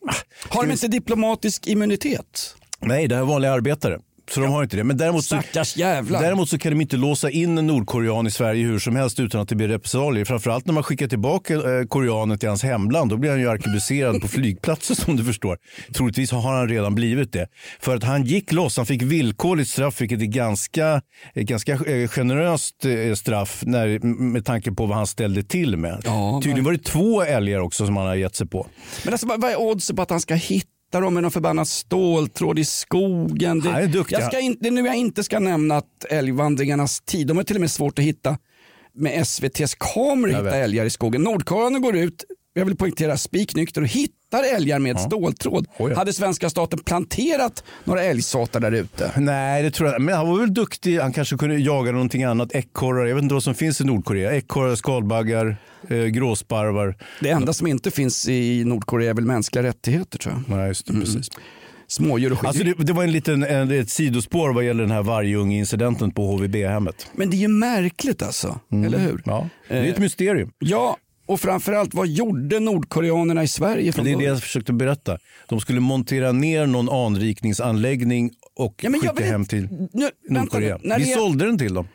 Har 0.50 0.66
de 0.66 0.72
inte 0.72 0.88
diplomatisk 0.88 1.68
immunitet? 1.68 2.56
Nej, 2.80 3.08
det 3.08 3.16
här 3.16 3.22
är 3.22 3.26
vanliga 3.26 3.52
arbetare. 3.52 4.00
Så 4.32 4.40
de 4.42 4.52
har 4.52 4.64
inte 4.64 4.78
det. 4.78 4.84
Men 4.84 4.98
däremot 4.98 5.26
så, 5.26 5.42
Stackars 5.42 5.78
jävlar. 5.78 6.22
däremot 6.22 6.50
så 6.50 6.58
kan 6.58 6.72
de 6.72 6.82
inte 6.82 6.98
låsa 6.98 7.30
in 7.30 7.58
en 7.58 7.68
nordkorean 7.68 8.28
i 8.28 8.32
Sverige 8.32 8.66
hur 8.66 8.80
som 8.80 8.96
helst 8.96 9.20
utan 9.20 9.42
att 9.42 9.50
det 9.50 9.56
blir 9.56 9.68
repressalier. 9.68 10.26
Framförallt 10.26 10.66
när 10.66 10.74
man 10.74 10.84
skickar 10.84 11.08
tillbaka 11.08 11.54
eh, 11.54 11.86
koreanen 11.88 12.38
till 12.40 12.50
hans 12.50 12.64
hemland. 12.64 13.10
Då 13.10 13.18
blir 13.18 13.30
han 13.30 13.40
ju 13.40 13.50
arkebuserad 13.50 14.22
på 14.22 14.28
flygplatser 14.36 14.96
som 14.96 15.16
du 15.16 15.24
förstår. 15.24 15.58
Troligtvis 15.94 16.32
har 16.32 16.42
han 16.42 16.70
redan 16.70 16.96
blivit 16.96 17.34
det. 17.34 17.48
För 17.80 17.96
att 17.96 18.04
han 18.04 18.24
gick 18.24 18.52
loss. 18.52 18.78
Han 18.78 18.86
fick 18.86 19.02
villkorligt 19.02 19.70
straff 19.70 20.02
vilket 20.02 20.22
är 20.22 20.26
ganska, 20.26 21.02
ett 21.34 21.48
ganska 21.48 21.72
eh, 21.74 22.08
generöst 22.08 22.86
eh, 22.86 23.14
straff 23.14 23.64
när, 23.66 24.00
med 24.06 24.46
tanke 24.46 24.72
på 24.72 24.86
vad 24.86 24.98
han 24.98 25.08
ställde 25.08 25.44
till 25.44 25.78
med. 25.78 26.04
Tydligen 26.44 26.66
var 26.66 26.72
det 26.72 26.84
två 26.84 27.24
älgar 27.24 27.60
också 27.60 27.86
som 27.86 27.98
han 27.98 28.06
har 28.08 28.16
gett 28.16 28.36
sig 28.36 28.48
på. 28.48 28.68
Men 29.04 29.14
alltså, 29.14 29.28
vad 29.28 29.44
är 29.44 29.60
oddsen 29.60 29.96
på 29.96 30.02
att 30.02 30.10
han 30.10 30.22
ska 30.22 30.36
hitta 30.36 30.70
dem 31.02 31.14
med 31.14 31.24
någon 31.24 31.32
förbannad 31.32 31.68
ståltråd 31.68 32.60
i 32.60 32.66
skogen? 32.66 33.60
Det, 33.60 33.88
duktig. 33.88 34.16
Jag 34.16 34.24
ska 34.24 34.40
inte, 34.40 34.60
det 34.62 34.70
är 34.70 34.72
nu 34.72 34.86
jag 34.86 34.96
inte 34.96 35.24
ska 35.24 35.40
nämna 35.40 35.78
att 35.78 36.06
älgvandringarnas 36.10 37.02
tid, 37.02 37.28
de 37.28 37.38
är 37.38 37.44
till 37.44 37.56
och 37.56 37.62
med 37.62 37.72
svårt 37.72 38.00
att 38.00 38.06
hitta 38.06 38.38
med 38.94 39.22
SVTs 39.22 39.76
kameror 39.76 40.28
hitta 40.28 40.56
älgar 40.58 40.86
i 40.86 40.90
skogen. 40.90 41.22
Nordkoreanerna 41.22 41.80
går 41.80 41.96
ut, 41.96 42.24
jag 42.58 42.66
vill 42.66 42.76
poängtera 42.76 43.18
spiknykter 43.18 43.82
och 43.82 43.88
hittar 43.88 44.56
älgar 44.56 44.80
med 44.80 45.00
ståltråd. 45.00 45.68
Hade 45.96 46.14
svenska 46.14 46.50
staten 46.50 46.80
planterat 46.80 47.64
några 47.84 48.04
älgsatar 48.04 48.60
där 48.60 48.72
ute? 48.72 49.12
Nej, 49.18 49.64
det 49.64 49.72
tror 49.72 49.90
jag 49.90 50.02
Men 50.02 50.16
han 50.16 50.28
var 50.30 50.40
väl 50.40 50.54
duktig. 50.54 51.00
Han 51.00 51.14
kanske 51.14 51.38
kunde 51.38 51.56
jaga 51.56 51.92
någonting 51.92 52.24
annat. 52.24 52.56
Ekorrar. 52.56 53.06
Jag 53.06 53.16
vet 53.16 53.22
inte 53.24 53.34
vad 53.34 53.44
som 53.44 53.56
finns 53.56 53.82
i 53.82 53.84
Nordkorea. 53.84 54.36
Ekorrar, 54.36 54.76
skalbaggar, 54.76 55.58
eh, 55.90 55.98
gråsparvar. 55.98 56.98
Det 57.20 57.30
enda 57.30 57.54
som 57.54 57.68
inte 57.68 57.92
finns 57.92 58.28
i 58.28 58.64
Nordkorea 58.66 59.10
är 59.10 59.14
väl 59.14 59.26
mänskliga 59.26 59.64
rättigheter 59.64 60.18
tror 60.18 60.36
jag. 60.48 60.58
Nej, 60.58 60.68
just 60.68 60.86
det, 60.86 60.94
precis. 60.94 61.30
Smådjur 61.88 62.32
och 62.32 62.40
skit. 62.40 62.48
Alltså 62.48 62.64
det, 62.64 62.74
det 62.78 62.94
var 62.94 63.04
en 63.04 63.12
liten, 63.12 63.44
en, 63.44 63.72
ett 63.72 63.90
sidospår 63.90 64.50
vad 64.54 64.66
gäller 64.66 64.84
den 64.84 64.92
här 64.92 65.04
vargunge-incidenten 65.04 66.12
på 66.12 66.28
HVB-hemmet. 66.28 67.08
Men 67.14 67.30
det 67.30 67.36
är 67.36 67.40
ju 67.40 67.48
märkligt 67.48 68.22
alltså, 68.24 68.60
eller 68.72 68.98
hur? 69.00 69.10
Mm. 69.10 69.22
Ja, 69.26 69.50
det 69.68 69.76
är 69.78 69.84
ett 69.84 69.96
Eh, 69.96 70.02
mysterium. 70.02 70.52
Ja, 70.60 70.98
och 71.26 71.40
framförallt 71.40 71.94
vad 71.94 72.08
gjorde 72.08 72.60
nordkoreanerna 72.60 73.44
i 73.44 73.48
Sverige 73.48 73.92
från 73.92 74.06
Det 74.06 74.12
är 74.12 74.18
det 74.18 74.24
jag 74.24 74.42
försökte 74.42 74.74
berätta. 74.74 75.18
De 75.50 75.60
skulle 75.60 75.80
montera 75.80 76.32
ner 76.32 76.66
någon 76.66 76.90
anrikningsanläggning 76.90 78.32
och 78.56 78.76
Ja, 78.82 78.90
skicka 78.92 79.26
hem 79.26 79.46
till 79.46 79.62
nu, 79.94 80.10
vänta 80.30 80.42
Nordkorea. 80.42 80.78
nu, 80.84 80.90
när 80.90 81.00
Vi 81.00 81.12
är- 81.12 81.18
sålde 81.18 81.46
den 81.46 81.58
till 81.58 81.74
dem. 81.74 81.88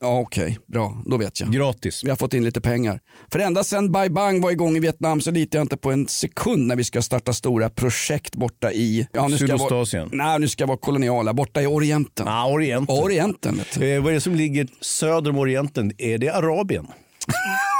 Ja, 0.00 0.18
Okej, 0.20 0.58
bra. 0.66 1.02
Då 1.06 1.16
vet 1.16 1.40
jag. 1.40 1.52
Gratis. 1.52 2.04
Vi 2.04 2.10
har 2.10 2.16
fått 2.16 2.34
in 2.34 2.44
lite 2.44 2.60
pengar. 2.60 3.00
För 3.32 3.38
ända 3.38 3.64
sedan 3.64 3.92
Bai 3.92 4.10
Bang 4.10 4.42
var 4.42 4.50
igång 4.50 4.76
i 4.76 4.80
Vietnam 4.80 5.20
så 5.20 5.30
litar 5.30 5.58
jag 5.58 5.64
inte 5.64 5.76
på 5.76 5.90
en 5.92 6.08
sekund 6.08 6.66
när 6.66 6.76
vi 6.76 6.84
ska 6.84 7.02
starta 7.02 7.32
stora 7.32 7.70
projekt 7.70 8.36
borta 8.36 8.72
i... 8.72 9.06
Ja, 9.12 9.28
nu 9.28 9.36
ska 9.36 9.46
jag 9.46 9.58
vara- 9.58 9.68
Sydostasien. 9.68 10.08
Nej, 10.12 10.38
nu 10.38 10.48
ska 10.48 10.62
jag 10.62 10.68
vara 10.68 10.78
koloniala. 10.78 11.34
Borta 11.34 11.62
i 11.62 11.66
Orienten. 11.66 12.28
Ah, 12.28 12.46
Orienten. 12.50 12.96
Orienten. 12.98 13.60
Eh, 13.60 13.80
vad 14.02 14.10
är 14.10 14.12
det 14.12 14.20
som 14.20 14.34
ligger 14.34 14.68
söder 14.80 15.30
om 15.30 15.38
Orienten? 15.38 15.92
Är 15.98 16.18
det 16.18 16.28
Arabien? 16.28 16.86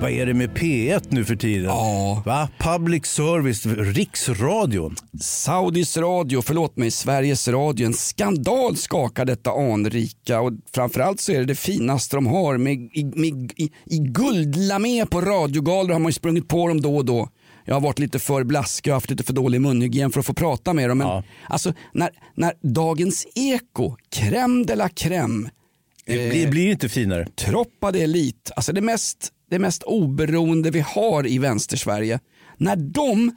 Vad 0.00 0.10
är 0.10 0.26
det 0.26 0.34
med 0.34 0.50
P1 0.50 1.06
nu 1.08 1.24
för 1.24 1.36
tiden? 1.36 1.64
Ja. 1.64 2.22
Va? 2.26 2.48
Public 2.58 3.06
service, 3.06 3.66
riksradion. 3.66 4.96
Saudis 5.20 5.96
radio, 5.96 6.42
förlåt 6.42 6.76
mig, 6.76 6.90
Sveriges 6.90 7.48
radio. 7.48 7.86
En 7.86 7.94
skandal 7.94 8.76
skakar 8.76 9.24
detta 9.24 9.50
anrika 9.50 10.40
och 10.40 10.52
framförallt 10.74 11.20
så 11.20 11.32
är 11.32 11.38
det 11.38 11.44
det 11.44 11.54
finaste 11.54 12.16
de 12.16 12.26
har. 12.26 12.56
Med, 12.58 12.74
i, 12.74 13.04
med, 13.04 13.52
i, 13.56 13.70
I 13.86 13.98
guldlamé 13.98 15.06
på 15.06 15.20
radiogalor 15.20 15.92
har 15.92 15.98
man 15.98 16.08
ju 16.08 16.12
sprungit 16.12 16.48
på 16.48 16.68
dem 16.68 16.80
då 16.80 16.96
och 16.96 17.04
då. 17.04 17.28
Jag 17.64 17.74
har 17.74 17.80
varit 17.80 17.98
lite 17.98 18.18
för 18.18 18.44
blaskig 18.44 18.90
och 18.90 18.94
haft 18.94 19.10
lite 19.10 19.24
för 19.24 19.32
dålig 19.32 19.60
munhygien 19.60 20.12
för 20.12 20.20
att 20.20 20.26
få 20.26 20.34
prata 20.34 20.72
med 20.72 20.88
dem. 20.88 20.98
Men 20.98 21.22
alltså, 21.48 21.72
när, 21.92 22.10
när 22.34 22.52
Dagens 22.62 23.26
Eko, 23.34 23.96
crème 24.16 24.66
de 24.66 24.76
la 24.76 24.88
crème, 24.88 25.48
Det 26.06 26.30
blir, 26.30 26.50
blir 26.50 26.70
inte 26.70 26.88
finare. 26.88 27.28
Troppade 27.36 27.98
elit, 27.98 28.50
alltså 28.56 28.72
det 28.72 28.80
mest, 28.80 29.32
det 29.50 29.58
mest 29.58 29.82
oberoende 29.82 30.70
vi 30.70 30.80
har 30.80 31.26
i 31.26 31.38
vänstersverige. 31.38 32.20
När 32.56 32.76
de 32.76 33.36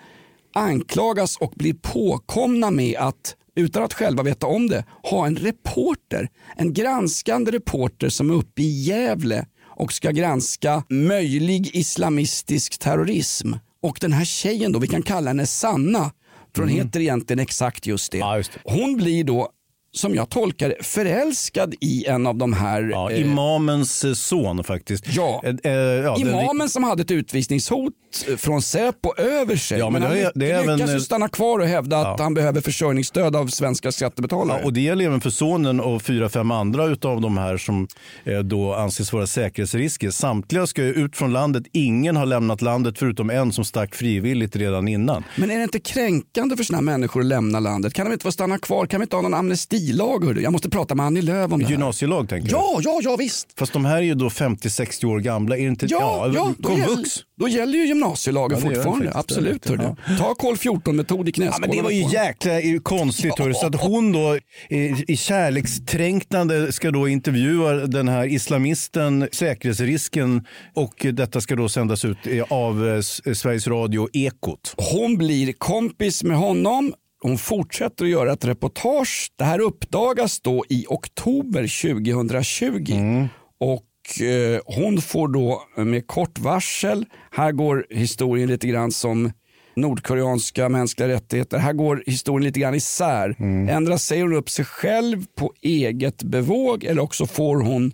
anklagas 0.54 1.38
och 1.38 1.54
blir 1.56 1.74
påkomna 1.74 2.72
med 2.72 2.96
att, 2.98 3.36
utan 3.56 3.84
att 3.84 3.94
själva 3.94 4.24
veta 4.24 4.48
om 4.48 4.68
det, 4.68 4.86
ha 5.04 5.28
en 5.28 5.36
reporter, 5.36 6.30
en 6.56 6.74
granskande 6.74 7.52
reporter 7.52 8.10
som 8.10 8.30
är 8.30 8.34
uppe 8.34 8.62
i 8.62 8.84
Gävle 8.84 9.46
och 9.66 9.94
ska 9.94 10.12
granska 10.12 10.84
möjlig 10.90 11.76
islamistisk 11.76 12.78
terrorism. 12.78 13.54
Och 13.82 13.98
den 14.02 14.14
här 14.14 14.26
tjejen 14.26 14.72
då, 14.72 14.80
vi 14.80 14.88
kan 14.88 15.02
kalla 15.04 15.30
henne 15.30 15.46
Sanna, 15.46 16.12
för 16.56 16.62
hon 16.62 16.70
heter 16.70 17.00
egentligen 17.00 17.40
exakt 17.40 17.88
just 17.88 18.12
det. 18.12 18.22
Hon 18.64 18.98
blir 18.98 19.24
då 19.24 19.50
som 19.94 20.16
jag 20.16 20.30
tolkar 20.30 20.70
det, 20.70 20.84
förälskad 20.86 21.76
i 21.82 22.06
en 22.06 22.28
av 22.28 22.36
de 22.36 22.54
här... 22.54 22.90
Ja, 22.92 23.12
eh, 23.12 23.22
imamens 23.22 24.04
eh, 24.04 24.14
son 24.14 24.64
faktiskt. 24.64 25.08
Ja. 25.08 25.42
Eh, 25.44 25.72
eh, 25.72 25.74
ja, 25.74 26.18
Imamen 26.18 26.70
som 26.70 26.84
hade 26.84 27.02
ett 27.02 27.12
utvisningshot 27.12 27.94
från 28.38 28.62
Säpo 28.62 29.14
över 29.18 29.56
sig. 29.56 29.80
Ja, 29.80 29.90
men 29.90 30.02
men 30.02 30.12
det 30.12 30.24
han 30.24 30.32
det 30.36 30.46
lyckas 30.62 30.80
även- 30.82 30.94
ju 30.96 31.02
stanna 31.02 31.28
kvar 31.30 31.60
och 31.60 31.68
hävda 31.68 31.98
att 31.98 32.20
han 32.20 32.34
behöver 32.34 32.62
försörjningsstöd 32.62 33.36
av 33.36 33.48
svenska 33.48 33.92
skattebetalare. 33.92 34.60
Ja, 34.60 34.66
och 34.66 34.74
det 34.74 34.82
gäller 34.82 35.06
även 35.06 35.22
för 35.22 35.30
sonen 35.30 35.80
och 35.80 36.02
fyra, 36.02 36.30
fem 36.30 36.52
andra 36.52 36.86
utav 36.86 37.22
de 37.22 37.38
här 37.38 37.58
som 37.58 37.88
eh, 38.24 38.40
då 38.40 38.74
anses 38.74 39.14
vara 39.14 39.28
säkerhetsrisker. 39.28 40.10
Samtliga 40.12 40.68
ska 40.68 40.84
ju 40.84 40.94
ut 40.94 41.16
från 41.16 41.34
landet. 41.34 41.64
Ingen 41.72 42.16
har 42.16 42.26
lämnat 42.26 42.62
landet 42.62 43.00
förutom 43.00 43.30
en 43.30 43.52
som 43.54 43.66
stack 43.66 43.96
frivilligt 43.96 44.56
redan 44.56 44.88
innan. 44.88 45.24
Men 45.36 45.52
är 45.52 45.58
det 45.58 45.64
inte 45.64 45.80
kränkande 45.80 46.58
för 46.58 46.64
sådana 46.64 46.82
människor 46.82 47.20
att 47.20 47.26
lämna 47.26 47.60
landet? 47.60 47.94
Kan 47.94 48.06
de 48.06 48.14
inte 48.14 48.24
få 48.24 48.32
stanna 48.32 48.58
kvar? 48.58 48.86
Kan 48.86 49.00
vi 49.00 49.04
inte 49.04 49.16
ha 49.16 49.22
någon 49.24 49.34
amnestilag? 49.34 50.26
Hördu? 50.26 50.42
Jag 50.42 50.52
måste 50.52 50.70
prata 50.70 50.96
med 50.96 51.06
Annie 51.06 51.22
Lööf 51.22 51.52
om 51.52 51.60
det 51.60 51.66
här. 51.66 51.72
Gymnasielag 51.72 52.30
tänker 52.30 52.48
du? 52.50 52.52
Ja, 52.56 52.80
ja, 52.82 53.00
ja 53.04 53.16
visst. 53.16 53.48
Fast 53.60 53.74
de 53.74 53.86
här 53.86 53.98
är 53.98 54.02
ju 54.02 54.14
då 54.16 54.30
50-60 54.30 55.06
år 55.06 55.20
gamla. 55.20 55.58
Är 55.58 55.68
inte? 55.68 55.86
Ja, 55.90 56.32
ja, 56.34 56.54
då, 56.58 56.68
komvux. 56.68 56.88
gäller, 56.90 57.04
då 57.40 57.48
gäller 57.48 57.78
ju 57.78 57.86
gymnasielagen 58.02 58.60
Ja, 58.60 58.70
det 58.70 58.76
gör 58.76 58.78
det 58.78 58.84
fortfarande. 58.84 59.12
Absolut. 59.20 59.64
Det 59.64 59.76
rätt, 59.76 60.18
Ta 60.20 60.36
kol 60.36 60.56
14-metod 60.56 61.30
i 61.30 61.32
knäskålen. 61.32 61.54
Ja, 61.62 61.68
men 61.68 61.78
det 61.78 61.82
var 61.82 61.92
ju 61.92 62.18
jäkla 62.18 62.60
eh, 62.60 62.80
konstigt. 62.80 63.40
hörru. 63.40 63.54
Så 63.54 63.66
att 63.68 63.82
hon 63.82 64.12
då 64.12 64.38
i, 64.70 65.06
i 65.08 65.18
kärlekstränknande 65.18 66.72
ska 66.72 66.92
då 66.92 67.08
intervjua 67.08 67.74
den 67.74 68.08
här 68.08 68.26
islamisten, 68.26 69.28
säkerhetsrisken 69.32 70.46
och 70.74 71.06
detta 71.14 71.42
ska 71.42 71.56
då 71.56 71.70
sändas 71.70 72.06
ut 72.06 72.18
eh, 72.28 72.44
av 72.50 72.88
eh, 72.88 73.02
Sveriges 73.34 73.68
Radio 73.68 74.08
Ekot. 74.14 74.76
Hon 74.78 75.18
blir 75.18 75.54
kompis 75.54 76.24
med 76.24 76.38
honom. 76.38 76.94
Hon 77.24 77.38
fortsätter 77.38 78.06
att 78.06 78.12
göra 78.12 78.34
ett 78.34 78.46
reportage. 78.46 79.32
Det 79.38 79.44
här 79.44 79.60
uppdagas 79.60 80.42
då 80.42 80.66
i 80.70 80.86
oktober 80.90 81.94
2020. 81.94 83.28
Och 83.60 83.84
eh, 84.22 84.60
hon 84.66 85.02
får 85.02 85.28
då 85.28 85.64
med 85.76 86.08
kort 86.08 86.40
varsel, 86.40 87.06
här 87.32 87.52
går 87.52 87.86
historien 87.90 88.50
lite 88.50 88.68
grann 88.68 88.92
som 88.92 89.32
nordkoreanska 89.76 90.70
mänskliga 90.70 91.08
rättigheter. 91.08 91.58
Här 91.58 91.74
går 91.74 92.04
historien 92.06 92.46
lite 92.46 92.60
grann 92.60 92.76
isär. 92.76 93.36
Mm. 93.40 93.70
Ändra 93.70 93.98
säger 93.98 94.24
hon 94.24 94.34
upp 94.34 94.50
sig 94.50 94.66
själv 94.66 95.26
på 95.36 95.54
eget 95.62 96.24
bevåg 96.24 96.84
eller 96.84 97.02
också 97.02 97.26
får 97.26 97.62
hon 97.62 97.92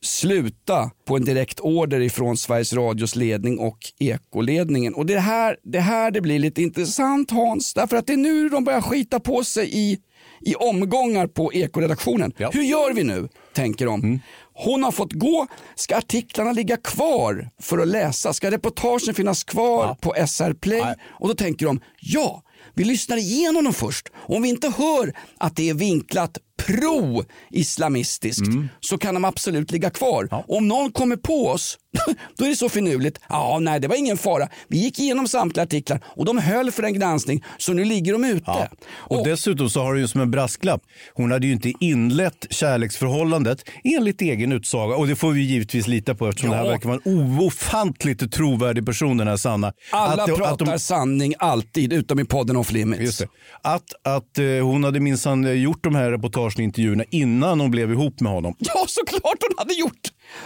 sluta 0.00 0.90
på 1.06 1.16
en 1.16 1.24
direkt 1.24 1.60
order 1.60 2.00
ifrån 2.00 2.36
Sveriges 2.36 2.72
Radios 2.72 3.16
ledning 3.16 3.58
och 3.58 3.78
ekoledningen. 3.98 4.94
Och 4.94 5.06
det 5.06 5.14
är 5.14 5.20
här 5.20 5.56
det, 5.62 5.80
här 5.80 6.10
det 6.10 6.20
blir 6.20 6.38
lite 6.38 6.62
intressant 6.62 7.30
Hans, 7.30 7.74
därför 7.74 7.96
att 7.96 8.06
det 8.06 8.12
är 8.12 8.16
nu 8.16 8.48
de 8.48 8.64
börjar 8.64 8.80
skita 8.80 9.20
på 9.20 9.44
sig 9.44 9.70
i, 9.72 9.98
i 10.40 10.54
omgångar 10.54 11.26
på 11.26 11.52
ekoredaktionen. 11.52 12.32
Hur 12.52 12.62
gör 12.62 12.94
vi 12.94 13.04
nu, 13.04 13.28
tänker 13.54 13.86
de. 13.86 14.20
Hon 14.58 14.82
har 14.84 14.92
fått 14.92 15.12
gå, 15.12 15.46
ska 15.74 15.96
artiklarna 15.96 16.52
ligga 16.52 16.76
kvar 16.76 17.50
för 17.62 17.78
att 17.78 17.88
läsa? 17.88 18.32
Ska 18.32 18.50
reportagen 18.50 19.14
finnas 19.14 19.44
kvar 19.44 19.94
på 20.00 20.14
SR 20.26 20.52
Play? 20.52 20.94
Och 21.08 21.28
då 21.28 21.34
tänker 21.34 21.66
de, 21.66 21.80
ja, 22.00 22.42
vi 22.74 22.84
lyssnar 22.84 23.16
igenom 23.16 23.64
dem 23.64 23.72
först. 23.72 24.08
Om 24.14 24.42
vi 24.42 24.48
inte 24.48 24.72
hör 24.78 25.12
att 25.38 25.56
det 25.56 25.68
är 25.70 25.74
vinklat 25.74 26.38
pro-islamistiskt 26.62 28.46
så 28.80 28.98
kan 28.98 29.14
de 29.14 29.24
absolut 29.24 29.70
ligga 29.70 29.90
kvar. 29.90 30.44
Om 30.48 30.68
någon 30.68 30.92
kommer 30.92 31.16
på 31.16 31.48
oss, 31.48 31.78
då 32.38 32.44
är 32.44 32.48
det 32.48 32.56
så 32.56 32.68
finurligt. 32.68 33.20
Ja, 33.28 33.58
nej, 33.60 33.80
det 33.80 33.88
var 33.88 33.96
ingen 33.96 34.16
fara. 34.16 34.48
Vi 34.68 34.78
gick 34.78 34.98
igenom 34.98 35.28
samtliga 35.28 35.64
artiklar 35.64 36.00
och 36.06 36.24
de 36.24 36.38
höll 36.38 36.70
för 36.70 36.82
en 36.82 36.94
granskning, 36.94 37.44
så 37.58 37.72
nu 37.72 37.84
ligger 37.84 38.12
de 38.12 38.24
ute. 38.24 38.68
Och, 38.88 39.24
dessutom 39.24 39.70
så 39.70 39.82
har 39.82 39.94
du 39.94 40.00
ju 40.00 40.08
som 40.08 40.20
en 40.20 40.30
brasklapp. 40.30 40.82
Hon 41.14 41.32
hade 41.32 41.46
ju 41.46 41.52
inte 41.52 41.72
inlett 41.80 42.46
kärleksförhållandet 42.50 43.64
enligt 43.84 44.20
egen 44.22 44.52
utsaga. 44.52 44.96
Och 44.96 45.06
det 45.06 45.16
får 45.16 45.32
vi 45.32 45.40
givetvis 45.42 45.86
lita 45.86 46.14
på 46.14 46.28
eftersom 46.28 46.50
Ja. 46.50 46.56
det 46.56 46.62
här 46.62 46.70
verkar 46.70 46.88
vara 46.88 47.00
en 47.04 47.38
ofantligt 47.40 48.32
trovärdig 48.32 48.86
person 48.86 49.16
den 49.16 49.28
här 49.28 49.36
Sanna. 49.36 49.72
Alla 49.92 50.22
Att 50.22 50.28
pratar 50.36 50.52
att 50.52 50.58
de- 50.58 50.78
sanning 50.78 51.34
alltid, 51.38 51.92
utom 51.92 52.20
i 52.20 52.24
podden 52.24 52.56
Off 52.56 52.72
Limits. 52.72 53.22
Att, 53.62 53.82
att 54.02 54.38
eh, 54.38 54.44
hon 54.62 54.84
hade 54.84 55.00
minsann 55.00 55.44
eh, 55.44 55.52
gjort 55.52 55.84
de 55.84 55.94
här 55.94 56.10
reportagen 56.10 56.45
och 56.54 56.60
intervjuerna 56.60 57.04
innan 57.10 57.60
hon 57.60 57.70
blev 57.70 57.92
ihop 57.92 58.20
med 58.20 58.32
honom. 58.32 58.54
Ja, 58.58 58.84
såklart 58.88 59.36
hon 59.48 59.58
hade 59.58 59.74
gjort. 59.74 60.00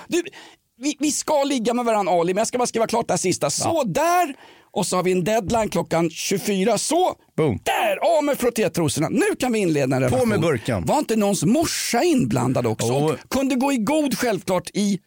Du, 0.08 0.22
vi, 0.78 0.96
vi 0.98 1.10
ska 1.12 1.44
ligga 1.44 1.74
med 1.74 1.84
varandra 1.84 2.12
Ali, 2.12 2.34
men 2.34 2.40
jag 2.40 2.46
ska 2.46 2.58
bara 2.58 2.66
skriva 2.66 2.86
klart 2.86 3.08
det 3.08 3.12
här 3.12 3.18
sista. 3.18 3.50
Så 3.50 3.84
där! 3.84 4.34
Och 4.72 4.86
så 4.86 4.96
har 4.96 5.02
vi 5.02 5.12
en 5.12 5.24
deadline 5.24 5.68
klockan 5.68 6.10
24. 6.10 6.78
Så! 6.78 7.14
Boom. 7.36 7.58
Där! 7.64 8.16
Av 8.18 8.24
med 8.24 8.38
frottétrosorna. 8.38 9.08
Nu 9.08 9.36
kan 9.38 9.52
vi 9.52 9.58
inleda 9.58 9.96
en 9.96 10.02
relation. 10.02 10.28
med 10.28 10.40
burkan. 10.40 10.84
Var 10.86 10.98
inte 10.98 11.16
någons 11.16 11.44
morsa 11.44 12.02
inblandad 12.02 12.66
också? 12.66 12.92
Oh. 12.92 13.14
Kunde 13.30 13.54
gå 13.54 13.72
i 13.72 13.76
god 13.76 14.18
självklart 14.18 14.70
i 14.74 14.98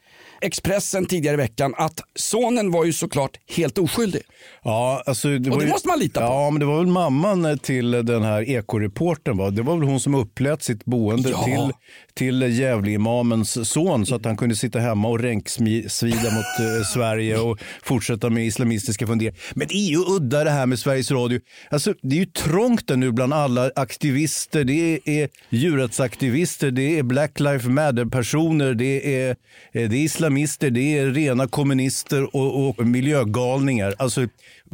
Expressen 0.43 1.05
tidigare 1.05 1.33
i 1.33 1.37
veckan 1.37 1.73
att 1.77 1.99
sonen 2.15 2.71
var 2.71 2.85
ju 2.85 2.93
såklart 2.93 3.37
helt 3.55 3.77
oskyldig. 3.77 4.21
Ja, 4.63 5.03
alltså, 5.05 5.27
det, 5.27 5.51
Och 5.51 5.59
det 5.59 5.65
ju- 5.65 5.71
måste 5.71 5.87
man 5.87 5.99
lita 5.99 6.19
på. 6.19 6.25
Ja, 6.25 6.49
men 6.49 6.59
det 6.59 6.65
var 6.65 6.77
väl 6.77 6.87
mamman 6.87 7.59
till 7.59 7.91
den 7.91 8.23
här 8.23 8.49
ekoreportern. 8.49 9.37
Va? 9.37 9.49
Det 9.49 9.61
var 9.61 9.77
väl 9.77 9.87
hon 9.87 9.99
som 9.99 10.15
upplät 10.15 10.63
sitt 10.63 10.85
boende 10.85 11.29
Ja. 11.29 11.43
till, 11.43 11.71
till 12.13 12.59
Gävleimamens 12.59 13.69
son 13.69 14.05
så 14.05 14.15
att 14.15 14.25
han 14.25 14.37
kunde 14.37 14.55
sitta 14.55 14.79
hemma 14.79 15.07
och 15.07 15.19
ränksvida 15.19 16.23
mot 16.31 16.59
eh, 16.59 16.83
Sverige 16.93 17.37
och 17.39 17.59
fortsätta 17.83 18.29
med 18.29 18.45
islamistiska 18.45 19.07
funderingar. 19.07 19.39
Men 19.53 19.67
det 19.67 19.73
är 19.75 19.89
ju 19.89 19.97
udda 20.07 20.43
det 20.43 20.49
här 20.51 20.65
med 20.65 20.79
Sveriges 20.79 21.11
Radio. 21.11 21.39
Alltså, 21.69 21.93
det 22.01 22.15
är 22.15 22.19
ju 22.19 22.25
trångt 22.25 22.87
där 22.87 22.95
nu 22.97 23.11
bland 23.11 23.33
alla 23.33 23.71
aktivister. 23.75 24.63
Det 24.63 24.99
är 25.05 25.29
djurrättsaktivister, 25.49 26.71
det 26.71 26.99
är 26.99 27.03
Black 27.03 27.39
Lives 27.39 27.65
Matter-personer, 27.65 28.73
det 28.73 29.15
är, 29.21 29.29
eh, 29.29 29.35
det 29.71 29.79
är 29.81 30.03
islamister, 30.03 30.32
det 30.69 30.97
är 30.97 31.05
rena 31.05 31.47
kommunister 31.47 32.35
och, 32.35 32.69
och 32.69 32.87
miljögalningar. 32.87 33.95
Alltså, 33.97 34.27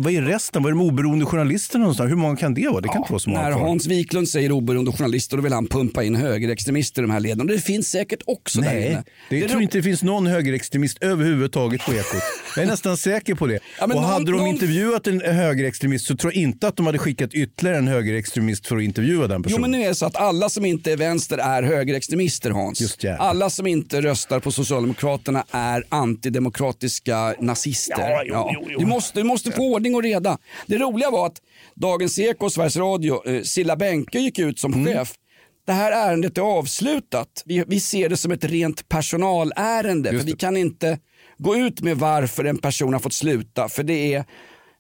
vad 0.04 0.14
är 0.14 0.22
resten? 0.22 0.64
Vad 0.64 0.70
är 0.72 0.76
de 0.76 0.82
oberoende 0.82 1.26
journalisterna 1.26 1.82
någonstans? 1.82 2.12
Hur 2.12 2.16
många 2.16 2.36
kan 2.36 2.54
det 2.54 2.68
vara? 2.68 2.82
Det 2.82 2.88
kan 2.88 2.98
inte 2.98 3.12
vara 3.12 3.20
så 3.20 3.30
många 3.30 3.42
När 3.42 3.52
kvar. 3.52 3.62
Hans 3.62 3.88
Wiklund 3.88 4.30
säger 4.30 4.52
oberoende 4.52 4.92
journalister 4.92 5.38
då 5.38 5.44
vill 5.44 5.54
han 5.54 5.68
pumpa 5.68 6.04
in 6.04 6.16
högerextremister 6.16 7.02
i 7.02 7.04
de 7.06 7.12
här 7.12 7.20
leden. 7.20 7.48
Det 7.48 7.60
finns 7.60 7.88
säkert 7.90 8.20
också 8.26 8.62
där 8.62 8.74
Nej, 8.74 8.88
inne. 8.88 9.04
det, 9.30 9.38
jag 9.40 9.50
tror 9.50 9.62
inte 9.62 9.78
det 9.78 9.84
finns 9.84 10.04
någon 10.04 10.28
högerextremist 10.28 10.98
överhuvudtaget 11.04 11.86
på 11.86 11.92
Ekot. 11.94 12.22
Jag 12.56 12.64
är 12.66 12.68
nästan 12.70 12.98
säker 12.98 13.36
på 13.36 13.48
det. 13.48 13.60
Ja, 13.80 13.84
och 13.84 13.90
någon- 13.90 14.04
hade 14.04 14.26
de 14.26 14.32
någon- 14.38 14.48
intervjuat 14.48 15.08
en 15.08 15.22
högerextremist 15.22 16.08
så 16.08 16.16
tror 16.18 16.34
jag 16.34 16.44
inte 16.44 16.68
att 16.68 16.76
de 16.76 16.86
hade 16.86 16.98
skickat 16.98 17.34
ytterligare 17.34 17.78
en 17.78 17.88
högerextremist 17.88 18.68
för 18.68 18.78
att 18.78 18.84
intervjua 18.84 19.28
den 19.28 19.38
Jo 19.38 19.44
personen. 19.44 19.62
men 19.62 19.72
nu 19.72 19.84
är 19.86 19.90
det 19.90 19.96
så 19.96 20.06
att 20.06 20.16
alla 20.16 20.50
som 20.50 20.66
inte 20.66 20.92
är 20.92 20.98
vänster 20.98 21.38
är 21.38 21.64
högerextremister 21.64 22.52
Hans. 22.52 22.82
Just 22.82 23.06
alla 23.20 23.50
som 23.50 23.68
inte 23.68 24.02
röstar 24.02 24.40
på 24.40 24.52
Socialdemokraterna 24.52 25.44
är 25.52 25.84
antidemokratiska 25.90 27.36
nazister. 27.40 27.96
Ja, 28.10 28.24
jo, 28.26 28.50
jo, 28.54 28.68
jo. 28.72 28.80
Du, 28.80 28.86
måste, 28.86 29.20
du 29.20 29.24
måste 29.24 29.52
få 29.52 29.74
ordning 29.74 29.89
och 29.96 30.04
reda. 30.04 30.38
Det 30.68 30.78
roliga 30.78 31.12
var 31.12 31.26
att 31.26 31.42
Dagens 31.76 32.20
Eko 32.20 32.46
och 32.46 32.54
Sveriges 32.54 32.78
Radio, 32.78 33.30
eh, 33.30 33.42
Silla 33.42 33.76
Bänke 33.76 34.20
gick 34.20 34.40
ut 34.40 34.60
som 34.60 34.74
Mm. 34.74 34.94
chef. 34.94 35.14
Det 35.66 35.74
här 35.74 35.92
ärendet 35.92 36.38
är 36.38 36.42
avslutat. 36.42 37.44
Vi, 37.46 37.64
vi 37.68 37.80
ser 37.80 38.10
det 38.10 38.18
som 38.18 38.32
ett 38.32 38.44
rent 38.44 38.90
personalärende. 38.90 40.10
För 40.10 40.18
vi 40.26 40.32
kan 40.32 40.58
inte 40.58 41.00
gå 41.38 41.56
ut 41.56 41.82
med 41.82 41.98
varför 41.98 42.46
en 42.46 42.58
person 42.58 42.94
har 42.94 43.00
fått 43.00 43.14
sluta. 43.14 43.70
För 43.70 43.84
det 43.84 44.14
är 44.14 44.24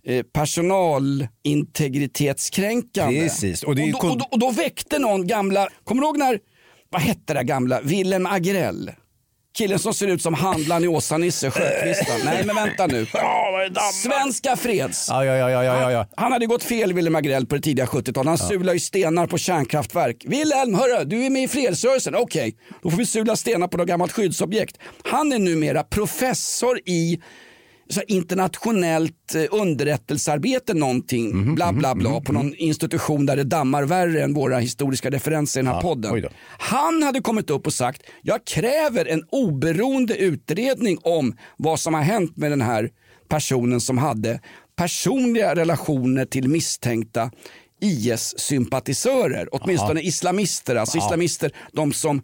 eh, 0.05 0.23
personalintegritetskränkande. 0.23 3.21
Precis, 3.21 3.63
och 3.63 3.75
det 3.75 3.81
ju 3.81 3.91
då, 3.91 3.97
och, 3.97 4.17
då, 4.17 4.25
och 4.31 4.39
då 4.39 4.51
väckte 4.51 4.99
någon 4.99 5.27
gamla, 5.27 5.69
kommer 5.83 6.01
du 6.01 6.07
ihåg 6.07 6.17
när, 6.17 6.39
vad 6.89 7.01
hette 7.01 7.33
det 7.33 7.43
gamla, 7.43 7.81
Willem 7.81 8.25
Agrell? 8.25 8.91
Killen 9.59 9.79
som 9.79 9.93
ser 9.93 10.07
ut 10.07 10.21
som 10.21 10.33
handlaren 10.33 10.83
i 10.83 10.87
Åsa-Nisse, 10.87 11.51
Sjökvistan. 11.51 12.19
Nej 12.25 12.45
men 12.45 12.55
vänta 12.55 12.87
nu. 12.87 13.05
Svenska 13.93 14.55
Freds. 14.55 15.07
Ja, 15.09 15.25
ja, 15.25 15.35
ja, 15.35 15.49
ja, 15.49 15.63
ja, 15.63 15.91
ja. 15.91 16.07
Han 16.15 16.31
hade 16.31 16.45
gått 16.45 16.63
fel 16.63 16.93
Willem 16.93 17.15
Agrell 17.15 17.45
på 17.45 17.55
det 17.55 17.61
tidiga 17.61 17.85
70-talet. 17.85 18.27
Han 18.27 18.37
sulade 18.37 18.73
ju 18.73 18.79
stenar 18.79 19.27
på 19.27 19.37
kärnkraftverk. 19.37 20.25
Wilhelm, 20.27 20.75
hörru, 20.75 21.05
du 21.05 21.25
är 21.25 21.29
med 21.29 21.43
i 21.43 21.47
fredsrörelsen. 21.47 22.15
Okej, 22.15 22.55
då 22.83 22.89
får 22.89 22.97
vi 22.97 23.05
sula 23.05 23.35
stenar 23.35 23.67
på 23.67 23.77
något 23.77 23.87
gammalt 23.87 24.11
skyddsobjekt. 24.11 24.77
Han 25.03 25.31
är 25.31 25.39
numera 25.39 25.83
professor 25.83 26.79
i 26.85 27.19
så 27.89 28.01
internationellt 28.07 29.35
eh, 29.35 29.43
underrättelsearbete 29.51 30.73
någonting, 30.73 31.29
Mhm, 31.41 31.55
bla 31.55 31.73
bla 31.73 31.95
bla, 31.95 32.21
på 32.21 32.33
någon 32.33 32.55
institution 32.55 33.25
där 33.25 33.35
det 33.35 33.43
dammar 33.43 33.83
värre 33.83 34.23
än 34.23 34.33
våra 34.33 34.57
historiska 34.59 35.09
referenser 35.09 35.59
i 35.59 35.63
den 35.63 35.73
här 35.73 35.81
podden. 35.81 36.11
Han 36.59 37.03
hade 37.03 37.21
kommit 37.21 37.49
upp 37.49 37.67
och 37.67 37.73
sagt, 37.73 38.01
jag 38.21 38.45
kräver 38.45 39.05
en 39.05 39.23
oberoende 39.29 40.15
utredning 40.17 40.97
om 41.03 41.37
vad 41.57 41.79
som 41.79 41.93
har 41.93 42.01
hänt 42.01 42.37
med 42.37 42.51
den 42.51 42.61
här 42.61 42.89
personen 43.29 43.81
som 43.81 43.97
hade 43.97 44.39
personliga 44.75 45.55
relationer 45.55 46.25
till 46.25 46.47
misstänkta 46.49 47.31
IS-sympatisörer, 47.81 49.47
åtminstone 49.51 50.01
islamister, 50.01 50.75
alltså 50.75 50.97
Ja. 50.97 51.05
islamister, 51.05 51.51
de 51.73 51.93
som 51.93 52.21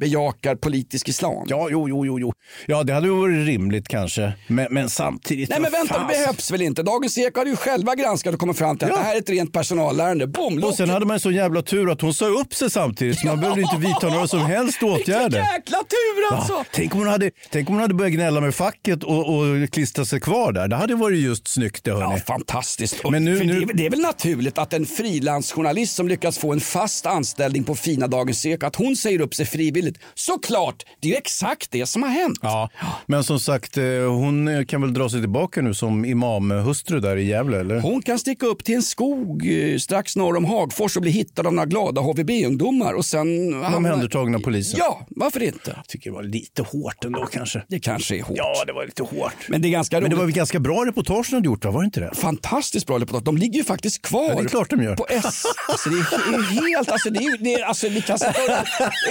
bejakar 0.00 0.54
politisk 0.56 1.08
islam. 1.08 1.46
Ja, 1.48 1.68
jo, 1.70 1.88
jo, 1.88 2.06
jo, 2.06 2.18
jo. 2.20 2.32
Ja, 2.66 2.82
det 2.82 2.92
hade 2.92 3.08
varit 3.10 3.46
rimligt 3.46 3.88
kanske. 3.88 4.32
Men, 4.46 4.66
men 4.70 4.90
samtidigt... 4.90 5.48
Nej 5.50 5.60
men 5.60 5.72
vänta, 5.72 5.94
fan. 5.94 6.06
det 6.08 6.14
behövs 6.14 6.50
väl 6.50 6.62
inte? 6.62 6.82
Dagens 6.82 7.18
Eko 7.18 7.40
hade 7.40 7.50
ju 7.50 7.56
själva 7.56 7.94
granskat 7.94 8.34
och 8.34 8.40
kommit 8.40 8.58
fram 8.58 8.78
till 8.78 8.86
att 8.86 8.90
Ja. 8.94 8.98
det 8.98 9.04
här 9.04 9.14
är 9.14 9.18
ett 9.18 9.30
rent 9.30 9.52
personalärende. 9.52 10.26
Boom, 10.26 10.64
Och 10.64 10.74
sen 10.74 10.90
hade 10.90 11.06
man 11.06 11.14
en 11.14 11.20
så 11.20 11.30
jävla 11.30 11.62
tur 11.62 11.90
att 11.92 12.00
hon 12.00 12.14
sa 12.14 12.26
upp 12.26 12.54
sig 12.54 12.70
samtidigt 12.70 13.18
så 13.18 13.26
man 13.26 13.40
behövde 13.40 13.60
inte 13.62 13.76
vidta 13.76 14.08
några 14.08 14.26
som 14.28 14.40
helst 14.40 14.82
åtgärder. 14.82 15.38
jäkla 15.38 15.78
tur 15.78 16.36
alltså! 16.36 16.52
Ja, 16.52 16.64
tänk, 16.72 16.92
om 16.94 16.98
hon 16.98 17.08
hade, 17.08 17.30
tänk 17.50 17.68
om 17.68 17.74
hon 17.74 17.82
hade 17.82 17.94
börjat 17.94 18.12
gnälla 18.12 18.40
med 18.40 18.54
facket 18.54 19.02
och, 19.04 19.36
och 19.36 19.70
klistra 19.72 20.04
sig 20.04 20.20
kvar 20.20 20.52
där. 20.52 20.68
Det 20.68 20.76
hade 20.76 20.94
varit 20.94 21.18
just 21.18 21.48
snyggt 21.48 21.84
det 21.84 21.90
hörni. 21.92 22.14
Ja, 22.14 22.20
fantastiskt. 22.26 23.00
Och 23.04 23.10
Men 23.12 23.24
nu, 23.24 23.44
nu, 23.44 23.60
Det, 23.60 23.72
är, 23.72 23.76
det 23.76 23.86
är 23.86 23.90
väl 23.90 24.00
naturligt 24.00 24.58
att 24.58 24.72
en 24.72 24.86
frilansjournalist 24.86 25.94
som 25.96 26.08
lyckas 26.08 26.38
få 26.38 26.52
en 26.52 26.60
fast 26.60 27.06
anställning 27.06 27.64
på 27.64 27.74
fina 27.74 28.06
Dagens 28.06 28.46
Eko, 28.46 28.66
att 28.66 28.76
hon 28.76 28.96
säger 28.96 29.20
upp 29.20 29.34
sig 29.34 29.46
frivilligt. 29.46 29.83
Såklart, 30.14 30.82
det 31.00 31.08
är 31.08 31.12
ju 31.12 31.16
exakt 31.16 31.70
det 31.70 31.86
som 31.86 32.02
har 32.02 32.10
hänt. 32.10 32.38
Ja, 32.42 32.70
men 33.06 33.24
som 33.24 33.40
sagt, 33.40 33.76
eh, 33.76 33.84
hon 34.08 34.66
kan 34.66 34.80
väl 34.80 34.94
dra 34.94 35.08
sig 35.08 35.20
tillbaka 35.20 35.62
nu 35.62 35.74
som 35.74 36.04
imamhustru 36.04 37.00
där 37.00 37.16
i 37.16 37.26
Gävle, 37.26 37.60
eller? 37.60 37.80
Hon 37.80 38.02
kan 38.02 38.18
sticka 38.18 38.46
upp 38.46 38.64
till 38.64 38.74
en 38.74 38.82
skog 38.82 39.46
eh, 39.46 39.78
strax 39.78 40.16
norr 40.16 40.36
om 40.36 40.44
Hagfors 40.44 40.96
och 40.96 41.02
bli 41.02 41.10
hittad 41.10 41.46
av 41.46 41.54
några 41.54 41.66
glada 41.66 42.00
HVB-ungdomar 42.00 42.92
och 42.92 43.04
sen... 43.04 43.54
Omhändertagna 43.64 44.38
polisen. 44.38 44.78
Ja, 44.78 45.06
varför 45.08 45.42
inte? 45.42 45.72
Jag 45.76 45.86
tycker 45.88 46.10
det 46.10 46.16
var 46.16 46.22
lite 46.22 46.62
hårt 46.62 47.04
ändå 47.04 47.26
kanske. 47.26 47.62
Det 47.68 47.78
kanske 47.78 48.16
är 48.16 48.22
hårt. 48.22 48.36
Ja, 48.36 48.64
det 48.66 48.72
var 48.72 48.86
lite 48.86 49.02
hårt. 49.02 49.48
Men 49.48 49.62
det 49.62 49.68
är 49.68 49.70
ganska 49.70 50.00
Men 50.00 50.10
det 50.10 50.16
var 50.16 50.24
väl 50.24 50.34
ganska 50.34 50.60
bra 50.60 50.86
reportage 50.86 51.26
de 51.30 51.36
hade 51.36 51.46
gjort, 51.46 51.64
va? 51.64 51.70
var 51.70 51.80
det 51.80 51.84
inte 51.84 52.00
det? 52.00 52.10
Fantastiskt 52.14 52.86
bra 52.86 52.98
reportage. 52.98 53.24
De 53.24 53.36
ligger 53.36 53.58
ju 53.58 53.64
faktiskt 53.64 54.02
kvar. 54.02 54.28
Ja, 54.28 54.34
det 54.34 54.42
är 54.42 54.48
klart 54.48 54.70
de 54.70 54.82
gör. 54.82 54.96
På 54.96 55.06
S. 55.08 55.42
Alltså, 55.68 55.88
det 55.90 55.96
är 55.96 56.76
helt, 56.76 56.88
alltså, 56.90 57.10
det 57.10 57.18
är, 57.18 57.38
det 57.38 57.54
är, 57.54 57.64
alltså, 57.64 57.88
det 57.88 57.96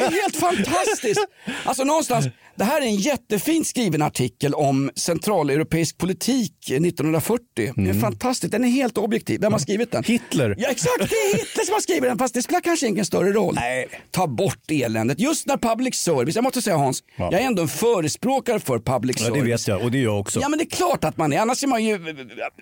är 0.01 0.11
helt 0.11 0.35
fantastiskt 0.35 0.62
fantastiskt. 0.65 1.25
Alltså 1.65 1.83
någonstans, 1.83 2.27
det 2.55 2.63
här 2.63 2.81
är 2.81 2.85
en 2.85 2.95
jättefint 2.95 3.67
skriven 3.67 4.01
artikel 4.01 4.53
om 4.53 4.91
centraleuropeisk 4.95 5.97
politik 5.97 6.53
1940. 6.71 7.73
Det 7.75 7.89
är 7.89 7.93
fantastiskt, 8.01 8.51
den 8.51 8.63
är 8.63 8.67
helt 8.69 8.97
objektiv. 8.97 9.41
Vem 9.41 9.51
har 9.51 9.59
skrivit 9.59 9.91
den? 9.91 10.03
Hitler. 10.03 10.55
Ja 10.57 10.69
exakt, 10.69 10.97
det 10.99 11.03
är 11.15 11.37
Hitler 11.37 11.63
som 11.65 11.73
har 11.73 11.81
skrivit 11.81 12.03
den 12.03 12.17
fast 12.17 12.33
det 12.33 12.41
spelar 12.41 12.61
kanske 12.61 12.87
ingen 12.87 13.05
större 13.05 13.31
roll. 13.31 13.55
Nej. 13.55 13.87
Ta 14.11 14.27
bort 14.27 14.71
eländet. 14.71 15.19
Just 15.19 15.45
när 15.47 15.57
public 15.57 15.95
service, 15.95 16.35
jag 16.35 16.43
måste 16.43 16.61
säga 16.61 16.77
Hans, 16.77 17.03
Ja. 17.15 17.29
jag 17.31 17.41
är 17.41 17.45
ändå 17.45 17.61
en 17.61 17.67
förespråkare 17.67 18.59
för 18.59 18.79
public 18.79 19.15
Ja, 19.19 19.25
service. 19.25 19.43
det 19.43 19.49
vet 19.51 19.67
jag 19.67 19.81
och 19.83 19.91
det 19.91 19.97
är 19.97 20.03
jag 20.03 20.19
också. 20.19 20.39
Ja 20.39 20.49
men 20.49 20.59
det 20.59 20.65
är 20.65 20.69
klart 20.69 21.03
att 21.03 21.17
man 21.17 21.33
är. 21.33 21.39
Annars 21.39 21.63
är 21.63 21.67
man 21.67 21.83
ju, 21.83 21.99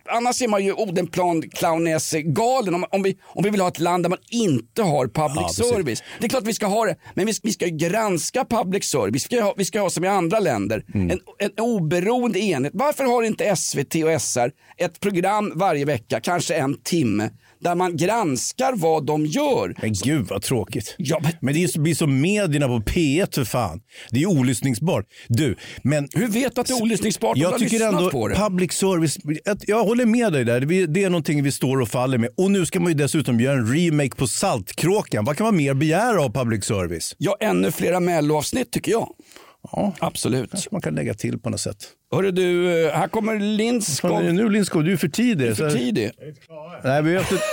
annars 0.10 0.42
är 0.42 0.48
man 0.48 0.66
ju 0.66 0.74
Odenplan 0.74 1.42
clownnäs 1.50 2.12
galen 2.14 2.76
om, 2.76 2.86
om, 2.92 3.04
vi, 3.04 3.18
om 3.24 3.44
vi 3.44 3.50
vill 3.50 3.62
ha 3.62 3.68
ett 3.68 3.80
land 3.80 4.04
där 4.04 4.10
man 4.10 4.20
inte 4.32 4.84
har 4.84 5.08
public 5.08 5.56
Ja, 5.58 5.64
service. 5.76 6.04
Det 6.20 6.26
är 6.26 6.30
klart 6.30 6.44
vi 6.48 6.54
ska 6.54 6.66
ha 6.66 6.86
det, 6.86 6.96
men 7.16 7.26
vi, 7.26 7.34
vi 7.44 7.52
ska 7.52 7.66
ju 7.66 7.78
granska 7.78 8.46
public 8.46 8.84
service. 8.86 9.14
Vi 9.16 9.20
ska 9.20 9.42
ha, 9.44 9.54
vi 9.58 9.66
ska 9.66 9.81
ha 9.82 9.90
som 9.90 10.04
i 10.04 10.08
andra 10.08 10.40
länder, 10.40 10.84
Mm. 10.94 11.10
en, 11.12 11.20
en 11.40 11.52
oberoende 11.60 12.40
enhet. 12.40 12.72
Varför 12.76 13.04
har 13.04 13.24
inte 13.24 13.56
SVT 13.56 13.96
och 13.96 14.22
SR 14.22 14.52
ett 14.78 15.00
program 15.00 15.52
varje 15.56 15.86
vecka, 15.86 16.20
kanske 16.20 16.56
en 16.56 16.82
timme, 16.84 17.30
där 17.60 17.76
man 17.76 17.98
granskar 17.98 18.74
vad 18.76 19.06
de 19.06 19.26
gör? 19.26 19.76
Men 19.82 19.94
gud 19.94 20.28
vad 20.30 20.42
tråkigt. 20.42 20.96
Ja, 20.98 21.20
men... 21.24 21.32
Men 21.42 21.54
det 21.54 21.78
blir 21.78 21.96
som 21.96 22.22
medierna 22.22 22.68
på 22.68 22.80
P1 22.80 23.36
för 23.36 23.44
fan. 23.46 23.82
Det 24.12 24.22
är 24.22 24.26
olyssningsbart. 24.26 25.06
Du, 25.28 25.56
men... 25.84 26.08
Hur 26.14 26.28
vet 26.28 26.56
du 26.56 26.62
att 26.62 26.68
det 26.68 26.74
är 26.74 26.82
olyssningsbart 26.82 27.38
Jag 27.38 27.60
tycker 27.60 27.88
ändå 27.88 28.10
public 28.36 28.72
service, 28.74 29.18
jag 29.68 29.84
håller 29.84 30.06
med 30.06 30.34
dig 30.34 30.44
där. 30.46 30.60
Det- 30.62 30.86
Det 30.86 31.04
är 31.04 31.10
någonting 31.10 31.44
vi 31.44 31.52
står 31.52 31.82
och 31.82 31.90
faller 31.90 32.18
med. 32.18 32.30
Och 32.38 32.52
nu 32.52 32.66
ska 32.66 32.80
man 32.80 32.92
ju 32.92 32.98
dessutom 32.98 33.40
göra 33.40 33.58
en 33.58 33.74
remake 33.76 34.16
på 34.16 34.28
Saltkråkan. 34.28 35.26
Vad 35.26 35.38
kan 35.38 35.46
man 35.46 35.56
mer 35.56 35.74
begära 35.74 36.22
av 36.24 36.34
public 36.34 36.66
service? 36.66 37.16
Ja, 37.18 37.38
ännu 37.40 37.72
flera 37.72 38.00
melloavsnitt 38.00 38.72
tycker 38.72 38.92
jag. 38.92 39.10
Ja, 39.72 39.94
Absolut. 40.00 40.52
kanske 40.52 40.70
man 40.72 40.82
kan 40.82 40.96
lägga 40.96 41.14
till 41.14 41.40
på 41.40 41.50
något 41.50 41.60
sätt. 41.60 41.78
Hörru 42.12 42.32
du, 42.32 42.84
eh, 42.88 42.94
här 42.94 43.08
kommer 43.08 43.40
Lindskov. 43.40 44.10
Fan, 44.10 44.36
nu 44.36 44.50
Lindskog, 44.50 44.86
du 44.86 44.94
är 44.94 44.98
för 44.98 45.08
tidig. 45.08 45.38
Du 45.48 45.52
är 45.52 45.56
för 45.56 45.70
Så- 45.70 45.78
tidig. 45.78 46.12
Nej, 46.84 47.02
vi 47.04 47.14
vet 47.14 47.32
inte. 47.32 47.44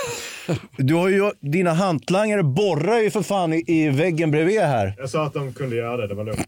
Du 0.76 0.94
har 0.94 1.08
ju, 1.08 1.30
dina 1.40 1.72
hantlangare 1.72 2.42
borrar 2.42 2.98
ju 2.98 3.10
för 3.10 3.22
fan 3.22 3.52
i, 3.52 3.64
i 3.66 3.88
väggen 3.88 4.30
bredvid 4.30 4.60
här. 4.60 4.94
Jag 4.98 5.10
sa 5.10 5.24
att 5.26 5.32
de 5.34 5.52
kunde 5.52 5.76
göra 5.76 5.96
det, 5.96 6.06
det 6.08 6.14
var 6.14 6.24
lugnt. 6.24 6.46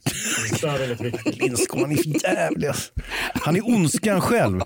Det 0.51 0.57
störde 0.59 0.85
inget 0.87 1.01
viktigt. 1.01 1.37
Lindskog, 1.43 1.81
han 1.81 1.93
är 1.93 1.97
för 1.97 2.25
jävlig. 2.35 2.71
Han 3.35 3.57
är 3.57 3.69
ondskan 3.69 4.21
själv. 4.21 4.61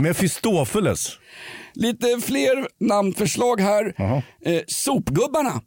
Mefistofeles. 0.00 1.18
Lite 1.74 2.06
fler 2.22 2.66
namnförslag 2.80 3.60
här. 3.60 3.94
Eh, 4.44 4.62
sopgubbarna. 4.66 5.60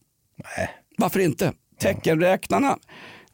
Nej. 0.58 0.70
Varför 0.98 1.20
inte? 1.20 1.54
Teckenräknarna. 1.80 2.78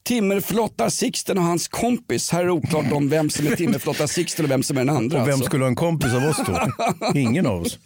Timmerflottar 0.04 0.89
Sixten 0.89 1.38
och 1.38 1.43
hans 1.43 1.68
kompis. 1.68 2.32
Här 2.32 2.41
är 2.41 2.45
det 2.45 2.52
oklart 2.52 2.91
om 2.91 3.10
vem 3.10 3.30
som 3.30 3.47
är 3.47 3.56
Timmerflottar 3.56 4.08
Sixten 4.08 4.45
och 4.45 4.52
vem 4.52 4.64
som 4.64 4.78
är 4.78 4.86
den 4.86 4.95
andra. 4.95 5.22
Och 5.22 5.28
vem 5.28 5.34
alltså. 5.34 5.45
skulle 5.45 5.64
ha 5.64 5.70
en 5.70 5.76
kompis 5.76 6.14
av 6.14 6.24
oss 6.24 6.41
då? 6.45 7.20
Ingen 7.20 7.45
av 7.45 7.62
oss. 7.62 7.80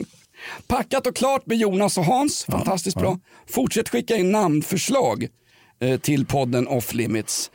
Packat 0.68 1.07
och 1.07 1.16
klart 1.16 1.45
med 1.45 1.57
Jonas 1.57 1.97
och 1.97 2.05
Hans. 2.05 2.45
Fantastiskt 2.45 2.97
bra. 2.97 3.20
Fortsätt 3.49 3.89
skicka 3.89 4.16
in 4.16 4.32
namnförslag 4.32 5.28
eh, 5.82 5.99
till 5.99 6.26
podden 6.26 6.68
Off 6.68 6.93
Limits. 6.93 7.51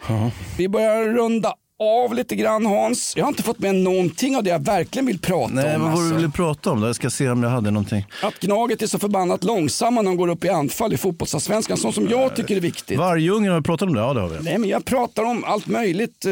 Vi 0.56 0.68
börjar 0.68 1.04
runda 1.04 1.54
av 1.80 2.14
lite 2.14 2.36
grann 2.36 2.66
Hans. 2.66 3.12
Jag 3.16 3.24
har 3.24 3.28
inte 3.28 3.42
fått 3.42 3.58
med 3.58 3.74
någonting 3.74 4.36
av 4.36 4.42
det 4.42 4.50
jag 4.50 4.64
verkligen 4.64 5.06
vill 5.06 5.18
prata 5.18 5.52
Nej, 5.54 5.76
om. 5.76 5.82
vad 5.82 5.90
var 5.90 5.96
det 5.96 6.02
alltså. 6.02 6.14
du 6.14 6.16
ville 6.16 6.30
prata 6.30 6.70
om 6.70 6.80
då? 6.80 6.86
Jag 6.86 6.96
ska 6.96 7.10
se 7.10 7.28
om 7.30 7.42
jag 7.42 7.50
hade 7.50 7.70
någonting. 7.70 8.06
Att 8.22 8.40
Gnaget 8.40 8.82
är 8.82 8.86
så 8.86 8.98
förbannat 8.98 9.44
långsamma 9.44 10.02
när 10.02 10.10
de 10.10 10.16
går 10.16 10.28
upp 10.28 10.44
i 10.44 10.48
anfall 10.48 10.92
i 10.92 10.96
fotbollsallsvenskan, 10.96 11.76
sånt 11.76 11.94
som 11.94 12.08
jag 12.08 12.36
tycker 12.36 12.56
är 12.56 12.60
viktigt. 12.60 12.98
Vargungen, 12.98 13.52
har 13.52 13.60
vi 13.60 13.64
pratat 13.64 13.88
om 13.88 13.94
det? 13.94 14.00
Ja, 14.00 14.14
det 14.14 14.20
har 14.20 14.28
vi. 14.28 14.36
Nej, 14.44 14.58
men 14.58 14.70
jag 14.70 14.84
pratar 14.84 15.22
om 15.24 15.44
allt 15.44 15.66
möjligt. 15.66 16.26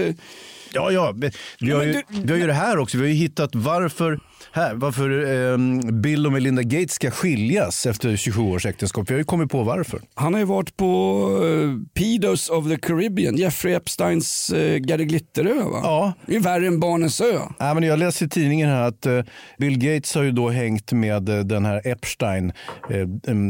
Eh, 0.74 0.74
Ja, 0.74 0.90
ja. 0.90 1.14
Vi, 1.60 1.70
har 1.70 1.82
ju, 1.82 2.02
vi 2.08 2.32
har 2.32 2.38
ju 2.38 2.46
det 2.46 2.52
här 2.52 2.78
också. 2.78 2.96
Vi 2.98 3.02
har 3.02 3.08
ju 3.08 3.14
hittat 3.14 3.54
varför, 3.54 4.20
här, 4.52 4.74
varför 4.74 5.26
ehm, 5.54 6.02
Bill 6.02 6.26
och 6.26 6.32
Melinda 6.32 6.62
Gates 6.62 6.92
ska 6.92 7.10
skiljas 7.10 7.86
efter 7.86 8.16
27 8.16 8.42
års 8.42 8.66
äktenskap. 8.66 9.10
Vi 9.10 9.14
har 9.14 9.18
ju 9.18 9.24
kommit 9.24 9.50
på 9.50 9.62
varför. 9.62 10.00
Han 10.14 10.32
har 10.32 10.40
ju 10.40 10.46
varit 10.46 10.76
på 10.76 11.20
uh, 11.44 11.76
Pedos 11.94 12.48
of 12.48 12.68
the 12.68 12.76
Caribbean, 12.76 13.36
Jeffrey 13.36 13.74
Epsteins 13.74 14.52
uh, 14.54 14.76
Gary 14.76 15.04
Glitterö. 15.04 15.54
Va? 15.54 15.80
Ja. 15.82 16.12
Det 16.26 16.36
är 16.36 16.40
värre 16.40 16.66
än 16.66 16.80
Barnens 16.80 17.20
ö. 17.20 17.38
Ja, 17.58 17.74
men 17.74 17.82
jag 17.82 17.98
läste 17.98 18.24
i 18.24 18.28
tidningen 18.28 18.68
här 18.68 18.82
att 18.82 19.06
eh, 19.06 19.20
Bill 19.58 19.78
Gates 19.78 20.14
har 20.14 20.22
ju 20.22 20.30
då 20.30 20.48
hängt 20.48 20.92
med 20.92 21.28
eh, 21.28 21.38
den 21.38 21.64
här 21.64 21.82
Epstein, 21.84 22.52
eh, 22.90 23.06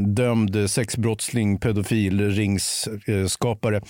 dömd 0.06 0.70
sexbrottsling, 0.70 1.60
pedofil, 1.60 2.30
ringsskapare. 2.30 3.80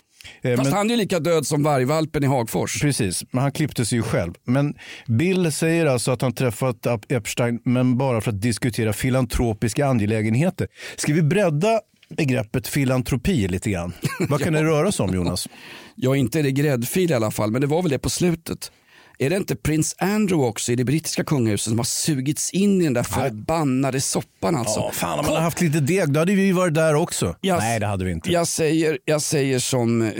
Eh, 0.42 0.56
Fast 0.56 0.64
men- 0.70 0.76
han 0.78 0.86
är 0.86 0.90
ju 0.90 0.96
lika 1.00 1.20
död 1.20 1.46
som 1.46 1.62
vargvalpen 1.62 2.24
i 2.24 2.26
Hagfors. 2.26 2.80
Precis, 2.80 3.24
men 3.30 3.42
han 3.42 3.52
klippte 3.52 3.86
sig 3.86 3.98
ju 3.98 4.02
själv. 4.02 4.34
Men 4.44 4.74
Bill 5.06 5.52
säger 5.52 5.86
alltså 5.86 6.10
att 6.10 6.22
han 6.22 6.32
träffat 6.34 6.86
Epstein, 7.08 7.60
men 7.64 7.98
bara 7.98 8.20
för 8.20 8.30
att 8.30 8.40
diskutera 8.42 8.92
filantropiska 8.92 9.86
angelägenheter. 9.86 10.68
Ska 10.96 11.12
vi 11.12 11.22
bredda 11.22 11.80
begreppet 12.08 12.68
filantropi 12.68 13.48
lite 13.48 13.70
grann? 13.70 13.92
Vad 14.28 14.40
kan 14.40 14.52
det 14.52 14.62
röra 14.64 14.92
sig 14.92 15.04
om 15.04 15.14
Jonas? 15.14 15.48
Ja, 15.94 16.16
inte 16.16 16.38
är 16.38 16.42
det 16.42 16.50
gräddfil 16.52 17.10
i 17.10 17.14
alla 17.14 17.30
fall, 17.30 17.50
men 17.50 17.60
det 17.60 17.66
var 17.66 17.82
väl 17.82 17.90
det 17.90 17.98
på 17.98 18.10
slutet. 18.10 18.72
Är 19.20 19.30
det 19.30 19.36
inte 19.36 19.56
prins 19.56 19.94
Andrew 19.98 20.48
också 20.48 20.72
i 20.72 20.76
det 20.76 20.84
brittiska 20.84 21.24
kungahuset 21.24 21.70
som 21.70 21.78
har 21.78 21.84
sugits 21.84 22.50
in 22.50 22.80
i 22.80 22.84
den 22.84 22.92
där 22.94 23.02
förbannade 23.02 24.00
soppan 24.00 24.56
alltså? 24.56 24.80
Ja, 24.80 24.90
fan, 24.92 25.18
om 25.18 25.24
man 25.24 25.34
hade 25.34 25.44
haft 25.44 25.60
lite 25.60 25.80
deg, 25.80 26.12
då 26.12 26.20
hade 26.20 26.34
vi 26.34 26.52
varit 26.52 26.74
där 26.74 26.94
också. 26.94 27.36
Jag- 27.40 27.58
Nej, 27.58 27.80
det 27.80 27.86
hade 27.86 28.04
vi 28.04 28.12
inte. 28.12 28.32
Jag 28.32 28.46
säger, 28.48 28.98
jag 29.04 29.22
säger 29.22 29.58
som 29.58 30.02
eh, 30.02 30.12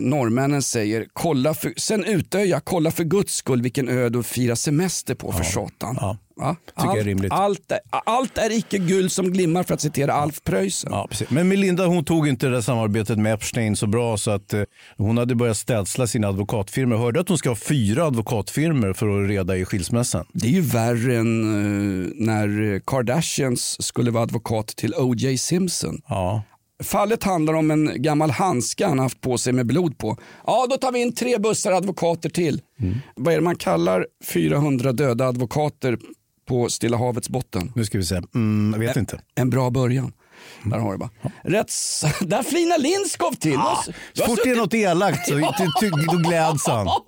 norrmännen 0.00 0.62
säger, 0.62 1.06
kolla 1.12 1.54
för, 1.54 1.72
sen 1.76 2.04
Utöja, 2.04 2.60
kolla 2.60 2.90
för 2.90 3.04
guds 3.04 3.34
skull 3.34 3.62
vilken 3.62 3.88
ö 3.88 4.08
du 4.08 4.22
firar 4.22 4.54
semester 4.54 5.14
på 5.14 5.32
för 5.32 5.44
satan. 5.44 5.96
Ja. 6.00 6.16
Tycker 6.76 6.96
jag 6.96 7.08
är 7.08 7.32
allt. 7.32 7.32
Allt 7.32 7.72
är, 7.72 7.78
allt 7.90 8.38
är 8.38 8.58
icke 8.58 8.78
guld 8.78 9.12
som 9.12 9.32
glimmar 9.32 9.62
för 9.62 9.74
att 9.74 9.80
citera 9.80 10.12
Alf 10.12 10.44
Preussen. 10.44 10.92
Ja. 10.92 11.08
Men 11.28 11.48
Melinda 11.48 11.86
hon 11.86 12.04
tog 12.04 12.28
inte 12.28 12.46
det 12.46 12.52
där 12.52 12.60
samarbetet 12.60 13.18
med 13.18 13.34
Epstein 13.34 13.76
så 13.76 13.86
bra 13.86 14.16
så 14.16 14.30
att 14.30 14.52
eh, 14.52 14.62
hon 14.96 15.18
hade 15.18 15.34
börjat 15.34 15.56
städsla 15.56 16.06
sina 16.06 16.28
advokatfirmor. 16.28 16.96
Hörde 16.96 17.20
att 17.20 17.28
hon 17.28 17.38
ska 17.38 17.48
ha 17.48 17.56
fyra 17.56 18.04
advokatfirmor 18.04 18.92
för 18.92 19.22
att 19.22 19.28
reda 19.28 19.56
i 19.56 19.64
skilsmässan. 19.64 20.26
Det 20.32 20.46
är 20.46 20.52
ju 20.52 20.60
värre 20.60 21.16
än 21.16 21.42
eh, 21.44 22.26
när 22.26 22.80
Kardashians 22.86 23.82
skulle 23.82 24.10
vara 24.10 24.22
advokat 24.22 24.68
till 24.68 24.94
O.J. 24.94 25.38
Simpson. 25.38 26.02
Ja. 26.08 26.42
Fallet 26.82 27.24
handlar 27.24 27.54
om 27.54 27.70
en 27.70 28.02
gammal 28.02 28.30
handska 28.30 28.88
han 28.88 28.98
haft 28.98 29.20
på 29.20 29.38
sig 29.38 29.52
med 29.52 29.66
blod 29.66 29.98
på. 29.98 30.16
Ja, 30.46 30.66
då 30.70 30.76
tar 30.76 30.92
vi 30.92 31.02
in 31.02 31.14
tre 31.14 31.38
bussar 31.38 31.72
advokater 31.72 32.30
till. 32.30 32.60
Vad 33.14 33.32
är 33.34 33.38
det 33.38 33.44
man 33.44 33.56
kallar 33.56 34.06
400 34.24 34.92
döda 34.92 35.26
advokater 35.26 35.98
på 36.50 36.68
Stilla 36.68 36.96
havets 36.96 37.28
botten? 37.28 37.72
Nu 37.74 37.84
ska 37.84 37.98
vi 37.98 38.04
se. 38.04 38.20
Mm, 38.34 38.72
jag 38.80 38.86
vet 38.88 38.96
inte. 38.96 39.20
En 39.34 39.50
bra 39.50 39.70
början. 39.70 40.12
Där 40.64 40.78
har 40.78 40.92
du 40.92 40.98
bara. 40.98 41.10
Rätts... 41.44 42.04
Där 42.20 42.42
flinar 42.42 42.78
Lindskov 42.78 43.32
till. 43.32 43.52
Ja, 43.52 43.82
Du 43.86 43.92
så 44.14 44.26
fort 44.26 44.38
det 44.44 44.50
är 44.50 44.56
något 44.56 44.74
elakt 44.74 45.28
så 45.28 45.34
då 46.12 46.18
gläds 46.28 46.66
han. 46.66 46.86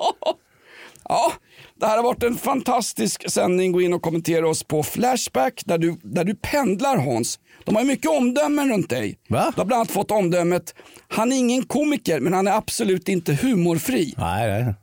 Ja, 1.09 1.33
det 1.81 1.87
här 1.87 1.97
har 1.97 2.03
varit 2.05 2.23
en 2.23 2.37
fantastisk 2.37 3.31
sändning. 3.31 3.73
Gå 3.73 3.81
in 3.83 3.93
och 3.93 4.03
kommentera 4.03 4.49
oss 4.49 4.63
på 4.65 4.83
Flashback 4.83 5.63
där 5.65 5.79
du, 5.79 5.97
där 6.03 6.25
du 6.25 6.35
pendlar 6.35 6.97
Hans. 6.97 7.39
De 7.65 7.77
har 7.77 7.85
mycket 7.85 8.11
omdömen 8.11 8.69
runt 8.71 8.91
dig. 8.91 9.19
Va? 9.29 9.53
Du 9.55 9.61
har 9.61 9.65
bland 9.67 9.79
annat 9.81 9.91
fått 9.91 10.11
omdömet, 10.11 10.75
han 11.09 11.33
är 11.33 11.37
ingen 11.37 11.63
komiker 11.65 12.21
men 12.21 12.33
han 12.33 12.47
är 12.49 12.53
absolut 12.53 13.09
inte 13.09 13.35
humorfri. 13.35 14.15
Nej, 14.19 14.65
nej. 14.65 14.75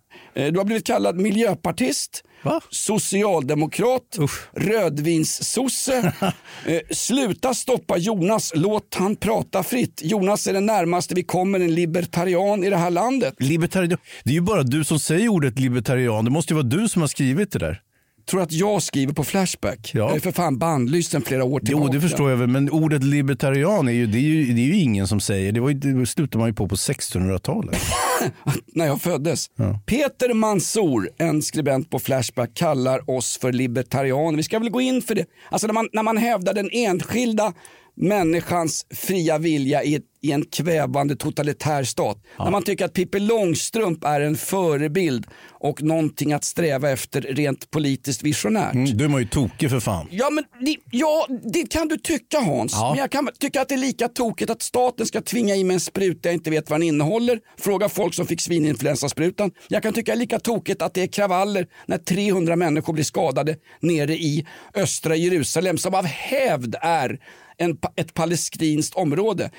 Eh, 0.45 0.51
Du 0.51 0.59
har 0.59 0.65
blivit 0.65 0.85
kallad 0.85 1.17
miljöpartist, 1.19 2.23
Va? 2.43 2.61
socialdemokrat, 2.69 4.17
rödvinssosse. 4.51 6.13
eh, 6.65 6.79
sluta 6.91 7.53
stoppa 7.53 7.97
Jonas, 7.97 8.51
låt 8.55 8.95
han 8.95 9.15
prata 9.15 9.63
fritt. 9.63 10.01
Jonas 10.03 10.47
är 10.47 10.53
det 10.53 10.59
närmaste 10.59 11.15
vi 11.15 11.23
kommer 11.23 11.59
en 11.59 11.75
libertarian 11.75 12.63
i 12.63 12.69
det 12.69 12.77
här 12.77 12.91
landet. 12.91 13.35
Libertarian. 13.37 13.97
Det 14.23 14.29
är 14.29 14.35
ju 14.35 14.41
bara 14.41 14.63
du 14.63 14.83
som 14.83 14.99
säger 14.99 15.27
ordet 15.27 15.59
libertarian. 15.59 16.25
Det 16.25 16.31
måste 16.31 16.53
ju 16.53 16.55
vara 16.55 16.67
du 16.67 16.89
som 16.89 17.01
har 17.01 17.07
skrivit 17.07 17.51
det 17.51 17.59
där. 17.59 17.81
Tror 18.29 18.41
att 18.41 18.51
jag 18.51 18.83
skriver 18.83 19.13
på 19.13 19.23
Flashback? 19.23 19.91
Ja. 19.93 19.99
Jag 20.07 20.15
är 20.15 20.19
för 20.19 20.31
fan 20.31 20.57
bannlyst 20.57 21.11
sedan 21.11 21.21
flera 21.21 21.43
år 21.43 21.59
tillbaka. 21.59 21.85
Jo, 21.87 21.93
det 21.93 22.01
förstår 22.01 22.29
jag 22.29 22.37
väl. 22.37 22.47
Men 22.47 22.69
ordet 22.69 23.03
libertarian 23.03 23.87
är 23.87 23.91
ju, 23.91 24.07
det 24.07 24.17
är 24.17 24.21
ju, 24.21 24.53
det 24.53 24.61
är 24.61 24.65
ju 24.65 24.75
ingen 24.75 25.07
som 25.07 25.19
säger. 25.19 25.51
Det, 25.51 25.59
var, 25.59 25.69
ju- 25.69 25.75
det 25.75 26.05
slutade 26.05 26.37
man 26.37 26.47
ju 26.49 26.53
på 26.53 26.67
på 26.67 26.75
1600-talet. 26.75 27.77
när 28.73 28.85
jag 28.85 29.01
föddes. 29.01 29.47
Peter 29.85 30.33
Mansour, 30.33 31.09
en 31.17 31.41
skribent 31.41 31.89
på 31.89 31.99
Flashback, 31.99 32.53
kallar 32.53 33.09
oss 33.09 33.37
för 33.41 33.51
libertarianer. 33.53 34.37
Vi 34.37 34.43
ska 34.43 34.59
väl 34.59 34.69
gå 34.69 34.81
in 34.81 35.01
för 35.01 35.15
det. 35.15 35.25
Alltså 35.51 35.67
när 35.67 35.73
man, 35.73 35.89
när 35.93 36.03
man 36.03 36.17
hävdar 36.17 36.53
den 36.53 36.69
enskilda 36.73 37.53
människans 37.95 38.85
fria 38.95 39.37
vilja 39.37 39.83
i, 39.83 39.95
ett, 39.95 40.03
i 40.21 40.31
en 40.31 40.45
kvävande 40.45 41.15
totalitär 41.15 41.83
stat. 41.83 42.17
När 42.39 42.51
man 42.51 42.63
tycker 42.63 42.85
att 42.85 42.93
Pippi 42.93 43.19
Långstrump 43.19 44.03
är 44.03 44.21
en 44.21 44.37
förebild 44.37 45.27
och 45.47 45.81
någonting 45.81 46.33
att 46.33 46.43
sträva 46.43 46.89
efter 46.89 47.21
rent 47.21 47.71
politiskt 47.71 48.23
visionärt. 48.23 48.73
Mm, 48.73 48.97
du 48.97 49.05
är 49.05 49.19
ju 49.19 49.27
tokig 49.27 49.69
för 49.69 49.79
fan. 49.79 50.07
Ja, 50.11 50.29
men 50.29 50.43
det, 50.65 50.75
ja, 50.91 51.27
det 51.53 51.71
kan 51.71 51.87
du 51.87 51.97
tycka 51.97 52.39
Hans. 52.39 52.73
Ja. 52.73 52.89
Men 52.89 52.99
jag 52.99 53.11
kan 53.11 53.29
tycka 53.39 53.61
att 53.61 53.69
det 53.69 53.75
är 53.75 53.79
lika 53.79 54.07
tokigt 54.07 54.49
att 54.51 54.61
staten 54.61 55.05
ska 55.05 55.21
tvinga 55.21 55.55
i 55.55 55.63
mig 55.63 55.73
en 55.73 55.79
spruta 55.79 56.29
jag 56.29 56.33
inte 56.33 56.49
vet 56.49 56.69
vad 56.69 56.79
den 56.79 56.87
innehåller. 56.87 57.39
Fråga 57.57 57.89
folk 57.89 58.13
som 58.13 58.27
fick 58.27 58.41
svininfluensasprutan. 58.41 59.51
Jag 59.67 59.83
kan 59.83 59.93
tycka 59.93 60.11
det 60.11 60.15
är 60.15 60.19
lika 60.19 60.39
tokigt 60.39 60.81
att 60.81 60.93
det 60.93 61.01
är 61.01 61.07
kravaller 61.07 61.67
när 61.85 61.97
300 61.97 62.55
människor 62.55 62.93
blir 62.93 63.03
skadade 63.03 63.55
nere 63.79 64.13
i 64.13 64.47
östra 64.75 65.15
Jerusalem 65.15 65.77
som 65.77 65.95
av 65.95 66.05
hävd 66.05 66.75
är 66.81 67.19
en, 67.59 67.77
ett 67.95 68.13
palestinskt 68.13 68.95
område. 68.95 69.51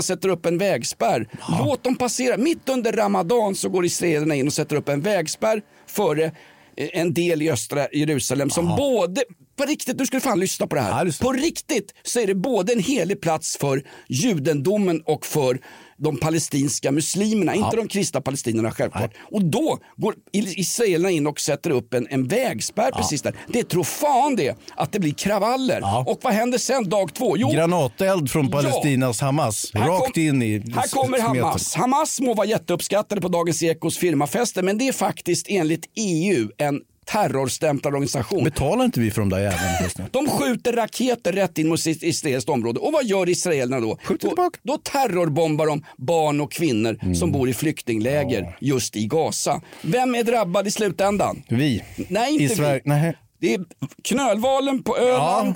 Israelerna 0.00 0.02
sätter 0.02 0.28
upp 0.28 0.46
en 0.46 0.58
vägspärr. 0.58 1.28
Låt 1.64 1.84
dem 1.84 1.96
passera. 1.96 2.36
Mitt 2.36 2.68
under 2.68 2.92
Ramadan 2.92 3.54
så 3.54 3.68
går 3.68 3.84
israelerna 3.84 4.34
in 4.34 4.46
och 4.46 4.52
sätter 4.52 4.76
upp 4.76 4.88
en 4.88 5.00
vägspärr 5.00 5.62
före 5.86 6.32
en 6.76 7.14
del 7.14 7.42
i 7.42 7.50
östra 7.50 7.88
Jerusalem 7.92 8.50
som 8.50 8.76
både, 8.76 9.22
på 9.60 9.66
riktigt, 9.66 9.98
du 9.98 10.06
skulle 10.06 10.20
fan 10.20 10.40
lyssna 10.40 10.66
på 10.66 10.74
det 10.74 10.80
här. 10.80 11.22
På 11.22 11.32
riktigt 11.32 11.94
så 12.02 12.20
är 12.20 12.26
det 12.26 12.34
både 12.34 12.72
en 12.72 12.80
helig 12.80 13.20
plats 13.20 13.56
för 13.56 13.82
judendomen 14.08 15.02
och 15.06 15.26
för 15.26 15.60
de 15.96 16.16
palestinska 16.16 16.92
muslimerna, 16.92 17.54
inte 17.54 17.76
de 17.76 17.88
kristna 17.88 18.20
palestinierna 18.20 18.70
självklart. 18.70 19.10
Och 19.30 19.44
då 19.44 19.78
går 19.96 20.14
israelerna 20.32 21.10
in 21.10 21.26
och 21.26 21.40
sätter 21.40 21.70
upp 21.70 21.94
en, 21.94 22.06
en 22.10 22.28
vägspärr 22.28 22.90
precis 22.90 23.22
där. 23.22 23.34
Det 23.48 23.64
tror 23.68 23.84
fan 23.84 24.36
det 24.36 24.56
att 24.76 24.92
det 24.92 25.00
blir 25.00 25.12
kravaller. 25.12 25.82
Och 26.06 26.18
vad 26.22 26.32
händer 26.32 26.58
sen 26.58 26.88
dag 26.88 27.14
två? 27.14 27.36
Jo, 27.36 27.50
Granateld 27.50 28.30
från 28.30 28.50
Palestinas 28.50 29.20
Hamas. 29.20 29.70
Här 29.74 29.88
Rakt 29.88 30.14
kom- 30.14 30.22
in 30.22 30.42
i 30.42 30.72
Här 30.74 30.88
kommer 30.88 31.18
smeten. 31.18 31.36
Hamas. 31.36 31.74
Hamas 31.74 32.20
må 32.20 32.34
vara 32.34 32.46
jätteuppskattade 32.46 33.20
på 33.20 33.28
Dagens 33.28 33.62
Ekos 33.62 33.98
firmafester 33.98 34.62
men 34.62 34.78
det 34.78 34.88
är 34.88 34.92
faktiskt 34.92 35.46
enligt 35.48 35.84
EU 35.96 36.48
en 36.58 36.80
terrorstämplad 37.12 37.94
organisation. 37.94 38.44
Betalar 38.44 38.84
inte 38.84 39.00
vi 39.00 39.10
för 39.10 39.20
de 39.20 39.28
där 39.28 39.38
jävlarna 39.38 39.78
just 39.82 39.98
nu? 39.98 40.04
De 40.12 40.28
skjuter 40.30 40.72
raketer 40.72 41.32
rätt 41.32 41.58
in 41.58 41.68
mot 41.68 41.86
israeliskt 41.86 42.48
område. 42.50 42.80
Och 42.80 42.92
vad 42.92 43.04
gör 43.04 43.28
israelerna 43.28 43.80
då? 43.80 43.98
Då, 44.20 44.50
då 44.62 44.78
terrorbombar 44.78 45.66
de 45.66 45.84
barn 45.96 46.40
och 46.40 46.52
kvinnor 46.52 46.98
Mm. 47.02 47.14
som 47.14 47.32
bor 47.32 47.48
i 47.48 47.54
flyktingläger 47.54 48.56
just 48.60 48.96
i 48.96 49.06
Gaza. 49.06 49.60
Vem 49.82 50.14
är 50.14 50.22
drabbad 50.22 50.66
i 50.66 50.70
slutändan? 50.70 51.42
Vi. 51.48 51.82
Nej, 52.08 52.32
inte 52.32 52.44
I 52.44 52.56
Sverige. 52.56 52.80
vi. 52.84 52.90
Nej. 52.90 53.16
Det 53.40 53.54
är 53.54 53.64
knölvalen 54.04 54.82
på 54.82 54.96
Öland. 54.96 55.54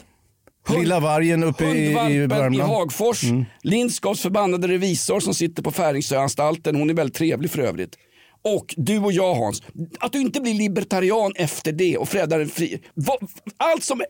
Lilla 0.79 1.01
vargen 1.01 1.45
uppe 1.45 1.65
i, 1.65 1.69
i 1.69 1.87
Hundvalpen 1.87 2.13
i 2.13 2.27
Värmland. 2.27 2.73
Hagfors. 2.73 3.25
Mm. 3.25 3.45
Lindskaps 3.63 4.21
förbannade 4.21 4.69
revisor 4.69 5.21
som 5.21 5.35
sitter 5.35 5.63
på 5.63 5.71
Färingsöanstalten. 5.71 6.77
Hon 6.77 6.91
är 6.91 6.95
väldigt 6.95 7.17
trevlig 7.17 7.51
för 7.51 7.59
övrigt. 7.63 7.97
Och 8.45 8.75
du 8.77 8.99
och 8.99 9.13
jag 9.13 9.35
Hans, 9.35 9.63
att 10.01 10.13
du 10.13 10.21
inte 10.21 10.41
blir 10.41 10.55
libertarian 10.55 11.33
efter 11.37 11.73
det 11.73 11.97
och 11.99 12.09
freddar 12.09 12.41
en 12.41 12.49
fri... 12.49 12.81
Va- 12.95 13.19
Allt 13.57 13.85
som... 13.85 14.03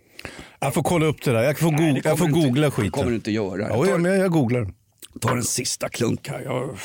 Jag 0.60 0.74
får 0.74 0.82
kolla 0.82 1.06
upp 1.06 1.22
det 1.24 1.32
där. 1.32 1.42
Jag 1.42 1.58
får, 1.58 1.70
Nej, 1.72 1.92
go- 1.94 2.00
det 2.02 2.08
jag 2.08 2.18
får 2.18 2.26
googla 2.26 2.66
inte- 2.66 2.70
skiten. 2.70 2.84
det 2.84 2.90
kommer 2.90 3.10
du 3.10 3.14
inte 3.16 3.30
göra. 3.30 3.68
Ja, 3.68 3.86
jag, 3.86 4.00
men 4.00 4.20
jag 4.20 4.30
googlar. 4.32 4.68
tar 5.20 5.36
en 5.36 5.44
sista 5.44 5.88
klunk 5.88 6.28
här. 6.28 6.40
Jag... 6.44 6.78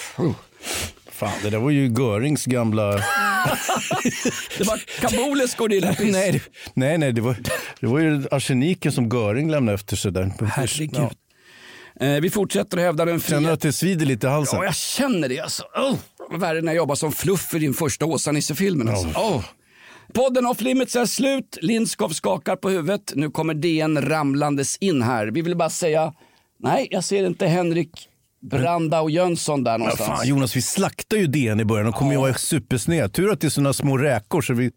Fan, 1.11 1.31
det 1.43 1.49
där 1.49 1.57
var 1.57 1.69
ju 1.69 1.87
Görings 1.87 2.45
gamla... 2.45 2.91
det 4.57 4.63
var 4.67 4.81
Kabules 5.01 5.55
gorillapiss. 5.55 6.11
nej, 6.13 6.41
nej, 6.73 6.97
nej 6.97 7.11
det, 7.13 7.21
var, 7.21 7.35
det 7.79 7.87
var 7.87 7.99
ju 7.99 8.23
arseniken 8.31 8.91
som 8.91 9.09
Göring 9.09 9.51
lämnade 9.51 9.75
efter 9.75 9.95
sig 9.95 10.11
där. 10.11 10.31
Herregud. 10.45 11.09
Eh, 11.99 12.09
vi 12.21 12.29
fortsätter 12.29 12.77
att 12.77 12.83
hävda 12.83 13.05
den 13.05 13.19
fria... 13.19 13.37
Känner 13.37 13.47
du 13.49 13.53
att 13.53 13.61
det 13.61 13.73
svider 13.73 14.05
lite 14.05 14.27
i 14.27 14.29
halsen? 14.29 14.59
Ja, 14.59 14.65
jag 14.65 14.75
känner 14.75 15.29
det. 15.29 15.39
Alltså. 15.39 15.63
Oh, 15.63 15.95
värre 16.37 16.61
när 16.61 16.71
jag 16.71 16.77
jobbade 16.77 16.97
som 16.97 17.11
fluff 17.11 17.53
i 17.53 17.59
din 17.59 17.73
första 17.73 18.05
Åsa-Nisse-filmen. 18.05 18.87
Alltså. 18.89 19.07
Oh. 19.07 19.43
Podden 20.13 20.45
Off 20.45 20.61
Limits 20.61 20.95
är 20.95 21.05
slut. 21.05 21.57
Lindskov 21.61 22.09
skakar 22.09 22.55
på 22.55 22.69
huvudet. 22.69 23.13
Nu 23.15 23.31
kommer 23.31 23.53
DN 23.53 24.01
ramlandes 24.01 24.77
in 24.77 25.01
här. 25.01 25.27
Vi 25.27 25.41
vill 25.41 25.55
bara 25.55 25.69
säga, 25.69 26.13
nej, 26.59 26.87
jag 26.91 27.03
ser 27.03 27.25
inte 27.25 27.47
Henrik 27.47 28.08
Branda 28.41 29.01
och 29.01 29.11
Jönsson 29.11 29.63
där 29.63 29.71
Men 29.71 29.79
någonstans. 29.79 30.19
fan, 30.19 30.27
Jonas, 30.27 30.55
vi 30.55 30.61
slaktar 30.61 31.17
ju 31.17 31.27
DN 31.27 31.59
i 31.59 31.65
början. 31.65 31.85
De 31.85 31.93
kommer 31.93 32.11
ju 32.11 32.17
vara 32.17 32.33
supersned. 32.33 33.13
Tur 33.13 33.31
att 33.31 33.41
det 33.41 33.47
är 33.47 33.49
såna 33.49 33.73
små 33.73 33.97
räkor. 33.97 34.41
Så 34.41 34.53
vi, 34.53 34.71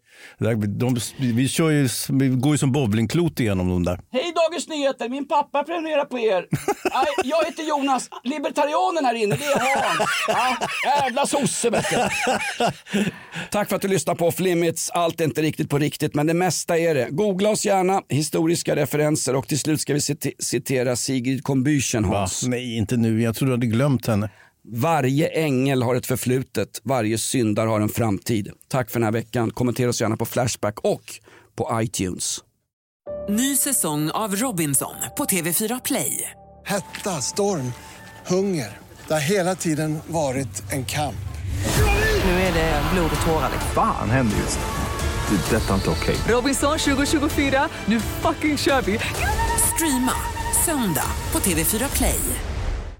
de, 0.67 0.97
vi, 1.19 1.47
kör 1.47 1.69
ju, 1.69 1.89
vi 2.09 2.27
går 2.27 2.51
ju 2.51 2.57
som 2.57 2.71
bowlingklot 2.71 3.39
igenom 3.39 3.69
dem 3.69 3.83
där. 3.83 3.99
Hej 4.11 4.33
Dagens 4.35 4.67
Nyheter, 4.69 5.09
min 5.09 5.27
pappa 5.27 5.63
prenumererar 5.63 6.05
på 6.05 6.19
er. 6.19 6.45
Jag 7.23 7.45
heter 7.45 7.63
Jonas, 7.69 8.09
libertarianen 8.23 9.05
här 9.05 9.13
inne, 9.15 9.35
det 9.35 9.45
är 9.45 9.59
Hans. 9.59 10.09
Ja, 10.27 10.57
jävla 11.01 11.25
sosse. 11.25 11.83
Tack 13.51 13.69
för 13.69 13.75
att 13.75 13.81
du 13.81 13.87
lyssnar 13.87 14.15
på 14.15 14.27
Off 14.27 14.39
Limits. 14.39 14.89
Allt 14.89 15.21
är 15.21 15.25
inte 15.25 15.41
riktigt 15.41 15.69
på 15.69 15.77
riktigt, 15.77 16.15
men 16.15 16.27
det 16.27 16.33
mesta 16.33 16.77
är 16.77 16.95
det. 16.95 17.07
Googla 17.11 17.49
oss 17.49 17.65
gärna, 17.65 18.01
historiska 18.09 18.75
referenser 18.75 19.35
och 19.35 19.47
till 19.47 19.59
slut 19.59 19.81
ska 19.81 19.93
vi 19.93 19.99
cite- 20.01 20.31
citera 20.39 20.95
Sigrid 20.95 21.41
Combüchen, 21.43 22.05
Hans. 22.05 22.43
Nej, 22.47 22.77
inte 22.77 22.97
nu. 22.97 23.21
Jag 23.21 23.35
tror 23.35 23.47
du 23.47 23.52
hade 23.53 23.67
glömt 23.67 24.07
henne. 24.07 24.29
Varje 24.65 25.27
ängel 25.27 25.83
har 25.83 25.95
ett 25.95 26.05
förflutet, 26.05 26.81
varje 26.83 27.17
syndare 27.17 27.69
har 27.69 27.79
en 27.79 27.89
framtid. 27.89 28.49
Tack 28.67 28.89
för 28.89 28.99
den 28.99 29.05
här 29.05 29.11
veckan. 29.11 29.51
Kommentera 29.51 29.89
oss 29.89 30.01
gärna 30.01 30.17
på 30.17 30.25
Flashback 30.25 30.79
och 30.79 31.03
på 31.55 31.69
iTunes. 31.73 32.39
Ny 33.29 33.55
säsong 33.55 34.11
av 34.11 34.35
Robinson 34.35 34.95
på 35.17 35.25
TV4 35.25 35.81
Play. 35.85 36.31
Hetta, 36.65 37.09
storm, 37.21 37.73
hunger. 38.27 38.77
Det 39.07 39.13
har 39.13 39.21
hela 39.21 39.55
tiden 39.55 39.99
varit 40.07 40.71
en 40.71 40.85
kamp. 40.85 41.15
Nu 42.25 42.31
är 42.31 42.53
det 42.53 42.81
blod 42.93 43.11
och 43.19 43.25
tårar. 43.25 43.49
Fan 43.75 44.09
händer 44.09 44.37
just 44.37 44.59
det. 44.59 45.35
Det 45.35 45.55
är 45.55 45.61
detta 45.61 45.75
inte 45.75 45.89
okej. 45.89 46.15
Robinson 46.27 46.77
2024, 46.77 47.69
nu 47.85 47.99
fucking 47.99 48.57
kör 48.57 48.81
vi! 48.81 48.99
Streama 49.75 50.13
söndag 50.65 51.07
på 51.31 51.39
TV4 51.39 51.97
Play. 51.97 52.19